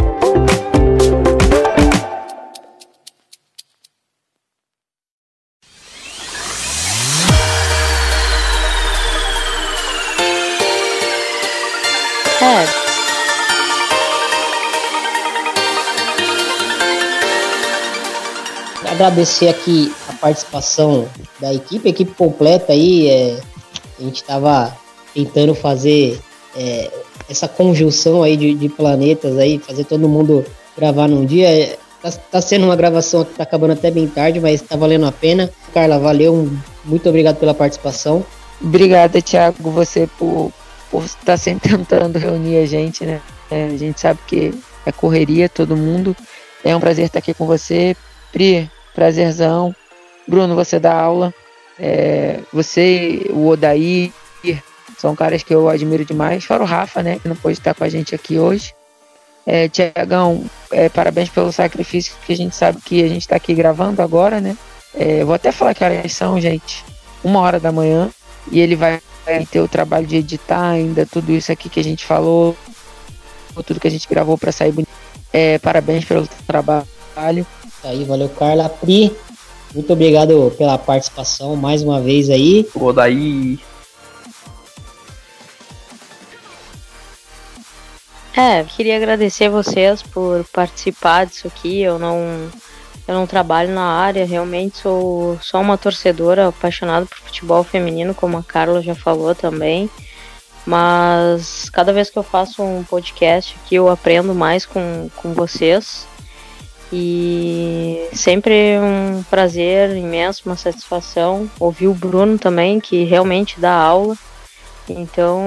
Agradecer 19.02 19.48
aqui 19.48 19.92
a 20.08 20.12
participação 20.12 21.08
da 21.40 21.52
equipe, 21.52 21.88
equipe 21.88 22.12
completa 22.14 22.72
aí. 22.72 23.08
É, 23.08 23.40
a 23.98 24.02
gente 24.02 24.16
estava 24.16 24.76
tentando 25.12 25.54
fazer 25.54 26.20
é, 26.56 26.88
essa 27.28 27.48
conjunção 27.48 28.22
aí 28.22 28.36
de, 28.36 28.54
de, 28.54 28.68
planetas 28.68 29.36
aí, 29.38 29.58
fazer 29.58 29.84
todo 29.84 30.08
mundo 30.08 30.44
gravar 30.76 31.08
num 31.08 31.24
dia. 31.24 31.48
É, 31.50 31.76
tá, 32.00 32.12
tá, 32.12 32.40
sendo 32.40 32.66
uma 32.66 32.76
gravação 32.76 33.24
que 33.24 33.34
tá 33.34 33.42
acabando 33.42 33.72
até 33.72 33.90
bem 33.90 34.06
tarde, 34.06 34.38
mas 34.38 34.62
tá 34.62 34.76
valendo 34.76 35.06
a 35.06 35.12
pena. 35.12 35.50
Carla, 35.74 35.98
valeu, 35.98 36.48
muito 36.84 37.08
obrigado 37.08 37.36
pela 37.36 37.54
participação. 37.54 38.24
Obrigada, 38.60 39.20
Thiago, 39.20 39.68
você 39.72 40.08
por, 40.16 40.52
por 40.92 41.04
estar 41.04 41.24
tá 41.24 41.36
sempre 41.36 41.70
tentando 41.76 42.20
reunir 42.20 42.58
a 42.58 42.66
gente, 42.66 43.04
né? 43.04 43.20
É, 43.50 43.64
a 43.64 43.76
gente 43.76 44.00
sabe 44.00 44.20
que 44.28 44.54
é 44.86 44.92
correria, 44.92 45.48
todo 45.48 45.76
mundo. 45.76 46.16
É 46.64 46.74
um 46.76 46.80
prazer 46.80 47.06
estar 47.06 47.18
aqui 47.18 47.34
com 47.34 47.46
você. 47.46 47.96
Pri, 48.30 48.70
prazerzão. 48.94 49.74
Bruno, 50.26 50.54
você 50.54 50.78
dá 50.78 50.94
aula. 50.94 51.34
É, 51.78 52.40
você, 52.52 53.26
o 53.30 53.48
Odair, 53.48 54.12
são 54.98 55.16
caras 55.16 55.42
que 55.42 55.54
eu 55.54 55.68
admiro 55.68 56.04
demais. 56.04 56.44
Fora 56.44 56.62
o 56.62 56.66
Rafa, 56.66 57.02
né? 57.02 57.18
Que 57.18 57.28
não 57.28 57.36
pôde 57.36 57.58
estar 57.58 57.74
com 57.74 57.82
a 57.82 57.88
gente 57.88 58.14
aqui 58.14 58.38
hoje. 58.38 58.72
É, 59.44 59.68
Tiagão, 59.68 60.44
é, 60.70 60.88
parabéns 60.88 61.28
pelo 61.28 61.50
sacrifício, 61.50 62.14
que 62.24 62.32
a 62.32 62.36
gente 62.36 62.54
sabe 62.54 62.80
que 62.80 63.02
a 63.02 63.08
gente 63.08 63.22
está 63.22 63.34
aqui 63.34 63.52
gravando 63.52 64.00
agora, 64.00 64.40
né? 64.40 64.56
É, 64.94 65.24
vou 65.24 65.34
até 65.34 65.50
falar 65.50 65.74
que 65.74 65.82
horas 65.82 66.12
são, 66.12 66.40
gente. 66.40 66.84
Uma 67.24 67.40
hora 67.40 67.58
da 67.58 67.72
manhã. 67.72 68.10
E 68.50 68.60
ele 68.60 68.76
vai 68.76 69.00
ter 69.50 69.60
o 69.60 69.68
trabalho 69.68 70.06
de 70.06 70.16
editar 70.16 70.70
ainda 70.70 71.06
tudo 71.06 71.32
isso 71.32 71.50
aqui 71.50 71.68
que 71.68 71.80
a 71.80 71.84
gente 71.84 72.04
falou, 72.04 72.56
tudo 73.64 73.80
que 73.80 73.86
a 73.86 73.90
gente 73.90 74.08
gravou 74.08 74.36
para 74.36 74.52
sair 74.52 74.72
bonito. 74.72 74.90
É, 75.32 75.58
parabéns 75.58 76.04
pelo 76.04 76.28
trabalho. 76.46 77.46
Aí, 77.84 78.04
valeu, 78.04 78.28
Carla. 78.28 78.68
Pri, 78.68 79.14
muito 79.74 79.92
obrigado 79.92 80.52
pela 80.56 80.78
participação 80.78 81.56
mais 81.56 81.82
uma 81.82 82.00
vez 82.00 82.30
aí. 82.30 82.64
Pô, 82.72 82.92
daí. 82.92 83.58
É, 88.36 88.64
queria 88.64 88.96
agradecer 88.96 89.48
vocês 89.48 90.02
por 90.02 90.44
participar 90.52 91.26
disso 91.26 91.46
aqui. 91.48 91.80
Eu 91.80 91.98
não 91.98 92.50
eu 93.06 93.14
não 93.14 93.26
trabalho 93.26 93.74
na 93.74 93.84
área, 93.84 94.24
realmente 94.24 94.78
sou 94.78 95.36
só 95.40 95.60
uma 95.60 95.76
torcedora 95.76 96.48
apaixonada 96.48 97.04
por 97.04 97.18
futebol 97.18 97.64
feminino, 97.64 98.14
como 98.14 98.38
a 98.38 98.42
Carla 98.42 98.80
já 98.80 98.94
falou 98.94 99.34
também. 99.34 99.90
Mas 100.64 101.68
cada 101.70 101.92
vez 101.92 102.08
que 102.08 102.18
eu 102.18 102.22
faço 102.22 102.62
um 102.62 102.84
podcast 102.84 103.56
aqui, 103.62 103.74
eu 103.74 103.88
aprendo 103.88 104.32
mais 104.34 104.64
com, 104.64 105.10
com 105.16 105.34
vocês. 105.34 106.06
E 106.92 108.08
sempre 108.12 108.78
um 108.78 109.22
prazer 109.22 109.96
imenso, 109.96 110.42
uma 110.44 110.56
satisfação. 110.56 111.50
Ouvir 111.58 111.86
o 111.86 111.94
Bruno 111.94 112.38
também, 112.38 112.78
que 112.78 113.04
realmente 113.04 113.58
dá 113.58 113.72
aula. 113.72 114.16
Então, 114.88 115.42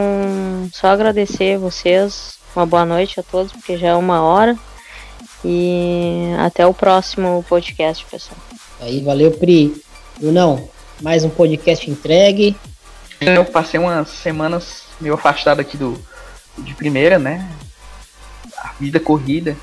só 0.74 0.88
agradecer 0.88 1.56
a 1.56 1.60
vocês. 1.60 2.40
Uma 2.56 2.66
boa 2.66 2.86
noite 2.86 3.20
a 3.20 3.24
todos, 3.24 3.52
porque 3.52 3.78
já 3.78 3.90
é 3.90 3.96
uma 3.96 4.24
hora. 4.24 4.58
E 5.44 6.34
até 6.40 6.66
o 6.66 6.74
próximo 6.74 7.46
podcast, 7.48 8.04
pessoal. 8.10 8.40
Aí, 8.82 9.02
valeu, 9.02 9.32
Pri. 9.32 9.80
Brunão, 10.20 10.68
mais 11.02 11.24
um 11.24 11.30
podcast 11.30 11.90
entregue. 11.92 12.56
Eu 13.22 13.46
passei 13.46 13.80
umas 13.80 14.10
semanas 14.10 14.84
meio 15.00 15.14
afastado 15.14 15.60
aqui 15.60 15.78
do 15.78 16.00
de 16.58 16.74
primeira, 16.74 17.20
né? 17.20 17.48
A 18.58 18.72
vida 18.80 19.00
corrida. 19.00 19.56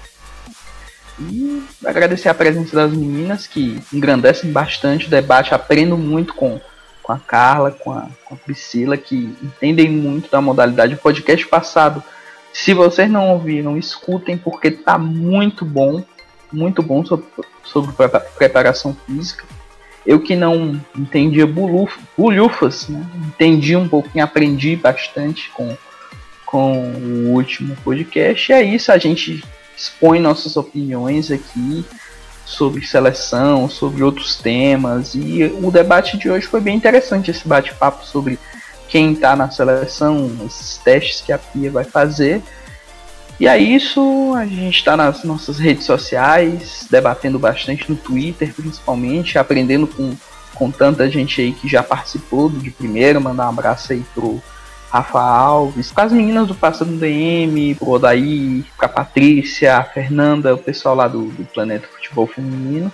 E 1.19 1.63
agradecer 1.85 2.29
a 2.29 2.35
presença 2.35 2.75
das 2.75 2.93
meninas 2.93 3.47
que 3.47 3.81
engrandecem 3.93 4.51
bastante 4.51 5.07
o 5.07 5.11
debate. 5.11 5.55
Aprendo 5.55 5.97
muito 5.97 6.35
com, 6.35 6.61
com 7.03 7.13
a 7.13 7.19
Carla, 7.19 7.71
com 7.71 7.93
a, 7.93 8.09
com 8.25 8.35
a 8.35 8.39
Priscila, 8.39 8.97
que 8.97 9.37
entendem 9.43 9.91
muito 9.91 10.31
da 10.31 10.41
modalidade. 10.41 10.95
O 10.95 10.99
podcast 10.99 11.47
passado 11.47 12.03
se 12.53 12.75
vocês 12.75 13.11
não 13.11 13.31
ouviram, 13.31 13.79
escutem 13.79 14.37
porque 14.37 14.71
tá 14.71 14.99
muito 14.99 15.65
bom, 15.65 16.05
muito 16.53 16.83
bom 16.83 17.05
sobre, 17.05 17.27
sobre 17.65 17.95
preparação 18.37 18.95
física. 19.07 19.45
Eu 20.05 20.21
que 20.21 20.37
não 20.37 20.79
entendia 20.97 21.47
buluf, 21.47 21.99
bulhufas, 22.19 22.89
né? 22.89 23.05
entendi 23.29 23.75
um 23.75 23.89
pouquinho, 23.89 24.25
aprendi 24.25 24.77
bastante 24.77 25.49
com, 25.51 25.77
com 26.45 26.93
o 26.93 27.31
último 27.31 27.75
podcast. 27.77 28.53
E 28.53 28.55
é 28.55 28.63
isso, 28.63 28.93
a 28.93 28.99
gente 28.99 29.43
expõe 29.77 30.21
nossas 30.21 30.57
opiniões 30.57 31.31
aqui 31.31 31.85
sobre 32.45 32.87
seleção, 32.87 33.69
sobre 33.69 34.03
outros 34.03 34.37
temas. 34.37 35.15
E 35.15 35.45
o 35.63 35.71
debate 35.71 36.17
de 36.17 36.31
hoje 36.31 36.47
foi 36.47 36.61
bem 36.61 36.77
interessante, 36.77 37.31
esse 37.31 37.47
bate-papo 37.47 38.05
sobre 38.05 38.39
quem 38.89 39.13
está 39.13 39.35
na 39.35 39.51
seleção, 39.51 40.31
esses 40.47 40.77
testes 40.79 41.23
que 41.23 41.33
a 41.33 41.39
Pia 41.39 41.71
vai 41.71 41.85
fazer. 41.85 42.43
E 43.41 43.49
é 43.49 43.59
isso, 43.59 44.35
a 44.37 44.47
gente 44.47 44.77
está 44.77 44.97
nas 44.97 45.25
nossas 45.25 45.59
redes 45.59 45.85
sociais, 45.85 46.87
debatendo 46.91 47.39
bastante 47.39 47.91
no 47.91 47.97
Twitter, 47.97 48.55
principalmente, 48.55 49.39
aprendendo 49.39 49.87
com, 49.87 50.15
com 50.55 50.71
tanta 50.71 51.11
gente 51.11 51.41
aí 51.41 51.53
que 51.53 51.67
já 51.67 51.83
participou 51.83 52.49
do 52.49 52.59
de 52.59 52.71
primeiro, 52.71 53.21
mandar 53.21 53.47
um 53.47 53.49
abraço 53.49 53.93
aí 53.93 54.05
pro 54.15 54.41
Rafa 54.93 55.19
Alves, 55.19 55.91
com 55.91 56.03
as 56.03 56.13
meninas 56.13 56.47
do 56.47 56.55
Passando 56.55 56.99
DM, 56.99 57.75
pro 57.77 57.93
Odaí, 57.93 58.63
pra 58.77 58.87
Patrícia, 58.87 59.79
a 59.79 59.83
Fernanda, 59.83 60.55
o 60.55 60.59
pessoal 60.59 60.95
lá 60.95 61.09
do, 61.09 61.25
do 61.31 61.47
Planeta 61.47 61.89
Futebol 61.89 62.27
Feminino. 62.27 62.93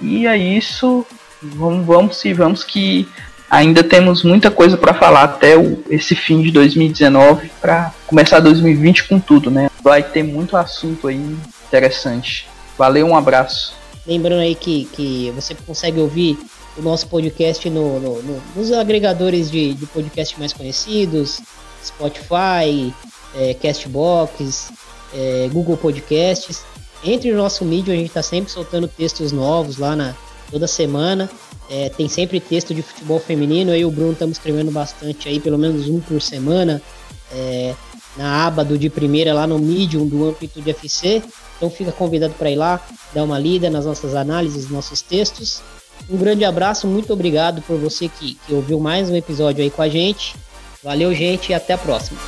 E 0.00 0.24
é 0.24 0.36
isso, 0.36 1.04
vamos, 1.42 1.84
vamos 1.84 2.24
e 2.24 2.32
vamos 2.32 2.62
que 2.62 3.08
ainda 3.50 3.82
temos 3.82 4.22
muita 4.22 4.52
coisa 4.52 4.76
para 4.76 4.94
falar 4.94 5.24
até 5.24 5.56
o, 5.56 5.82
esse 5.90 6.14
fim 6.14 6.42
de 6.42 6.52
2019 6.52 7.50
para 7.60 7.92
começar 8.06 8.38
2020 8.38 9.08
com 9.08 9.18
tudo, 9.18 9.50
né? 9.50 9.68
Vai 9.82 10.00
ter 10.00 10.22
muito 10.22 10.56
assunto 10.56 11.08
aí 11.08 11.36
interessante. 11.66 12.48
Valeu, 12.78 13.08
um 13.08 13.16
abraço. 13.16 13.74
Lembrando 14.06 14.42
aí 14.42 14.54
que, 14.54 14.84
que 14.92 15.32
você 15.34 15.56
consegue 15.56 15.98
ouvir 15.98 16.38
o 16.76 16.82
nosso 16.82 17.06
podcast 17.08 17.68
no, 17.68 18.00
no, 18.00 18.22
no 18.22 18.42
nos 18.56 18.72
agregadores 18.72 19.50
de, 19.50 19.74
de 19.74 19.86
podcast 19.86 20.38
mais 20.38 20.52
conhecidos, 20.52 21.40
Spotify, 21.84 22.92
é, 23.34 23.54
Castbox, 23.54 24.72
é, 25.14 25.48
Google 25.52 25.76
Podcasts. 25.76 26.62
Entre 27.04 27.32
o 27.32 27.36
nosso 27.36 27.64
mídia, 27.64 27.92
a 27.92 27.96
gente 27.96 28.08
está 28.08 28.22
sempre 28.22 28.50
soltando 28.50 28.86
textos 28.86 29.32
novos 29.32 29.76
lá 29.76 29.96
na 29.96 30.14
toda 30.50 30.66
semana. 30.66 31.28
É, 31.68 31.88
tem 31.88 32.08
sempre 32.08 32.38
texto 32.38 32.74
de 32.74 32.82
futebol 32.82 33.18
feminino. 33.18 33.72
Eu 33.72 33.76
e 33.76 33.84
o 33.84 33.90
Bruno 33.90 34.12
estamos 34.12 34.36
escrevendo 34.36 34.70
bastante 34.70 35.28
aí, 35.28 35.40
pelo 35.40 35.58
menos 35.58 35.88
um 35.88 36.00
por 36.00 36.20
semana, 36.20 36.80
é, 37.32 37.74
na 38.16 38.46
aba 38.46 38.64
do 38.64 38.78
de 38.78 38.90
primeira 38.90 39.32
lá 39.32 39.46
no 39.46 39.58
Medium 39.58 40.06
do 40.06 40.28
Amplitude 40.28 40.70
FC. 40.70 41.22
Então 41.56 41.70
fica 41.70 41.90
convidado 41.90 42.34
para 42.34 42.50
ir 42.50 42.56
lá, 42.56 42.84
dar 43.14 43.24
uma 43.24 43.38
lida 43.38 43.70
nas 43.70 43.86
nossas 43.86 44.14
análises, 44.14 44.68
nossos 44.68 45.00
textos. 45.00 45.62
Um 46.08 46.16
grande 46.16 46.44
abraço, 46.44 46.86
muito 46.86 47.12
obrigado 47.12 47.62
por 47.62 47.78
você 47.78 48.08
que, 48.08 48.34
que 48.34 48.52
ouviu 48.52 48.78
mais 48.78 49.08
um 49.08 49.16
episódio 49.16 49.62
aí 49.62 49.70
com 49.70 49.82
a 49.82 49.88
gente. 49.88 50.34
Valeu, 50.82 51.14
gente, 51.14 51.50
e 51.50 51.54
até 51.54 51.74
a 51.74 51.78
próxima. 51.78 52.18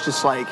It's 0.00 0.06
just 0.06 0.24
like, 0.24 0.48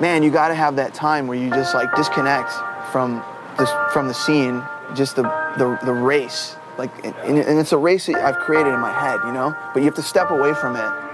man, 0.00 0.24
you 0.24 0.30
got 0.32 0.48
to 0.48 0.54
have 0.54 0.74
that 0.76 0.94
time 0.94 1.28
where 1.28 1.38
you 1.38 1.48
just 1.50 1.76
like 1.76 1.94
disconnect 1.94 2.50
from 2.90 3.22
this 3.56 3.70
from 3.92 4.08
the 4.08 4.14
scene, 4.14 4.64
just 4.96 5.14
the 5.14 5.22
the, 5.58 5.78
the 5.84 5.92
race. 5.92 6.56
Like, 6.76 6.90
and, 7.04 7.14
and 7.38 7.58
it's 7.58 7.72
a 7.72 7.78
race 7.78 8.06
that 8.06 8.16
I've 8.16 8.38
created 8.38 8.72
in 8.72 8.80
my 8.80 8.92
head, 8.92 9.20
you 9.24 9.32
know. 9.32 9.54
But 9.72 9.80
you 9.80 9.84
have 9.84 9.94
to 9.94 10.02
step 10.02 10.30
away 10.30 10.54
from 10.54 10.74
it 10.74 11.09